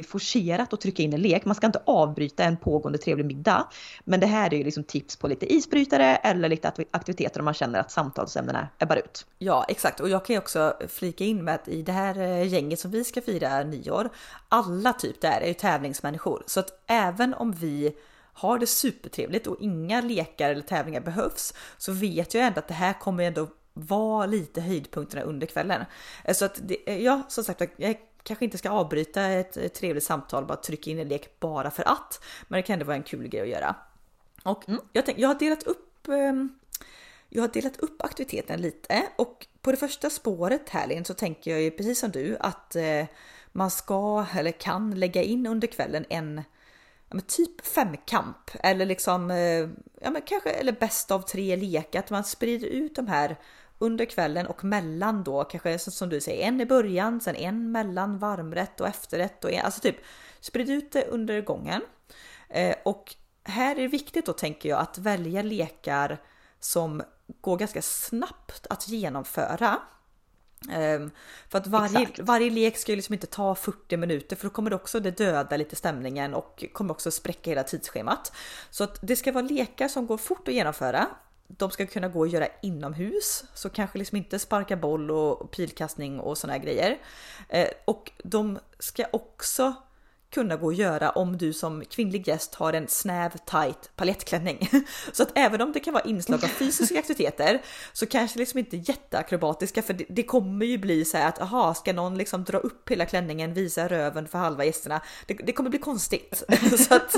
forcerat 0.07 0.73
att 0.73 0.81
trycka 0.81 1.03
in 1.03 1.13
en 1.13 1.23
lek. 1.23 1.45
Man 1.45 1.55
ska 1.55 1.67
inte 1.67 1.83
avbryta 1.85 2.45
en 2.45 2.57
pågående 2.57 2.99
trevlig 2.99 3.27
middag. 3.27 3.69
Men 4.05 4.21
det 4.21 4.27
här 4.27 4.55
är 4.55 4.59
ju 4.59 4.65
liksom 4.65 4.85
tips 4.85 5.17
på 5.17 5.29
lite 5.29 5.53
isbrytare 5.53 6.17
eller 6.17 6.49
lite 6.49 6.73
aktiviteter 6.91 7.41
om 7.41 7.45
man 7.45 7.55
känner 7.55 7.81
att 7.81 7.91
samtalsämnena 7.91 8.69
ebbar 8.79 8.97
ut. 8.97 9.27
Ja 9.39 9.65
exakt 9.69 10.01
och 10.01 10.09
jag 10.09 10.25
kan 10.25 10.35
ju 10.35 10.39
också 10.39 10.77
flika 10.89 11.25
in 11.25 11.45
med 11.45 11.55
att 11.55 11.69
i 11.69 11.83
det 11.83 11.93
här 11.93 12.19
eh, 12.19 12.53
gänget 12.53 12.81
som 12.81 12.91
vi 12.91 13.05
ska 13.05 13.21
fira 13.21 13.63
nyår, 13.63 14.11
alla 14.49 14.93
typ 14.93 15.21
där 15.21 15.41
är 15.41 15.47
ju 15.47 15.55
tävlingsmänniskor. 15.55 16.43
Så 16.47 16.61
att 16.61 16.83
även 16.87 17.35
om 17.35 17.53
vi 17.53 17.97
har 18.33 18.59
det 18.59 18.67
supertrevligt 18.67 19.47
och 19.47 19.57
inga 19.61 20.01
lekar 20.01 20.51
eller 20.51 20.63
tävlingar 20.63 21.01
behövs 21.01 21.55
så 21.79 21.93
vet 21.93 22.35
jag 22.35 22.47
ändå 22.47 22.59
att 22.59 22.69
det 22.69 22.75
här 22.75 22.93
kommer 22.93 23.25
ändå 23.25 23.49
vara 23.73 24.27
lite 24.27 24.61
höjdpunkterna 24.61 25.23
under 25.23 25.47
kvällen. 25.47 25.85
Eh, 26.25 26.35
så 26.35 26.45
att 26.45 26.61
det, 26.63 26.91
eh, 26.91 27.03
ja, 27.03 27.23
som 27.29 27.45
sagt, 27.45 27.63
jag 27.77 27.97
kanske 28.25 28.45
inte 28.45 28.59
ska 28.59 28.71
avbryta 28.71 29.23
ett, 29.27 29.75
trevligt 29.75 30.05
samtal, 30.05 30.45
bara 30.45 30.57
trycka 30.57 30.91
in 30.91 30.99
en 30.99 31.09
lek 31.09 31.41
bara 31.41 31.71
för 31.71 31.89
att. 31.89 32.25
Men 32.49 32.59
det 32.59 32.63
kan 32.63 32.75
ändå 32.75 32.87
vara 32.87 32.97
en 32.97 33.03
kul 33.03 33.29
grej 33.29 33.43
att 33.43 33.49
göra. 33.49 33.77
Och 34.43 34.69
mm. 34.69 34.81
jag, 34.93 35.07
tänk, 35.07 35.19
jag 35.19 35.29
har 35.29 35.35
delat 35.35 35.63
upp 35.63 36.09
ehm, 36.09 36.59
jag 37.29 37.43
har 37.43 37.49
delat 37.49 37.77
upp 37.77 38.03
aktiviteten 38.03 38.61
lite 38.61 39.03
och 39.17 39.47
på 39.61 39.71
det 39.71 39.77
första 39.77 40.11
spåret 40.11 40.69
här 40.69 41.05
så 41.05 41.15
tänker 41.15 41.51
jag 41.51 41.61
ju 41.61 41.71
precis 41.71 42.01
som 42.01 42.11
du 42.11 42.37
att 42.41 42.77
eh, 42.77 43.07
man 43.53 43.71
ska 43.71 44.27
eller 44.35 44.51
kan 44.53 44.91
lägga 44.91 45.23
in 45.23 45.47
under 45.47 45.69
kvällen 45.69 46.05
en 46.09 46.43
ja, 47.11 47.21
typ 47.27 47.67
femkamp 47.67 48.51
eller 48.55 48.87
liksom 48.87 49.31
eh, 49.31 49.69
ja, 50.01 50.11
men 50.11 50.23
kanske 50.23 50.51
eller 50.51 50.73
bäst 50.73 51.11
av 51.11 51.21
tre 51.21 51.57
lekar. 51.57 51.99
Att 51.99 52.11
man 52.11 52.25
sprider 52.25 52.67
ut 52.67 52.97
de 52.97 53.07
här 53.07 53.37
under 53.85 54.05
kvällen 54.05 54.47
och 54.47 54.65
mellan 54.65 55.25
då 55.25 55.45
kanske 55.45 55.79
som 55.79 56.09
du 56.09 56.21
säger 56.21 56.49
en 56.49 56.61
i 56.61 56.67
början, 56.67 57.21
sen 57.21 57.37
en 57.37 57.73
mellan 57.73 58.19
varmrätt 58.19 58.81
och 58.81 58.89
efterrätt 58.89 59.45
och 59.45 59.53
en, 59.53 59.65
alltså 59.65 59.81
typ 59.81 59.97
sprid 60.41 60.71
ut 60.71 60.93
det 60.93 61.07
under 61.07 61.41
gången. 61.41 61.83
Eh, 62.49 62.77
och 62.85 63.15
här 63.45 63.77
är 63.77 63.81
det 63.81 63.89
viktigt 63.89 64.27
då 64.27 64.33
tänker 64.33 64.69
jag 64.69 64.81
att 64.81 64.99
välja 64.99 65.43
lekar 65.43 66.19
som 66.61 67.03
går 67.41 67.57
ganska 67.57 67.83
snabbt 67.83 68.67
att 68.71 68.89
genomföra. 68.89 69.79
Um, 70.77 71.11
för 71.49 71.59
att 71.59 71.67
varje, 71.67 72.09
varje 72.19 72.51
lek 72.51 72.77
ska 72.79 72.93
ju 72.93 72.97
liksom 72.97 73.13
inte 73.13 73.27
ta 73.27 73.55
40 73.55 73.97
minuter 73.97 74.37
för 74.37 74.45
då 74.45 74.51
kommer 74.51 74.71
det 74.71 74.77
också 74.77 75.01
det 75.01 75.11
döda 75.11 75.57
lite 75.57 75.77
stämningen 75.77 76.35
och 76.35 76.65
kommer 76.73 76.91
också 76.91 77.11
spräcka 77.11 77.51
hela 77.51 77.63
tidsschemat. 77.63 78.33
Så 78.71 78.85
att 78.85 78.99
det 79.03 79.17
ska 79.17 79.33
vara 79.33 79.45
lekar 79.45 79.89
som 79.89 80.07
går 80.07 80.17
fort 80.17 80.49
att 80.49 80.55
genomföra 80.55 81.07
de 81.49 81.71
ska 81.71 81.87
kunna 81.87 82.09
gå 82.09 82.21
och 82.21 82.29
göra 82.29 82.49
inomhus, 82.63 83.45
så 83.55 83.69
kanske 83.69 83.99
liksom 83.99 84.17
inte 84.17 84.39
sparka 84.39 84.77
boll 84.77 85.11
och 85.11 85.51
pilkastning 85.51 86.21
och 86.21 86.39
såna 86.39 86.53
här 86.53 86.61
grejer. 86.61 86.99
Eh, 87.49 87.69
och 87.85 88.11
de 88.25 88.59
ska 88.79 89.05
också 89.13 89.75
kunna 90.35 90.57
gå 90.57 90.67
och 90.67 90.75
göra 90.75 91.11
om 91.11 91.39
du 91.39 91.53
som 91.53 91.85
kvinnlig 91.85 92.29
gäst 92.29 92.55
har 92.55 92.73
en 92.73 92.89
snäv 92.89 93.31
tight 93.31 93.91
palettklänning. 93.97 94.71
Så 95.13 95.23
att 95.23 95.33
även 95.35 95.61
om 95.61 95.73
det 95.73 95.81
kan 95.81 95.95
vara 95.95 96.05
inslag 96.05 96.45
av 96.45 96.49
fysiska 96.49 96.99
aktiviteter 96.99 97.63
så 97.93 98.07
kanske 98.07 98.39
liksom 98.39 98.59
inte 98.59 98.77
jätteakrobatiska 98.77 99.83
för 99.83 99.95
det, 99.95 100.05
det 100.09 100.23
kommer 100.23 100.67
ju 100.67 100.79
bli 100.79 101.05
så 101.05 101.17
här 101.17 101.29
att 101.29 101.41
aha, 101.41 101.75
ska 101.75 101.93
någon 101.93 102.19
liksom 102.19 102.45
dra 102.45 102.59
upp 102.59 102.91
hela 102.91 103.07
klänningen, 103.07 103.55
visa 103.55 103.89
röven 103.89 104.29
för 104.29 104.39
halva 104.39 104.65
gästerna? 104.65 105.01
Det, 105.27 105.35
det 105.35 105.53
kommer 105.53 105.71
bli 105.71 105.79
konstigt. 105.79 106.45
Så 106.79 106.95
att 106.95 107.17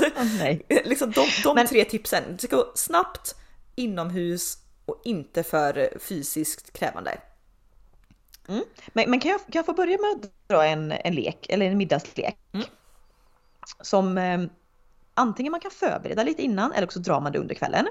liksom 0.85 1.11
de, 1.11 1.27
de 1.43 1.55
Men... 1.55 1.67
tre 1.67 1.85
tipsen, 1.85 2.23
det 2.29 2.47
ska 2.47 2.55
gå 2.55 2.71
snabbt, 2.75 3.35
inomhus 3.77 4.57
och 4.85 5.01
inte 5.03 5.43
för 5.43 5.99
fysiskt 5.99 6.73
krävande. 6.73 7.21
Mm. 8.47 8.63
Men, 8.87 9.09
men 9.09 9.19
kan, 9.19 9.31
jag, 9.31 9.39
kan 9.39 9.51
jag 9.53 9.65
få 9.65 9.73
börja 9.73 9.97
med 9.97 10.11
att 10.11 10.47
dra 10.47 10.65
en, 10.65 10.91
en 10.91 11.15
lek, 11.15 11.45
eller 11.49 11.65
en 11.65 11.77
middagslek? 11.77 12.37
Mm. 12.51 12.65
Som 13.81 14.17
eh, 14.17 14.39
antingen 15.13 15.51
man 15.51 15.59
kan 15.59 15.71
förbereda 15.71 16.23
lite 16.23 16.43
innan 16.43 16.71
eller 16.71 16.87
också 16.87 16.99
drar 16.99 17.21
man 17.21 17.31
det 17.31 17.39
under 17.39 17.55
kvällen. 17.55 17.87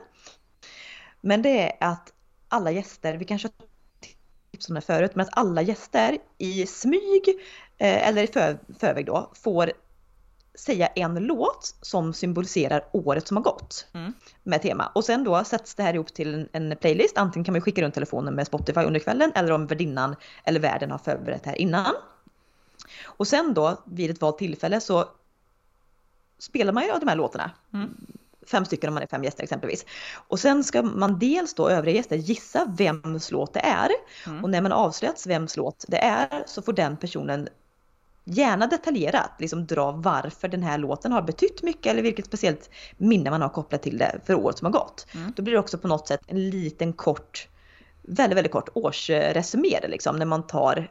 Men 1.20 1.42
det 1.42 1.62
är 1.62 1.76
att 1.80 2.12
alla 2.48 2.70
gäster, 2.70 3.14
vi 3.14 3.24
kanske 3.24 3.48
tipsat 4.50 4.70
om 4.70 4.74
det 4.74 4.80
förut, 4.80 5.14
men 5.14 5.26
att 5.26 5.38
alla 5.38 5.62
gäster 5.62 6.18
i 6.38 6.66
smyg 6.66 7.28
eh, 7.78 8.08
eller 8.08 8.22
i 8.22 8.26
för, 8.26 8.58
förväg 8.80 9.06
då 9.06 9.32
får 9.34 9.72
säga 10.58 10.86
en 10.86 11.14
låt 11.14 11.74
som 11.82 12.12
symboliserar 12.12 12.84
året 12.92 13.28
som 13.28 13.36
har 13.36 13.44
gått 13.44 13.86
mm. 13.92 14.12
med 14.42 14.62
tema. 14.62 14.92
Och 14.94 15.04
sen 15.04 15.24
då 15.24 15.44
sätts 15.44 15.74
det 15.74 15.82
här 15.82 15.94
ihop 15.94 16.14
till 16.14 16.34
en, 16.34 16.48
en, 16.52 16.76
playlist. 16.76 17.18
Antingen 17.18 17.44
kan 17.44 17.52
man 17.52 17.60
skicka 17.60 17.82
runt 17.82 17.94
telefonen 17.94 18.34
med 18.34 18.46
Spotify 18.46 18.80
under 18.80 19.00
kvällen 19.00 19.32
eller 19.34 19.52
om 19.52 19.66
värdinnan 19.66 20.16
eller 20.44 20.60
värden 20.60 20.90
har 20.90 20.98
förberett 20.98 21.44
det 21.44 21.50
här 21.50 21.56
innan. 21.56 21.94
Och 23.04 23.28
sen 23.28 23.54
då 23.54 23.82
vid 23.84 24.10
ett 24.10 24.20
valt 24.20 24.38
tillfälle 24.38 24.80
så 24.80 25.08
spelar 26.38 26.72
man 26.72 26.84
ju 26.84 26.92
de 27.00 27.08
här 27.08 27.16
låtarna. 27.16 27.50
Mm. 27.72 27.96
Fem 28.50 28.64
stycken 28.64 28.88
om 28.88 28.94
man 28.94 29.02
är 29.02 29.06
fem 29.06 29.24
gäster 29.24 29.42
exempelvis. 29.42 29.86
Och 30.28 30.40
sen 30.40 30.64
ska 30.64 30.82
man 30.82 31.18
dels 31.18 31.54
då 31.54 31.68
övriga 31.68 31.96
gäster 31.96 32.16
gissa 32.16 32.64
vems 32.64 33.30
låt 33.30 33.54
det 33.54 33.60
är. 33.60 33.90
Mm. 34.26 34.44
Och 34.44 34.50
när 34.50 34.60
man 34.60 34.72
avslöjats 34.72 35.26
vems 35.26 35.56
låt 35.56 35.84
det 35.88 35.98
är 35.98 36.44
så 36.46 36.62
får 36.62 36.72
den 36.72 36.96
personen 36.96 37.48
gärna 38.28 38.66
detaljerat 38.66 39.30
liksom 39.38 39.66
dra 39.66 39.90
varför 39.92 40.48
den 40.48 40.62
här 40.62 40.78
låten 40.78 41.12
har 41.12 41.22
betytt 41.22 41.62
mycket 41.62 41.86
eller 41.86 42.02
vilket 42.02 42.26
speciellt 42.26 42.70
minne 42.96 43.30
man 43.30 43.42
har 43.42 43.48
kopplat 43.48 43.82
till 43.82 43.98
det 43.98 44.20
för 44.24 44.34
året 44.34 44.58
som 44.58 44.66
har 44.66 44.72
gått. 44.72 45.06
Mm. 45.14 45.32
Då 45.36 45.42
blir 45.42 45.52
det 45.52 45.60
också 45.60 45.78
på 45.78 45.88
något 45.88 46.08
sätt 46.08 46.20
en 46.26 46.50
liten 46.50 46.92
kort, 46.92 47.48
väldigt, 48.02 48.36
väldigt 48.36 48.52
kort 48.52 48.68
årsresumé 48.74 49.80
liksom 49.88 50.16
när 50.16 50.26
man 50.26 50.46
tar 50.46 50.90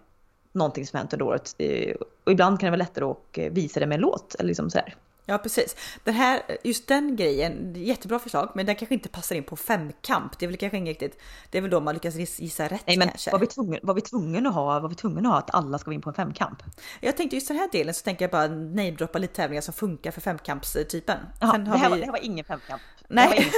någonting 0.52 0.88
som 0.88 0.98
hänt 0.98 1.14
under 1.14 1.26
året. 1.26 1.56
Eh, 1.58 1.96
och 2.24 2.32
ibland 2.32 2.60
kan 2.60 2.68
det 2.68 2.72
vara 2.72 2.78
lättare 2.78 3.06
att 3.06 3.38
visa 3.52 3.80
det 3.80 3.86
med 3.86 3.96
en 3.96 4.02
låt 4.02 4.36
eller 4.36 4.48
liksom 4.48 4.70
sådär. 4.70 4.96
Ja 5.26 5.38
precis. 5.38 5.76
Den 6.04 6.14
här, 6.14 6.42
just 6.64 6.88
den 6.88 7.16
grejen, 7.16 7.74
jättebra 7.76 8.20
förslag, 8.20 8.52
men 8.56 8.66
den 8.66 8.76
kanske 8.76 8.96
inte 8.96 9.10
passar 9.10 9.36
in 9.36 9.44
på 9.44 9.56
femkamp. 9.56 10.40
Det 10.40 10.46
är 10.46 10.48
väl 10.48 10.58
kanske 10.58 10.78
inte 10.78 10.92
riktigt, 10.92 11.22
det 11.50 11.58
är 11.58 11.62
väl 11.62 11.72
då 11.72 11.80
man 11.80 11.94
lyckas 11.94 12.40
gissa 12.40 12.68
rätt 12.68 12.84
Nej 12.88 12.98
men 12.98 13.08
kanske. 13.08 13.32
var 13.32 13.40
vi 13.40 13.48
tvungen, 13.48 13.80
var 13.84 13.94
vi 13.94 14.02
tvungen 14.02 14.48
att 14.48 14.54
ha, 14.54 14.80
var 14.80 14.90
vi 14.90 14.96
tvungna 14.96 15.30
att 15.30 15.34
ha 15.34 15.40
att 15.40 15.56
alla 15.56 15.78
ska 15.78 15.90
gå 15.90 15.94
in 15.94 16.02
på 16.02 16.10
en 16.10 16.16
femkamp? 16.16 16.64
Jag 17.00 17.18
tänkte 17.18 17.36
just 17.36 17.48
den 17.48 17.58
här 17.58 17.70
delen 17.72 17.94
så 17.94 18.04
tänker 18.04 18.26
jag 18.26 18.32
bara 18.32 18.48
namedroppa 18.48 19.20
lite 19.20 19.36
tävlingar 19.36 19.62
som 19.62 19.74
funkar 19.74 20.12
för 20.12 20.22
femkampstypen. 20.22 21.18
Jaha, 21.42 21.58
det, 21.58 21.70
här 21.70 21.78
vi... 21.78 21.90
var, 21.90 21.98
det 21.98 22.06
här 22.06 22.12
var 22.12 22.26
ingen 22.26 22.46
femkamp. 22.46 22.82
Nej. 23.08 23.52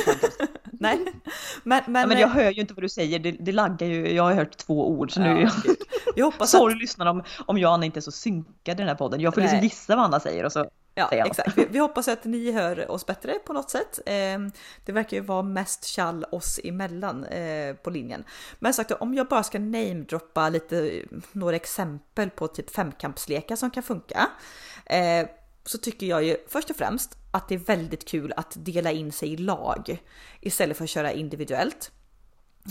Nej. 0.81 0.99
Men, 1.63 1.83
men, 1.87 2.01
ja, 2.01 2.07
men 2.07 2.19
jag 2.19 2.27
hör 2.27 2.51
ju 2.51 2.61
inte 2.61 2.73
vad 2.73 2.83
du 2.83 2.89
säger, 2.89 3.19
det, 3.19 3.31
det 3.31 3.51
laggar 3.51 3.87
ju, 3.87 4.13
jag 4.13 4.23
har 4.23 4.33
hört 4.33 4.57
två 4.57 4.89
ord 4.89 5.11
så 5.11 5.21
nu... 5.21 5.41
Ja, 5.41 5.73
jag 6.15 6.25
hoppas 6.25 6.51
Sorry 6.51 6.73
att... 6.73 6.81
lyssnarna 6.81 7.11
om, 7.11 7.23
om 7.45 7.57
jag 7.57 7.69
och 7.69 7.73
Anna 7.73 7.85
inte 7.85 7.99
är 7.99 8.01
så 8.01 8.11
synkade 8.11 8.71
i 8.71 8.75
den 8.75 8.87
här 8.87 8.95
podden. 8.95 9.19
Jag 9.19 9.33
får 9.33 9.41
liksom 9.41 9.55
Nej. 9.55 9.63
liksom 9.63 9.77
gissa 9.79 9.95
vad 9.95 10.05
Anna 10.05 10.19
säger 10.19 10.43
och 10.43 10.51
så 10.51 10.69
Ja, 10.97 11.09
exakt. 11.11 11.57
Vi, 11.57 11.65
vi, 11.69 11.79
hoppas 11.79 12.07
att 12.07 12.25
ni 12.25 12.51
hör 12.51 12.91
oss 12.91 13.05
bättre 13.05 13.33
på 13.33 13.53
något 13.53 13.69
sätt. 13.69 13.99
Eh, 14.05 14.39
det 14.85 14.91
verkar 14.91 15.17
ju 15.17 15.23
vara 15.23 15.41
mest 15.41 15.95
kall 15.95 16.25
oss 16.31 16.59
emellan 16.63 17.25
eh, 17.25 17.75
på 17.75 17.89
linjen. 17.89 18.23
Men 18.59 18.73
sagt 18.73 18.91
om 18.91 19.13
jag 19.13 19.27
bara 19.27 19.43
ska 19.43 19.59
namedroppa 19.59 20.49
lite 20.49 21.01
några 21.31 21.55
exempel 21.55 22.29
på 22.29 22.47
typ 22.47 22.75
femkampslekar 22.75 23.55
som 23.55 23.71
kan 23.71 23.83
funka. 23.83 24.29
Eh, 24.85 25.27
så 25.69 25.77
tycker 25.77 26.07
jag 26.07 26.23
ju 26.23 26.37
först 26.47 26.69
och 26.69 26.75
främst 26.75 27.17
att 27.31 27.49
det 27.49 27.55
är 27.55 27.59
väldigt 27.59 28.05
kul 28.05 28.33
att 28.37 28.53
dela 28.55 28.91
in 28.91 29.11
sig 29.11 29.33
i 29.33 29.37
lag 29.37 30.03
istället 30.41 30.77
för 30.77 30.83
att 30.83 30.89
köra 30.89 31.11
individuellt. 31.11 31.91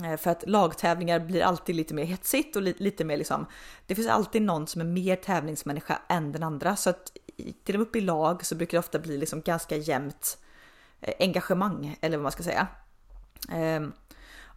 Eh, 0.03 0.17
för 0.17 0.31
att 0.31 0.43
lagtävlingar 0.47 1.19
blir 1.19 1.41
alltid 1.41 1.75
lite 1.75 1.93
mer 1.93 2.03
hetsigt 2.03 2.55
och 2.55 2.61
lite 2.61 3.05
mer 3.05 3.17
liksom, 3.17 3.45
det 3.87 3.95
finns 3.95 4.07
alltid 4.07 4.41
någon 4.41 4.67
som 4.67 4.81
är 4.81 4.85
mer 4.85 5.15
tävlingsmänniska 5.15 6.01
än 6.09 6.31
den 6.31 6.43
andra. 6.43 6.75
Så 6.75 6.89
att 6.89 7.11
till 7.63 7.73
dem 7.73 7.81
upp 7.81 7.95
i 7.95 8.01
lag 8.01 8.45
så 8.45 8.55
brukar 8.55 8.77
det 8.77 8.79
ofta 8.79 8.99
bli 8.99 9.17
liksom 9.17 9.41
ganska 9.41 9.75
jämnt 9.77 10.37
eh, 11.01 11.13
engagemang 11.19 11.97
eller 12.01 12.17
vad 12.17 12.23
man 12.23 12.31
ska 12.31 12.43
säga. 12.43 12.67
Ehm, 13.51 13.93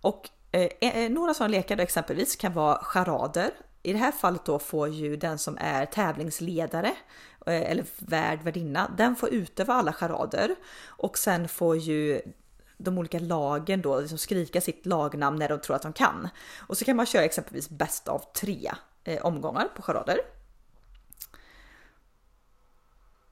och 0.00 0.28
eh, 0.52 1.10
några 1.10 1.34
sådana 1.34 1.52
lekar 1.52 1.76
då 1.76 1.82
exempelvis 1.82 2.36
kan 2.36 2.52
vara 2.52 2.78
charader. 2.84 3.50
I 3.82 3.92
det 3.92 3.98
här 3.98 4.12
fallet 4.12 4.44
då 4.44 4.58
får 4.58 4.88
ju 4.88 5.16
den 5.16 5.38
som 5.38 5.58
är 5.60 5.86
tävlingsledare 5.86 6.94
eller 7.46 7.84
värd, 7.96 8.42
värdinna, 8.42 8.90
den 8.96 9.16
får 9.16 9.28
utöva 9.28 9.74
alla 9.74 9.92
charader 9.92 10.54
och 10.86 11.18
sen 11.18 11.48
får 11.48 11.76
ju 11.76 12.22
de 12.76 12.98
olika 12.98 13.18
lagen 13.18 13.82
då 13.82 14.00
liksom 14.00 14.18
skrika 14.18 14.60
sitt 14.60 14.86
lagnamn 14.86 15.38
när 15.38 15.48
de 15.48 15.60
tror 15.60 15.76
att 15.76 15.82
de 15.82 15.92
kan. 15.92 16.28
Och 16.66 16.78
så 16.78 16.84
kan 16.84 16.96
man 16.96 17.06
köra 17.06 17.24
exempelvis 17.24 17.70
bäst 17.70 18.08
av 18.08 18.24
tre 18.34 18.70
eh, 19.04 19.22
omgångar 19.22 19.68
på 19.74 19.82
charader. 19.82 20.20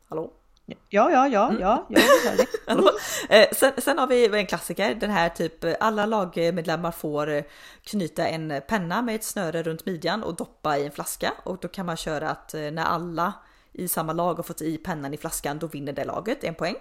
Hallå? 0.08 0.32
Ja, 0.88 1.10
ja, 1.10 1.28
ja, 1.28 1.48
mm. 1.48 1.60
ja, 1.60 1.86
ja, 1.88 2.00
Hallå? 2.66 2.90
Eh, 3.28 3.48
sen, 3.52 3.72
sen, 3.78 3.98
har 3.98 4.06
vi 4.06 4.38
en 4.38 4.46
klassiker, 4.46 4.94
den 4.94 5.10
här 5.10 5.28
typ 5.28 5.64
alla 5.80 6.06
lagmedlemmar 6.06 6.90
får 6.90 7.42
knyta 7.84 8.28
en 8.28 8.62
penna 8.68 9.02
med 9.02 9.14
ett 9.14 9.24
snöre 9.24 9.62
runt 9.62 9.86
midjan 9.86 10.22
och 10.22 10.36
doppa 10.36 10.78
i 10.78 10.84
en 10.84 10.92
flaska 10.92 11.32
och 11.44 11.58
då 11.58 11.68
kan 11.68 11.86
man 11.86 11.96
köra 11.96 12.30
att 12.30 12.54
eh, 12.54 12.60
när 12.60 12.84
alla 12.84 13.32
i 13.78 13.88
samma 13.88 14.12
lag 14.12 14.34
har 14.34 14.42
fått 14.42 14.62
i 14.62 14.78
pennan 14.78 15.14
i 15.14 15.16
flaskan 15.16 15.58
då 15.58 15.66
vinner 15.66 15.92
det 15.92 16.04
laget 16.04 16.44
en 16.44 16.54
poäng. 16.54 16.76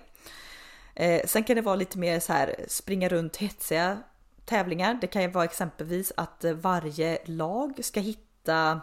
Eh, 0.96 1.22
sen 1.26 1.44
kan 1.44 1.56
det 1.56 1.62
vara 1.62 1.76
lite 1.76 1.98
mer 1.98 2.20
så 2.20 2.34
här 2.34 2.56
springa 2.68 3.10
runt 3.10 3.36
hetsiga 3.36 3.98
tävlingar. 4.46 4.98
Det 5.02 5.08
kan 5.08 5.22
ju 5.22 5.28
vara 5.28 5.46
exempelvis 5.46 6.14
att 6.18 6.44
eh, 6.44 6.54
varje 6.54 7.18
lag 7.26 7.80
ska 7.82 8.00
hitta 8.00 8.82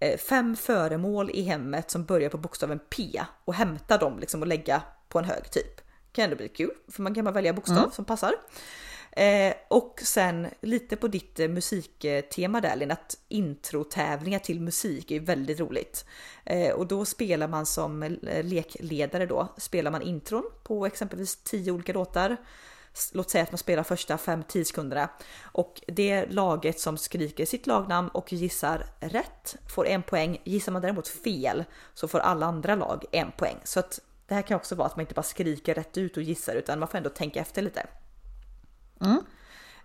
eh, 0.00 0.18
fem 0.18 0.56
föremål 0.56 1.30
i 1.30 1.42
hemmet 1.42 1.90
som 1.90 2.04
börjar 2.04 2.30
på 2.30 2.38
bokstaven 2.38 2.80
P 2.96 3.22
och 3.44 3.54
hämta 3.54 3.98
dem 3.98 4.18
liksom 4.18 4.40
och 4.40 4.46
lägga 4.46 4.82
på 5.08 5.18
en 5.18 5.24
hög 5.24 5.50
typ. 5.50 5.80
Kan 6.12 6.24
ändå 6.24 6.36
bli 6.36 6.48
kul 6.48 6.70
för 6.88 7.02
man 7.02 7.14
kan 7.14 7.24
bara 7.24 7.34
välja 7.34 7.52
bokstav 7.52 7.78
mm. 7.78 7.90
som 7.90 8.04
passar. 8.04 8.34
Eh, 9.16 9.54
och 9.68 10.00
sen 10.04 10.46
lite 10.60 10.96
på 10.96 11.08
ditt 11.08 11.40
eh, 11.40 11.48
musiktema 11.48 12.60
där 12.60 12.76
Linn, 12.76 12.90
att 12.90 13.18
introtävlingar 13.28 14.38
till 14.38 14.60
musik 14.60 15.10
är 15.10 15.20
väldigt 15.20 15.60
roligt. 15.60 16.04
Eh, 16.44 16.72
och 16.72 16.86
då 16.86 17.04
spelar 17.04 17.48
man 17.48 17.66
som 17.66 18.02
eh, 18.02 18.44
lekledare 18.44 19.26
då, 19.26 19.54
spelar 19.56 19.90
man 19.90 20.02
intron 20.02 20.50
på 20.62 20.86
exempelvis 20.86 21.36
tio 21.36 21.72
olika 21.72 21.92
låtar. 21.92 22.36
Låt 23.12 23.30
säga 23.30 23.44
att 23.44 23.52
man 23.52 23.58
spelar 23.58 23.82
första 23.82 24.16
5-10 24.16 24.64
sekunderna 24.64 25.08
och 25.42 25.82
det 25.86 26.26
laget 26.26 26.80
som 26.80 26.98
skriker 26.98 27.46
sitt 27.46 27.66
lagnamn 27.66 28.08
och 28.08 28.32
gissar 28.32 28.86
rätt 29.00 29.56
får 29.74 29.86
en 29.86 30.02
poäng. 30.02 30.40
Gissar 30.44 30.72
man 30.72 30.82
däremot 30.82 31.08
fel 31.08 31.64
så 31.94 32.08
får 32.08 32.18
alla 32.18 32.46
andra 32.46 32.74
lag 32.74 33.04
en 33.12 33.32
poäng. 33.32 33.56
Så 33.64 33.80
att 33.80 34.00
det 34.26 34.34
här 34.34 34.42
kan 34.42 34.56
också 34.56 34.74
vara 34.74 34.86
att 34.86 34.96
man 34.96 35.00
inte 35.00 35.14
bara 35.14 35.22
skriker 35.22 35.74
rätt 35.74 35.98
ut 35.98 36.16
och 36.16 36.22
gissar 36.22 36.54
utan 36.54 36.78
man 36.78 36.88
får 36.88 36.98
ändå 36.98 37.10
tänka 37.10 37.40
efter 37.40 37.62
lite. 37.62 37.86
Mm. 39.00 39.24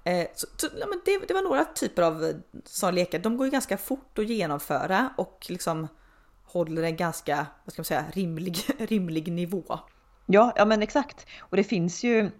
Eh, 0.03 0.27
så, 0.35 0.47
så, 0.57 0.67
ja, 0.79 0.87
men 0.87 1.01
det, 1.05 1.27
det, 1.27 1.33
var 1.33 1.41
några 1.41 1.65
typer 1.65 2.01
av 2.01 2.23
eh, 2.23 2.35
sådana 2.65 2.95
lekar. 2.95 3.19
De 3.19 3.37
går 3.37 3.47
ju 3.47 3.51
ganska 3.51 3.77
fort 3.77 4.19
att 4.19 4.25
genomföra 4.29 5.13
och 5.17 5.45
liksom 5.49 5.87
håller 6.43 6.83
en 6.83 6.95
ganska, 6.95 7.47
vad 7.65 7.73
ska 7.73 7.79
man 7.79 7.85
säga, 7.85 8.05
rimlig, 8.13 8.57
rimlig 8.77 9.31
nivå. 9.31 9.79
Ja, 10.25 10.53
ja 10.55 10.65
men 10.65 10.81
exakt. 10.81 11.27
Och 11.39 11.57
det 11.57 11.63
finns 11.63 12.03
ju, 12.03 12.31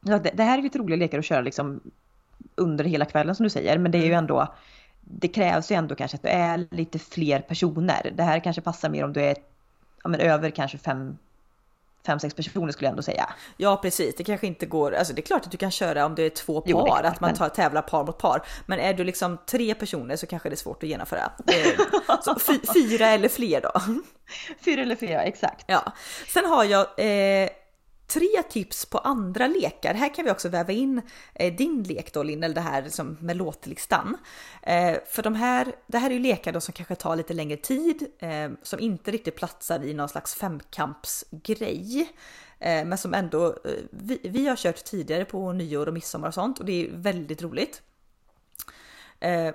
ja, 0.00 0.18
det, 0.18 0.30
det 0.34 0.42
här 0.42 0.58
är 0.58 0.62
lite 0.62 0.78
roliga 0.78 0.96
lekar 0.96 1.18
att 1.18 1.24
köra 1.24 1.40
liksom 1.40 1.80
under 2.54 2.84
hela 2.84 3.04
kvällen 3.04 3.34
som 3.34 3.44
du 3.44 3.50
säger, 3.50 3.78
men 3.78 3.92
det 3.92 3.98
är 3.98 4.02
ju 4.02 4.06
mm. 4.06 4.18
ändå, 4.18 4.54
det 5.00 5.28
krävs 5.28 5.70
ju 5.70 5.76
ändå 5.76 5.94
kanske 5.94 6.16
att 6.16 6.22
du 6.22 6.28
är 6.28 6.68
lite 6.70 6.98
fler 6.98 7.40
personer. 7.40 8.12
Det 8.16 8.22
här 8.22 8.40
kanske 8.40 8.62
passar 8.62 8.90
mer 8.90 9.04
om 9.04 9.12
du 9.12 9.20
är 9.20 9.36
ja, 10.02 10.08
men 10.08 10.20
över 10.20 10.50
kanske 10.50 10.78
fem 10.78 11.18
fem, 12.06 12.20
sex 12.20 12.34
personer 12.34 12.72
skulle 12.72 12.86
jag 12.86 12.90
ändå 12.90 13.02
säga. 13.02 13.28
Ja 13.56 13.76
precis, 13.76 14.14
det 14.16 14.24
kanske 14.24 14.46
inte 14.46 14.66
går, 14.66 14.94
alltså 14.94 15.14
det 15.14 15.20
är 15.20 15.26
klart 15.26 15.44
att 15.44 15.50
du 15.50 15.56
kan 15.58 15.70
köra 15.70 16.06
om 16.06 16.14
det 16.14 16.22
är 16.22 16.30
två 16.30 16.60
par, 16.60 16.70
jo, 16.70 16.86
att 16.88 17.20
man 17.20 17.34
tar, 17.34 17.48
tävlar 17.48 17.82
par 17.82 18.04
mot 18.04 18.18
par. 18.18 18.42
Men 18.66 18.80
är 18.80 18.94
du 18.94 19.04
liksom 19.04 19.38
tre 19.46 19.74
personer 19.74 20.16
så 20.16 20.26
kanske 20.26 20.48
det 20.48 20.54
är 20.54 20.56
svårt 20.56 20.82
att 20.82 20.88
genomföra. 20.88 21.32
så 22.22 22.36
fyra 22.74 23.06
eller 23.06 23.28
fler 23.28 23.60
då. 23.60 23.72
Fyra 24.64 24.82
eller 24.82 24.96
fler, 24.96 25.18
exakt. 25.18 25.64
Ja. 25.66 25.92
Sen 26.28 26.44
har 26.44 26.64
jag 26.64 26.80
eh, 26.80 27.48
tre 28.08 28.42
tips 28.50 28.86
på 28.86 28.98
andra 28.98 29.46
lekar. 29.46 29.94
Här 29.94 30.14
kan 30.14 30.24
vi 30.24 30.30
också 30.30 30.48
väva 30.48 30.72
in 30.72 31.02
eh, 31.34 31.54
din 31.54 31.82
lek 31.82 32.12
då 32.12 32.22
Linn, 32.22 32.42
eller 32.42 32.54
det 32.54 32.60
här 32.60 32.82
liksom 32.82 33.16
med 33.20 33.36
låtlistan. 33.36 34.16
Eh, 34.62 34.96
för 35.06 35.22
de 35.22 35.34
här, 35.34 35.74
det 35.86 35.98
här 35.98 36.10
är 36.10 36.14
ju 36.14 36.20
lekar 36.20 36.52
då 36.52 36.60
som 36.60 36.72
kanske 36.72 36.94
tar 36.94 37.16
lite 37.16 37.34
längre 37.34 37.56
tid, 37.56 38.06
eh, 38.18 38.50
som 38.62 38.80
inte 38.80 39.10
riktigt 39.10 39.36
platsar 39.36 39.84
i 39.84 39.94
någon 39.94 40.08
slags 40.08 40.34
femkampsgrej. 40.34 42.12
Eh, 42.58 42.84
men 42.84 42.98
som 42.98 43.14
ändå, 43.14 43.46
eh, 43.46 43.72
vi, 43.90 44.20
vi, 44.22 44.48
har 44.48 44.56
kört 44.56 44.84
tidigare 44.84 45.24
på 45.24 45.52
nyår 45.52 45.86
och 45.86 45.94
midsommar 45.94 46.28
och 46.28 46.34
sånt 46.34 46.58
och 46.58 46.64
det 46.64 46.86
är 46.86 46.90
väldigt 46.92 47.42
roligt. 47.42 47.82
Eh, 49.20 49.54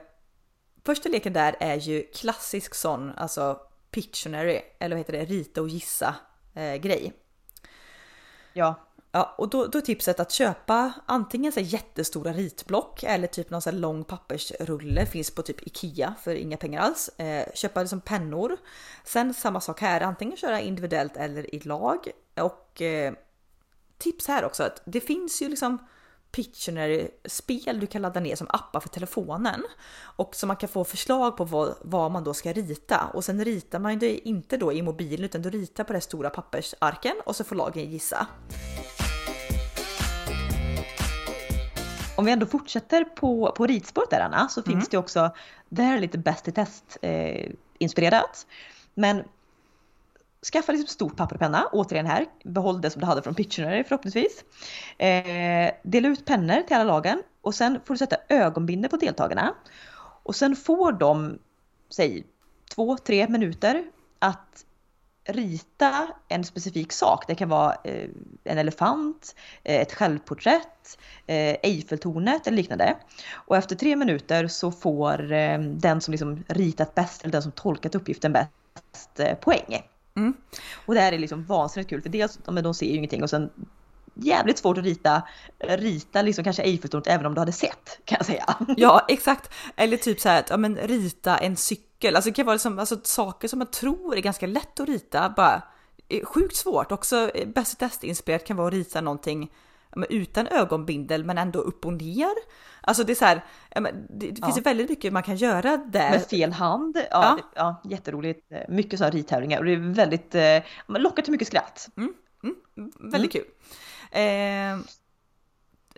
första 0.85 1.09
leken 1.09 1.33
där 1.33 1.55
är 1.59 1.75
ju 1.75 2.03
klassisk 2.03 2.75
sån, 2.75 3.11
alltså 3.11 3.59
Pictionary, 3.91 4.61
eller 4.79 4.95
vad 4.95 4.99
heter 4.99 5.13
det, 5.13 5.25
rita 5.25 5.61
och 5.61 5.69
gissa 5.69 6.15
eh, 6.53 6.75
grej. 6.75 7.13
Ja. 8.53 8.75
Ja, 9.15 9.35
och 9.37 9.49
då, 9.49 9.67
då 9.67 9.77
är 9.77 9.81
tipset 9.81 10.19
att 10.19 10.31
köpa 10.31 10.93
antingen 11.05 11.51
så 11.51 11.59
jättestora 11.59 12.33
ritblock 12.33 13.03
eller 13.03 13.27
typ 13.27 13.49
någon 13.49 13.61
så 13.61 13.71
lång 13.71 14.03
pappersrulle, 14.03 15.05
finns 15.05 15.31
på 15.31 15.41
typ 15.41 15.67
Ikea 15.67 16.15
för 16.23 16.35
inga 16.35 16.57
pengar 16.57 16.81
alls. 16.81 17.09
Eh, 17.17 17.45
köpa 17.53 17.81
liksom 17.81 18.01
pennor. 18.01 18.57
Sen 19.03 19.33
samma 19.33 19.61
sak 19.61 19.81
här, 19.81 20.01
antingen 20.01 20.37
köra 20.37 20.59
individuellt 20.59 21.17
eller 21.17 21.55
i 21.55 21.59
lag. 21.59 22.07
Och 22.35 22.81
eh, 22.81 23.13
tips 23.97 24.27
här 24.27 24.45
också 24.45 24.63
att 24.63 24.81
det 24.85 25.01
finns 25.01 25.41
ju 25.41 25.49
liksom 25.49 25.77
Pictionary-spel 26.35 27.79
du 27.79 27.87
kan 27.87 28.01
ladda 28.01 28.19
ner 28.19 28.35
som 28.35 28.47
appar 28.49 28.79
för 28.79 28.89
telefonen. 28.89 29.63
Och 30.15 30.35
så 30.35 30.47
man 30.47 30.55
kan 30.55 30.69
få 30.69 30.83
förslag 30.83 31.37
på 31.37 31.45
vad, 31.45 31.75
vad, 31.81 32.11
man 32.11 32.23
då 32.23 32.33
ska 32.33 32.53
rita. 32.53 33.09
Och 33.13 33.25
sen 33.25 33.45
ritar 33.45 33.79
man 33.79 33.99
det 33.99 34.27
inte 34.27 34.57
då 34.57 34.73
i 34.73 34.81
mobilen 34.81 35.25
utan 35.25 35.41
du 35.41 35.49
ritar 35.49 35.83
på 35.83 35.93
den 35.93 36.01
stora 36.01 36.29
pappersarken 36.29 37.13
och 37.25 37.35
så 37.35 37.43
får 37.43 37.55
lagen 37.55 37.91
gissa. 37.91 38.27
Om 42.15 42.25
vi 42.25 42.31
ändå 42.31 42.45
fortsätter 42.45 43.03
på, 43.03 43.53
på 43.57 43.65
ritspåret 43.65 44.09
där 44.09 44.19
Anna, 44.19 44.47
så 44.49 44.63
finns 44.63 44.73
mm. 44.73 44.87
det 44.91 44.97
också, 44.97 45.31
det 45.69 45.81
här 45.81 45.97
är 45.97 46.01
lite 46.01 46.17
bäst 46.17 46.47
i 46.47 46.51
test 46.51 46.97
eh, 47.01 47.51
inspirerat. 47.77 48.47
Men 48.93 49.23
skaffa 50.51 50.71
liksom 50.71 50.87
stort 50.87 51.17
papper 51.17 51.35
och 51.35 51.39
penna, 51.39 51.69
återigen 51.71 52.05
här, 52.05 52.25
behåll 52.43 52.81
det 52.81 52.89
som 52.89 52.99
du 52.99 53.05
hade 53.05 53.21
från 53.21 53.35
Pictionary 53.35 53.83
förhoppningsvis. 53.83 54.43
Eh, 54.97 55.71
dela 55.83 56.07
ut 56.07 56.25
pennor 56.25 56.61
till 56.61 56.75
alla 56.75 56.83
lagen 56.83 57.23
och 57.41 57.55
sen 57.55 57.79
får 57.85 57.93
du 57.93 57.97
sätta 57.97 58.15
ögonbindel 58.29 58.89
på 58.89 58.97
deltagarna. 58.97 59.55
Och 60.23 60.35
sen 60.35 60.55
får 60.55 60.91
de, 60.91 61.39
säg 61.89 62.25
två, 62.75 62.97
tre 62.97 63.27
minuter 63.27 63.83
att 64.19 64.65
rita 65.25 66.07
en 66.27 66.43
specifik 66.43 66.91
sak. 66.91 67.23
Det 67.27 67.35
kan 67.35 67.49
vara 67.49 67.75
eh, 67.83 68.09
en 68.43 68.57
elefant, 68.57 69.35
eh, 69.63 69.81
ett 69.81 69.93
självporträtt, 69.93 70.99
eh, 71.27 71.55
Eiffeltornet 71.63 72.47
eller 72.47 72.57
liknande. 72.57 72.97
Och 73.33 73.57
efter 73.57 73.75
tre 73.75 73.95
minuter 73.95 74.47
så 74.47 74.71
får 74.71 75.31
eh, 75.31 75.59
den 75.59 76.01
som 76.01 76.11
liksom 76.11 76.43
ritat 76.47 76.95
bäst 76.95 77.21
eller 77.21 77.31
den 77.31 77.43
som 77.43 77.51
tolkat 77.51 77.95
uppgiften 77.95 78.33
bäst 78.33 79.19
eh, 79.19 79.35
poäng. 79.35 79.81
Mm. 80.15 80.33
Och 80.85 80.93
det 80.93 80.99
här 80.99 81.11
är 81.11 81.19
liksom 81.19 81.45
vansinnigt 81.45 81.89
kul 81.89 82.01
för 82.01 82.09
dels, 82.09 82.39
men 82.47 82.63
de 82.63 82.73
ser 82.73 82.85
ju 82.85 82.95
ingenting 82.95 83.23
och 83.23 83.29
sen 83.29 83.49
jävligt 84.13 84.57
svårt 84.57 84.77
att 84.77 84.83
rita, 84.83 85.23
rita 85.59 86.21
liksom 86.21 86.43
kanske 86.43 86.63
Eiffeltornet 86.63 87.07
även 87.07 87.25
om 87.25 87.33
du 87.33 87.39
hade 87.39 87.51
sett 87.51 87.99
kan 88.05 88.15
jag 88.19 88.25
säga. 88.25 88.55
Ja 88.77 89.05
exakt, 89.07 89.51
eller 89.75 89.97
typ 89.97 90.19
så 90.19 90.29
här 90.29 90.39
att 90.39 90.49
ja, 90.49 90.57
men 90.57 90.77
rita 90.77 91.37
en 91.37 91.55
cykel, 91.55 92.15
alltså 92.15 92.29
det 92.29 92.33
kan 92.33 92.45
vara 92.45 92.55
liksom, 92.55 92.79
alltså, 92.79 92.99
saker 93.03 93.47
som 93.47 93.59
man 93.59 93.71
tror 93.71 94.17
är 94.17 94.21
ganska 94.21 94.47
lätt 94.47 94.79
att 94.79 94.89
rita, 94.89 95.33
bara 95.37 95.61
eh, 96.09 96.25
sjukt 96.25 96.55
svårt. 96.55 96.91
Också 96.91 97.31
eh, 97.35 97.47
Bäst 97.47 97.73
i 97.73 97.75
Test-inspirerat 97.75 98.45
kan 98.45 98.57
vara 98.57 98.67
att 98.67 98.73
rita 98.73 99.01
någonting 99.01 99.51
utan 100.09 100.47
ögonbindel 100.47 101.23
men 101.23 101.37
ändå 101.37 101.59
upp 101.59 101.85
och 101.85 101.93
ner. 101.93 102.33
Alltså 102.81 103.03
det 103.03 103.13
är 103.13 103.15
så 103.15 103.25
här, 103.25 103.45
det, 104.09 104.31
det 104.31 104.45
finns 104.45 104.57
ja. 104.57 104.61
väldigt 104.63 104.89
mycket 104.89 105.13
man 105.13 105.23
kan 105.23 105.35
göra 105.35 105.77
där. 105.77 106.11
Med 106.11 106.25
fel 106.25 106.51
hand, 106.51 106.97
ja, 106.97 107.03
ja. 107.11 107.35
Det, 107.35 107.43
ja 107.55 107.81
jätteroligt. 107.83 108.51
Mycket 108.69 108.99
så 108.99 109.09
rittävlingar 109.09 109.59
och 109.59 109.65
det 109.65 109.73
är 109.73 109.93
väldigt, 109.93 110.35
eh, 110.35 110.59
man 110.87 111.01
lockar 111.01 111.23
till 111.23 111.31
mycket 111.31 111.47
skratt. 111.47 111.89
Mm, 111.97 112.13
mm, 112.43 112.91
väldigt 112.99 113.35
mm. 113.35 113.45
kul. 113.45 113.53
Eh, 114.11 114.85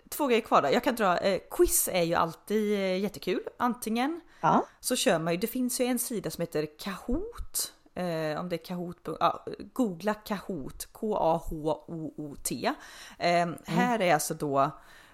två 0.08 0.26
grejer 0.26 0.40
kvar 0.40 0.62
då. 0.62 0.68
Jag 0.72 0.84
kan 0.84 0.94
dra, 0.94 1.18
eh, 1.18 1.40
quiz 1.50 1.88
är 1.92 2.02
ju 2.02 2.14
alltid 2.14 2.72
eh, 2.72 2.98
jättekul. 2.98 3.40
Antingen 3.58 4.20
ja. 4.40 4.66
så 4.80 4.96
kör 4.96 5.18
man 5.18 5.32
ju, 5.32 5.38
det 5.38 5.46
finns 5.46 5.80
ju 5.80 5.84
en 5.84 5.98
sida 5.98 6.30
som 6.30 6.42
heter 6.42 6.66
Kahoot 6.78 7.72
Eh, 7.96 8.40
om 8.40 8.48
det 8.48 8.56
är 8.56 8.64
Kahoot, 8.64 9.08
ja, 9.20 9.44
googla 9.72 10.14
Kahoot, 10.14 10.88
K-A-H-O-O-T. 10.92 12.72
Eh, 13.18 13.42
mm. 13.42 13.58
Här 13.64 14.02
är 14.02 14.14
alltså 14.14 14.34
då 14.34 14.70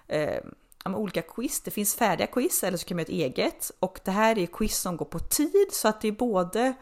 eh, 0.07 0.43
olika 0.85 1.21
quiz. 1.21 1.61
Det 1.61 1.71
finns 1.71 1.95
färdiga 1.95 2.27
quiz 2.27 2.63
eller 2.63 2.77
så 2.77 2.85
kan 2.85 2.97
man 2.97 3.05
göra 3.05 3.27
ett 3.27 3.37
eget 3.37 3.71
och 3.79 3.99
det 4.03 4.11
här 4.11 4.37
är 4.37 4.45
quiz 4.45 4.77
som 4.77 4.97
går 4.97 5.05
på 5.05 5.19
tid 5.19 5.67
så 5.71 5.87
att 5.87 6.01
det 6.01 6.07
är 6.07 6.11
både 6.11 6.73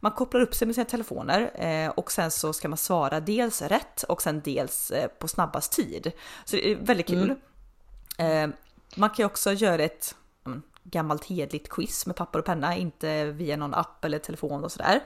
man 0.00 0.12
kopplar 0.12 0.40
upp 0.40 0.54
sig 0.54 0.66
med 0.66 0.74
sina 0.74 0.84
telefoner 0.84 1.50
eh, 1.54 1.90
och 1.90 2.12
sen 2.12 2.30
så 2.30 2.52
ska 2.52 2.68
man 2.68 2.78
svara 2.78 3.20
dels 3.20 3.62
rätt 3.62 4.02
och 4.02 4.22
sen 4.22 4.40
dels 4.44 4.90
eh, 4.90 5.08
på 5.08 5.28
snabbast 5.28 5.72
tid. 5.72 6.12
Så 6.44 6.56
det 6.56 6.70
är 6.70 6.76
väldigt 6.76 7.06
kul. 7.06 7.34
Mm. 8.18 8.50
Eh, 8.50 8.56
man 8.96 9.10
kan 9.10 9.16
ju 9.22 9.24
också 9.24 9.52
göra 9.52 9.82
ett 9.82 10.14
gammalt 10.82 11.24
hedligt 11.24 11.68
quiz 11.68 12.06
med 12.06 12.16
papper 12.16 12.38
och 12.38 12.44
penna, 12.44 12.76
inte 12.76 13.24
via 13.24 13.56
någon 13.56 13.74
app 13.74 14.04
eller 14.04 14.18
telefon 14.18 14.64
och 14.64 14.72
sådär 14.72 15.00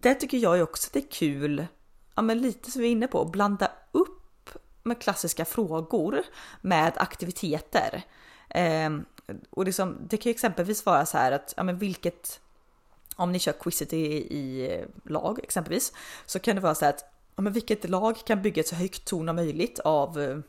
det 0.00 0.14
tycker 0.14 0.38
jag 0.38 0.56
ju 0.56 0.62
också 0.62 0.88
att 0.88 0.92
det 0.92 0.98
är 0.98 1.10
kul, 1.10 1.66
ja 2.14 2.22
men 2.22 2.42
lite 2.42 2.70
som 2.70 2.82
vi 2.82 2.88
är 2.88 2.92
inne 2.92 3.06
på, 3.06 3.20
att 3.20 3.32
blanda 3.32 3.72
upp 3.92 4.50
med 4.82 5.00
klassiska 5.02 5.44
frågor 5.44 6.22
med 6.60 6.92
aktiviteter. 6.96 8.02
Eh, 8.48 8.90
och 9.50 9.64
liksom, 9.64 9.96
det 10.08 10.16
kan 10.16 10.30
ju 10.30 10.34
exempelvis 10.34 10.86
vara 10.86 11.06
så 11.06 11.18
här 11.18 11.32
att, 11.32 11.54
ja 11.56 11.62
men 11.62 11.78
vilket, 11.78 12.40
om 13.16 13.32
ni 13.32 13.38
kör 13.38 13.52
quizet 13.52 13.92
i, 13.92 14.06
i 14.36 14.84
lag 15.04 15.40
exempelvis, 15.42 15.92
så 16.26 16.38
kan 16.38 16.56
det 16.56 16.62
vara 16.62 16.74
så 16.74 16.84
här 16.84 16.92
att, 16.92 17.04
ja 17.36 17.42
men 17.42 17.52
vilket 17.52 17.90
lag 17.90 18.16
kan 18.26 18.42
bygga 18.42 18.60
ett 18.60 18.68
så 18.68 18.74
högt 18.74 19.04
torn 19.04 19.26
som 19.26 19.36
möjligt 19.36 19.78
av 19.78 20.42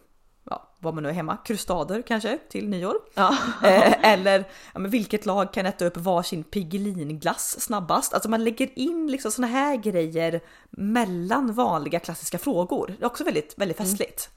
ja, 0.50 0.70
vad 0.80 0.94
man 0.94 1.04
nu 1.04 1.10
är 1.10 1.14
hemma, 1.14 1.38
krustader 1.38 2.02
kanske 2.02 2.38
till 2.50 2.70
nyår. 2.70 2.96
Ja. 3.14 3.38
Eh, 3.64 4.12
eller 4.14 4.40
ja, 4.74 4.80
men 4.80 4.92
vilket 4.92 5.26
lag 5.26 5.54
kan 5.54 5.66
äta 5.66 5.86
upp 5.86 5.98
varsin 5.98 6.44
Piggelinglass 6.44 7.62
snabbast? 7.62 8.14
Alltså 8.14 8.30
man 8.30 8.44
lägger 8.44 8.80
in 8.80 9.12
liksom 9.12 9.32
såna 9.32 9.48
här 9.48 9.76
grejer 9.76 10.42
mellan 10.70 11.54
vanliga 11.54 12.00
klassiska 12.00 12.38
frågor. 12.38 12.88
Det 12.88 13.04
är 13.04 13.08
också 13.08 13.24
väldigt, 13.24 13.54
väldigt 13.58 13.78
festligt. 13.78 14.30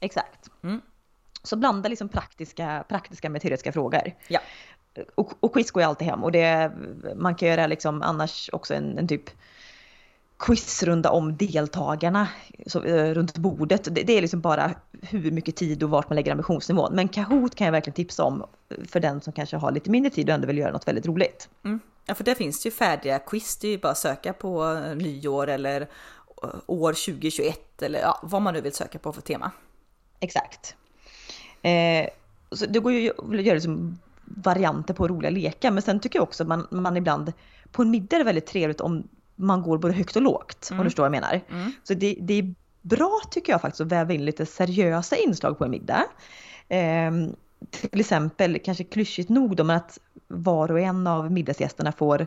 Exakt. 0.00 0.50
Mm. 0.62 0.80
Så 1.42 1.56
blanda 1.56 1.88
liksom 1.88 2.08
praktiska, 2.08 2.84
praktiska 2.88 3.30
med 3.30 3.42
teoretiska 3.42 3.72
frågor. 3.72 4.14
Ja. 4.28 4.40
Och, 5.14 5.32
och 5.40 5.54
quiz 5.54 5.70
går 5.70 5.82
ju 5.82 5.88
alltid 5.88 6.08
hem 6.08 6.24
och 6.24 6.32
det, 6.32 6.72
man 7.16 7.34
kan 7.34 7.48
göra 7.48 7.66
liksom 7.66 8.02
annars 8.02 8.50
också 8.52 8.74
en, 8.74 8.98
en 8.98 9.08
typ 9.08 9.30
quizrunda 10.40 11.10
om 11.10 11.36
deltagarna 11.36 12.28
så, 12.66 12.82
eh, 12.82 13.14
runt 13.14 13.38
bordet. 13.38 13.94
Det, 13.94 14.02
det 14.02 14.12
är 14.12 14.20
liksom 14.20 14.40
bara 14.40 14.70
hur 15.02 15.30
mycket 15.30 15.56
tid 15.56 15.82
och 15.82 15.90
vart 15.90 16.08
man 16.10 16.16
lägger 16.16 16.32
ambitionsnivån. 16.32 16.94
Men 16.94 17.08
Kahoot 17.08 17.54
kan 17.54 17.64
jag 17.64 17.72
verkligen 17.72 17.94
tipsa 17.94 18.24
om 18.24 18.46
för 18.88 19.00
den 19.00 19.20
som 19.20 19.32
kanske 19.32 19.56
har 19.56 19.72
lite 19.72 19.90
mindre 19.90 20.10
tid 20.10 20.28
och 20.28 20.34
ändå 20.34 20.46
vill 20.46 20.58
göra 20.58 20.72
något 20.72 20.88
väldigt 20.88 21.06
roligt. 21.06 21.48
Mm. 21.64 21.80
Ja, 22.06 22.14
för 22.14 22.24
där 22.24 22.34
finns 22.34 22.62
det 22.62 22.66
ju 22.66 22.70
färdiga 22.70 23.18
quiz. 23.18 23.56
Det 23.56 23.68
är 23.68 23.70
ju 23.70 23.78
bara 23.78 23.92
att 23.92 23.98
söka 23.98 24.32
på 24.32 24.64
eh, 24.64 24.96
nyår 24.96 25.48
eller 25.48 25.80
eh, 26.42 26.48
år 26.66 26.92
2021 26.92 27.82
eller 27.82 28.00
ja, 28.00 28.20
vad 28.22 28.42
man 28.42 28.54
nu 28.54 28.60
vill 28.60 28.72
söka 28.72 28.98
på 28.98 29.12
för 29.12 29.22
tema. 29.22 29.50
Exakt. 30.20 30.76
Eh, 31.62 32.08
så 32.52 32.66
det 32.66 32.78
går 32.78 32.92
ju 32.92 33.10
att 33.10 33.42
göra 33.42 33.54
liksom 33.54 33.98
varianter 34.24 34.94
på 34.94 35.08
roliga 35.08 35.30
lekar 35.30 35.70
men 35.70 35.82
sen 35.82 36.00
tycker 36.00 36.18
jag 36.18 36.22
också 36.22 36.42
att 36.42 36.48
man, 36.48 36.66
man 36.70 36.96
ibland 36.96 37.32
på 37.72 37.82
en 37.82 37.90
middag 37.90 38.16
är 38.16 38.18
det 38.18 38.24
väldigt 38.24 38.46
trevligt 38.46 38.80
om 38.80 39.08
man 39.40 39.62
går 39.62 39.78
både 39.78 39.94
högt 39.94 40.16
och 40.16 40.22
lågt 40.22 40.68
om 40.70 40.74
Mm. 40.74 40.84
du 40.84 40.90
förstår 40.90 41.02
vad 41.02 41.14
jag 41.14 41.20
menar. 41.22 41.40
Mm. 41.50 41.72
Så 41.82 41.94
det, 41.94 42.16
det 42.20 42.34
är 42.34 42.54
bra 42.82 43.20
tycker 43.30 43.52
jag 43.52 43.60
faktiskt 43.60 43.80
att 43.80 43.86
väva 43.92 44.12
in 44.12 44.24
lite 44.24 44.46
seriösa 44.46 45.16
inslag 45.16 45.58
på 45.58 45.64
en 45.64 45.70
middag. 45.70 46.04
Eh, 46.68 47.10
till 47.70 48.00
exempel, 48.00 48.58
kanske 48.64 48.84
klyschigt 48.84 49.28
nog 49.30 49.56
då, 49.56 49.64
men 49.64 49.76
att 49.76 49.98
var 50.28 50.70
och 50.70 50.80
en 50.80 51.06
av 51.06 51.32
middagsgästerna 51.32 51.92
får 51.92 52.26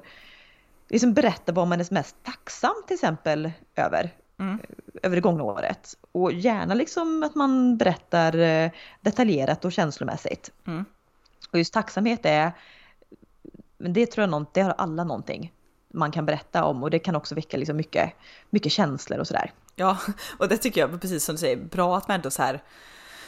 liksom 0.89 1.13
berätta 1.13 1.51
vad 1.51 1.67
man 1.67 1.79
är 1.79 1.93
mest 1.93 2.15
tacksam 2.23 2.73
till 2.87 2.93
exempel 2.93 3.51
över 3.75 4.11
Mm. 4.39 4.59
över 5.03 5.15
det 5.15 5.21
gångna 5.21 5.43
året. 5.43 5.97
Och 6.11 6.33
gärna 6.33 6.73
liksom 6.73 7.23
att 7.23 7.35
man 7.35 7.77
berättar 7.77 8.37
eh, 8.37 8.71
detaljerat 9.01 9.65
och 9.65 9.71
känslomässigt. 9.71 10.51
Mm. 10.67 10.85
Och 11.51 11.57
just 11.57 11.73
tacksamhet 11.73 12.25
är, 12.25 12.51
men 13.77 13.93
det 13.93 14.05
tror 14.05 14.21
jag 14.23 14.29
någon, 14.29 14.45
det 14.53 14.61
har 14.61 14.71
alla 14.77 15.03
någonting 15.03 15.51
man 15.93 16.11
kan 16.11 16.25
berätta 16.25 16.63
om 16.63 16.83
och 16.83 16.89
det 16.89 16.99
kan 16.99 17.15
också 17.15 17.35
väcka 17.35 17.57
liksom 17.57 17.77
mycket, 17.77 18.13
mycket 18.49 18.71
känslor 18.71 19.19
och 19.19 19.27
sådär. 19.27 19.51
Ja, 19.75 19.97
och 20.37 20.47
det 20.47 20.57
tycker 20.57 20.81
jag 20.81 21.01
precis 21.01 21.25
som 21.25 21.35
du 21.35 21.39
säger, 21.39 21.57
bra 21.57 21.97
att 21.97 22.07
man 22.07 22.15
ändå 22.15 22.31
så 22.31 22.41
här. 22.41 22.63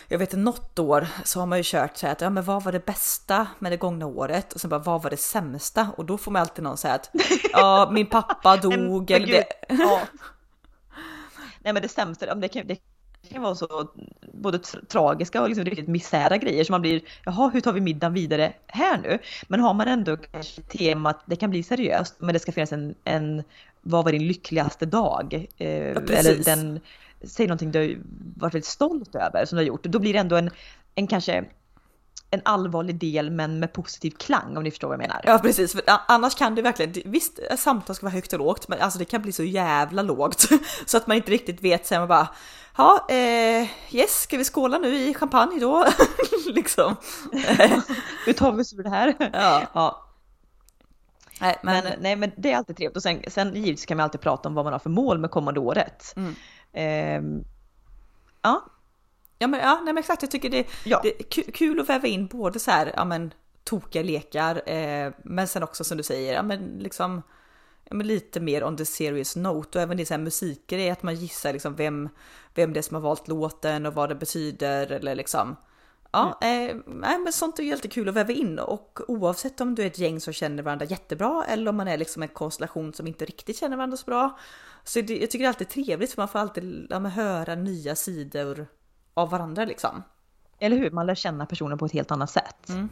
Jag 0.08 0.20
vet 0.20 0.34
något 0.34 0.80
år 0.80 1.08
så 1.24 1.40
har 1.40 1.46
man 1.46 1.58
ju 1.60 1.64
kört 1.66 1.98
så 1.98 2.06
här 2.06 2.14
att 2.14 2.22
ja, 2.22 2.30
men 2.30 2.44
vad 2.44 2.64
var 2.64 2.72
det 2.72 2.86
bästa 2.86 3.48
med 3.60 3.72
det 3.72 3.78
gångna 3.78 4.06
året 4.06 4.54
och 4.54 4.62
sen 4.62 4.70
bara 4.70 4.80
vad 4.80 5.04
var 5.04 5.10
det 5.10 5.18
sämsta 5.18 5.92
och 5.98 6.06
då 6.06 6.18
får 6.18 6.32
man 6.32 6.42
alltid 6.42 6.64
någon 6.64 6.78
säga 6.78 6.94
att 6.94 7.10
ja, 7.52 7.90
min 7.92 8.06
pappa 8.06 8.58
dog 8.62 9.10
Men 9.10 9.22
eller 9.22 9.28
det. 9.28 9.46
ja. 9.70 10.02
Nej 11.60 11.74
men 11.74 11.82
det 11.82 11.90
sämsta, 11.90 12.36
det 12.36 12.48
kan, 12.48 12.68
det 12.68 12.78
kan 13.34 13.42
vara 13.42 13.56
så 13.56 13.90
både 14.34 14.58
tra- 14.58 14.86
tragiska 14.86 15.42
och 15.42 15.48
liksom 15.50 15.66
riktigt 15.66 15.88
misära 15.88 16.38
grejer 16.38 16.64
som 16.64 16.74
man 16.74 16.82
blir, 16.82 17.02
jaha 17.26 17.50
hur 17.54 17.62
tar 17.62 17.74
vi 17.74 17.82
middagen 17.82 18.14
vidare 18.14 18.54
här 18.68 18.98
nu? 18.98 19.20
Men 19.48 19.60
har 19.60 19.74
man 19.74 19.88
ändå 19.88 20.18
kanske 20.18 20.62
temat, 20.62 21.24
det 21.26 21.36
kan 21.36 21.50
bli 21.50 21.64
seriöst, 21.64 22.16
men 22.20 22.34
det 22.34 22.40
ska 22.40 22.52
finnas 22.52 22.72
en, 22.72 22.96
en 23.04 23.44
vad 23.82 24.06
var 24.06 24.12
din 24.12 24.28
lyckligaste 24.28 24.86
dag? 24.86 25.34
Eh, 25.58 25.68
eller 25.68 26.02
precis. 26.02 26.46
den, 26.46 26.80
säg 27.24 27.48
någonting 27.48 27.72
du 27.72 27.80
har 27.80 27.98
varit 28.36 28.54
väldigt 28.54 28.66
stolt 28.66 29.16
över 29.16 29.46
som 29.46 29.56
du 29.56 29.62
har 29.64 29.68
gjort. 29.68 29.84
Då 29.84 30.00
blir 30.00 30.14
det 30.14 30.20
ändå 30.20 30.36
en, 30.36 30.50
en 30.96 31.08
kanske 31.08 31.46
en 32.36 32.42
allvarlig 32.46 33.00
del 33.00 33.32
men 33.32 33.60
med 33.60 33.74
positiv 33.74 34.12
klang 34.12 34.58
om 34.58 34.64
ni 34.64 34.72
förstår 34.72 34.88
vad 34.88 34.94
jag 34.94 35.08
menar. 35.08 35.22
Ja 35.24 35.40
precis, 35.40 35.72
för 35.72 35.82
annars 36.08 36.36
kan 36.36 36.56
det 36.56 36.62
verkligen, 36.62 37.12
visst 37.12 37.40
samtal 37.58 37.96
ska 37.96 38.06
vara 38.06 38.14
högt 38.14 38.34
och 38.34 38.40
lågt 38.40 38.68
men 38.68 38.82
alltså 38.82 39.00
det 39.00 39.06
kan 39.06 39.22
bli 39.22 39.32
så 39.32 39.44
jävla 39.44 40.02
lågt 40.02 40.50
så 40.86 40.98
att 40.98 41.08
man 41.08 41.18
inte 41.18 41.32
riktigt 41.32 41.62
vet 41.62 41.86
sen 41.86 42.00
man 42.00 42.08
bara 42.08 42.28
Ja, 42.78 43.06
eh, 43.10 43.68
yes, 43.92 44.22
ska 44.22 44.38
vi 44.38 44.44
skåla 44.44 44.78
nu 44.78 44.96
i 44.96 45.14
champagne 45.14 45.60
då? 45.60 45.86
liksom. 46.48 46.96
Hur 48.26 48.34
tar 48.34 48.52
vi 48.52 48.62
oss 48.62 48.74
ur 48.74 48.84
det 48.84 48.90
här? 48.90 49.16
Ja, 49.34 49.68
Ja, 49.74 50.06
nej, 51.42 51.60
men, 51.64 51.84
Men, 51.84 51.94
nej, 52.00 52.16
men 52.16 52.32
det 52.38 52.52
är 52.52 52.58
alltid 52.58 52.78
trevligt. 52.78 52.96
Och 52.96 53.04
sen, 53.04 53.24
sen 53.28 53.56
givetvis 53.56 53.86
kan 53.86 53.98
man 53.98 54.04
alltid 54.04 54.22
prata 54.22 54.50
om 54.50 54.56
vad 54.56 54.66
man 54.66 54.74
har 54.74 54.80
för 54.80 54.90
mål 54.90 55.18
med 55.18 55.32
kommande 55.32 55.60
året. 55.60 56.14
Mm. 56.16 56.36
Ehm, 56.74 57.44
ja, 58.42 58.66
ja, 59.46 59.50
men, 59.50 59.60
ja, 59.60 59.76
nej, 59.76 59.94
men 59.94 59.98
exakt, 59.98 60.22
jag 60.22 60.32
tycker 60.32 60.50
det, 60.50 60.68
Ja. 60.86 61.00
det 61.04 61.20
är 61.20 61.24
ku- 61.24 61.52
kul 61.52 61.80
att 61.80 61.90
väva 61.90 62.08
in 62.08 62.28
både 62.28 62.60
så 62.60 62.72
här, 62.72 62.94
ja 62.96 63.06
men 63.06 63.34
tokiga 63.64 64.04
lekar, 64.04 64.70
eh, 64.70 65.12
men 65.24 65.48
sen 65.48 65.64
också 65.64 65.84
som 65.84 65.98
du 65.98 66.04
säger, 66.04 66.34
ja 66.34 66.44
men 66.44 66.60
liksom 66.80 67.22
ja, 67.90 67.96
men 67.96 68.08
lite 68.08 68.40
mer 68.40 68.64
on 68.64 68.78
the 68.78 68.86
serious 68.86 69.36
note 69.36 69.78
och 69.78 69.84
även 69.84 69.98
det 69.98 70.06
så 70.06 70.14
här 70.14 70.22
musikgrej, 70.22 70.90
att 70.90 71.04
man 71.04 71.16
gissar 71.16 71.54
liksom 71.54 71.76
vem, 71.76 72.10
vem 72.56 72.74
det 72.74 72.80
är 72.80 72.82
som 72.82 72.96
har 72.96 73.02
valt 73.02 73.28
låten 73.28 73.86
och 73.86 73.94
vad 73.94 74.10
det 74.10 74.16
betyder 74.16 74.92
eller 74.92 75.16
liksom. 75.16 75.56
Ja, 76.12 76.40
eh, 76.42 76.76
nej, 76.88 77.20
men 77.20 77.34
sånt 77.34 77.60
är 77.60 77.64
ju 77.64 77.72
alltid 77.74 77.92
kul 77.92 78.10
att 78.10 78.16
väva 78.16 78.34
in 78.34 78.60
och 78.60 79.00
oavsett 79.08 79.62
om 79.62 79.76
du 79.76 79.82
är 79.84 79.88
ett 79.88 80.00
gäng 80.00 80.20
som 80.22 80.34
känner 80.34 80.64
varandra 80.64 80.86
jättebra 80.86 81.46
eller 81.48 81.70
om 81.70 81.76
man 81.78 81.88
är 81.88 81.98
liksom 81.98 82.22
en 82.24 82.30
konstellation 82.30 82.94
som 82.94 83.08
inte 83.08 83.26
riktigt 83.26 83.58
känner 83.58 83.78
varandra 83.78 83.98
så 83.98 84.06
bra. 84.06 84.40
Så 84.84 85.02
det, 85.02 85.18
jag 85.18 85.32
tycker 85.32 85.40
det 85.40 85.46
är 85.46 85.50
alltid 85.50 85.70
trevligt 85.70 86.12
för 86.12 86.22
man 86.22 86.28
får 86.28 86.40
alltid 86.40 86.88
ja, 86.90 87.00
höra 87.00 87.56
nya 87.56 87.96
sidor 87.96 88.68
av 89.18 89.30
varandra 89.30 89.66
liksom. 89.66 90.04
eller 90.60 90.78
hur? 90.78 90.92
Man 90.92 91.06
lär 91.06 91.16
känna 91.16 91.46
personen 91.46 91.78
på 91.78 91.86
ett 91.86 91.92
helt 91.92 92.12
annat 92.12 92.30
sätt. 92.32 92.70
Mm. 92.70 92.90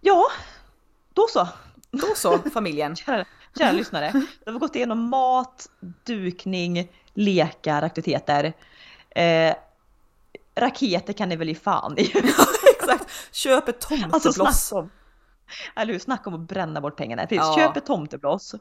Ja, 0.00 0.24
då 1.14 1.26
så. 1.32 1.48
Då 1.90 2.06
så 2.16 2.38
familjen. 2.38 2.96
Kära, 3.06 3.24
kära 3.58 3.72
lyssnare. 3.72 4.12
Vi 4.46 4.52
har 4.52 4.58
gått 4.58 4.76
igenom 4.76 5.08
mat, 5.08 5.68
dukning, 6.04 6.92
lekar, 7.14 7.82
aktiviteter. 7.82 8.52
Eh, 9.10 9.54
raketer 10.54 11.12
kan 11.12 11.28
ni 11.28 11.36
väl 11.36 11.48
ge 11.48 11.54
fan 11.54 11.98
i. 11.98 12.02
Exakt. 12.76 13.34
Köp 13.34 13.68
ett 13.68 13.86
Alltså 13.92 14.32
tomtebloss. 14.32 14.66
snacka 14.68 14.80
om, 14.80 14.90
eller 15.76 15.92
hur, 15.92 16.00
snacka 16.00 16.30
om 16.30 16.34
att 16.34 16.48
bränna 16.48 16.80
bort 16.80 16.96
pengarna. 16.96 17.22
Precis, 17.22 17.38
Ja. 17.46 17.56
köp 17.56 17.76
ett 17.76 17.86
tomtebloss. 17.86 18.54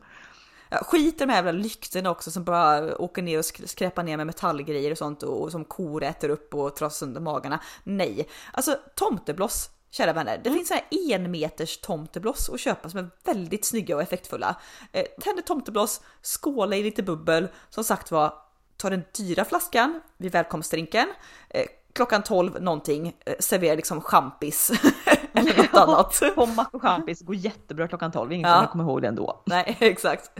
Skit 0.71 1.15
i 1.15 1.17
de 1.25 1.29
här 1.29 1.35
jävla 1.37 1.51
lyktorna 1.51 2.11
också 2.11 2.31
som 2.31 2.43
bara 2.43 2.97
åker 2.97 3.21
ner 3.21 3.37
och 3.37 3.43
sk- 3.43 3.67
skräpar 3.67 4.03
ner 4.03 4.17
med 4.17 4.25
metallgrejer 4.27 4.91
och 4.91 4.97
sånt 4.97 5.23
och, 5.23 5.41
och 5.41 5.51
som 5.51 5.65
kor 5.65 6.03
äter 6.03 6.29
upp 6.29 6.53
och 6.53 6.75
trasar 6.75 6.95
sönder 6.95 7.21
magarna. 7.21 7.59
Nej, 7.83 8.29
alltså 8.53 8.77
tomtebloss, 8.95 9.69
kära 9.91 10.13
vänner. 10.13 10.41
Det 10.43 10.51
finns 10.51 10.67
så 10.67 10.73
här 10.73 10.83
en 11.13 11.31
meters 11.31 11.77
tomtebloss 11.77 12.49
att 12.49 12.59
köpa 12.59 12.89
som 12.89 12.99
är 12.99 13.09
väldigt 13.23 13.65
snygga 13.65 13.95
och 13.95 14.01
effektfulla. 14.01 14.55
Eh, 14.91 15.05
tänd 15.21 15.39
ett 15.39 15.45
tomtebloss, 15.45 16.01
skåla 16.21 16.75
i 16.75 16.83
lite 16.83 17.03
bubbel. 17.03 17.47
Som 17.69 17.83
sagt 17.83 18.11
var, 18.11 18.33
ta 18.77 18.89
den 18.89 19.03
dyra 19.17 19.45
flaskan 19.45 20.01
vid 20.17 20.31
välkomstdrinken. 20.31 21.07
Eh, 21.49 21.65
klockan 21.93 22.23
12 22.23 22.61
någonting, 22.61 23.15
eh, 23.25 23.35
servera 23.39 23.75
liksom 23.75 24.01
champis 24.01 24.71
eller 25.35 25.57
något 25.57 25.73
annat. 25.73 26.21
Pommac 26.35 26.67
och 26.73 26.81
champis 26.81 27.21
går 27.21 27.35
jättebra 27.35 27.87
klockan 27.87 28.11
12, 28.11 28.31
ingen 28.33 28.49
Ja. 28.49 28.55
kommer 28.55 28.67
komma 28.67 28.83
ihåg 28.83 29.01
det 29.01 29.07
ändå. 29.07 29.41
Nej, 29.45 29.77
exakt. 29.81 30.31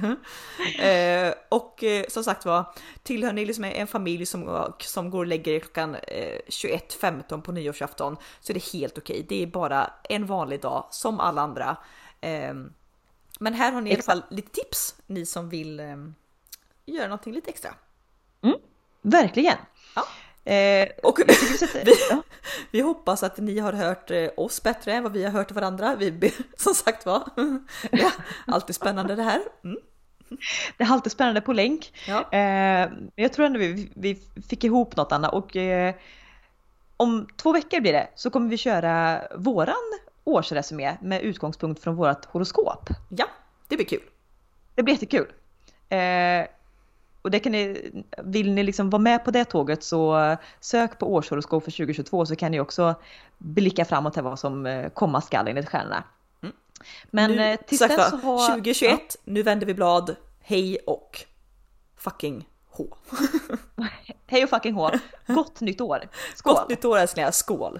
eh, 0.79 1.33
och 1.49 1.83
eh, 1.83 2.05
som 2.09 2.23
sagt 2.23 2.45
var, 2.45 2.73
tillhör 3.03 3.33
ni 3.33 3.45
liksom 3.45 3.63
en 3.63 3.87
familj 3.87 4.25
som, 4.25 4.73
som 4.79 5.09
går 5.09 5.19
och 5.19 5.25
lägger 5.25 5.51
er 5.51 5.59
klockan 5.59 5.95
eh, 5.95 6.39
21.15 6.47 7.41
på 7.41 7.51
nyårsafton 7.51 8.17
så 8.39 8.51
är 8.51 8.53
det 8.53 8.63
helt 8.73 8.97
okej. 8.97 9.25
Det 9.29 9.43
är 9.43 9.47
bara 9.47 9.91
en 10.09 10.25
vanlig 10.25 10.61
dag 10.61 10.87
som 10.91 11.19
alla 11.19 11.41
andra. 11.41 11.77
Eh, 12.21 12.53
men 13.39 13.53
här 13.53 13.71
har 13.71 13.81
ni 13.81 13.89
i 13.89 13.93
alla 13.93 14.03
fall 14.03 14.23
lite 14.29 14.51
tips, 14.51 14.95
ni 15.07 15.25
som 15.25 15.49
vill 15.49 15.79
eh, 15.79 15.85
göra 16.85 17.07
någonting 17.07 17.33
lite 17.33 17.49
extra. 17.49 17.73
Verkligen. 19.01 19.57
Ja. 19.95 20.03
Eh, 20.45 20.87
Och 21.03 21.19
vi 21.83 21.93
ja. 22.09 22.21
vi 22.71 22.81
hoppas 22.81 23.23
att 23.23 23.37
ni 23.37 23.59
har 23.59 23.73
hört 23.73 24.11
eh, 24.11 24.29
oss 24.37 24.63
bättre 24.63 24.93
än 24.93 25.03
vad 25.03 25.11
vi 25.11 25.23
har 25.23 25.31
hört 25.31 25.51
varandra. 25.51 25.95
Vi, 25.95 26.33
som 26.57 26.73
sagt 26.73 27.05
var, 27.05 27.29
ja, 27.91 28.11
alltid 28.47 28.75
spännande 28.75 29.15
det 29.15 29.23
här. 29.23 29.41
Mm. 29.63 29.77
Det 30.77 30.83
är 30.83 30.91
alltid 30.91 31.11
spännande 31.11 31.41
på 31.41 31.53
länk. 31.53 31.93
Ja. 32.07 32.19
Eh, 32.19 32.89
men 32.91 33.11
jag 33.15 33.33
tror 33.33 33.45
ändå 33.45 33.59
vi, 33.59 33.91
vi 33.95 34.21
fick 34.49 34.63
ihop 34.63 34.95
något 34.95 35.11
Anna 35.11 35.29
och 35.29 35.55
eh, 35.55 35.95
om 36.97 37.27
två 37.37 37.51
veckor 37.53 37.79
blir 37.81 37.93
det 37.93 38.07
så 38.15 38.29
kommer 38.29 38.49
vi 38.49 38.57
köra 38.57 39.21
våran 39.35 39.99
årsresumé 40.23 40.97
med 41.01 41.21
utgångspunkt 41.21 41.83
från 41.83 41.95
vårt 41.95 42.25
horoskop. 42.25 42.89
ja, 43.09 43.25
det 43.67 43.75
blir 43.75 43.85
kul. 43.85 44.01
Det 44.75 44.83
blir 44.83 44.93
jättekul. 44.93 45.27
Eh, 45.89 46.47
och 47.25 47.31
det 47.31 47.39
kan 47.39 47.51
ni, 47.51 47.91
vill 48.23 48.53
ni 48.53 48.63
liksom 48.63 48.89
vara 48.89 49.01
med 49.01 49.25
på 49.25 49.31
det 49.31 49.45
tåget 49.45 49.83
så 49.83 50.35
sök 50.59 50.99
på 50.99 51.13
årshoroskop 51.13 51.63
för 51.63 51.71
2022 51.71 52.25
så 52.25 52.35
kan 52.35 52.51
ni 52.51 52.59
också 52.59 52.95
blicka 53.37 53.85
framåt 53.85 54.13
till 54.13 54.23
vad 54.23 54.39
som 54.39 54.65
eh, 54.65 54.89
komma 54.89 55.21
skall 55.21 55.47
enligt 55.47 55.69
stjärnorna. 55.69 56.03
Mm. 56.43 56.55
Men 57.05 57.31
nu, 57.31 57.43
eh, 57.43 57.59
tills 57.67 57.79
sagt 57.79 57.95
dess 57.95 58.09
så 58.09 58.17
har... 58.17 58.47
2021, 58.47 58.99
nu 59.23 59.43
vänder 59.43 59.67
vi 59.67 59.73
blad. 59.73 60.15
Hej 60.39 60.77
och 60.87 61.19
fucking 61.97 62.47
H. 62.69 62.85
Hej 64.27 64.43
och 64.43 64.49
fucking 64.49 64.73
hå! 64.73 64.91
Gott 65.27 65.61
nytt 65.61 65.81
år! 65.81 66.07
Skål! 66.35 66.53
Gott 66.53 66.69
nytt 66.69 66.85
år 66.85 66.97
älsklingar, 66.97 67.31
skål! 67.31 67.79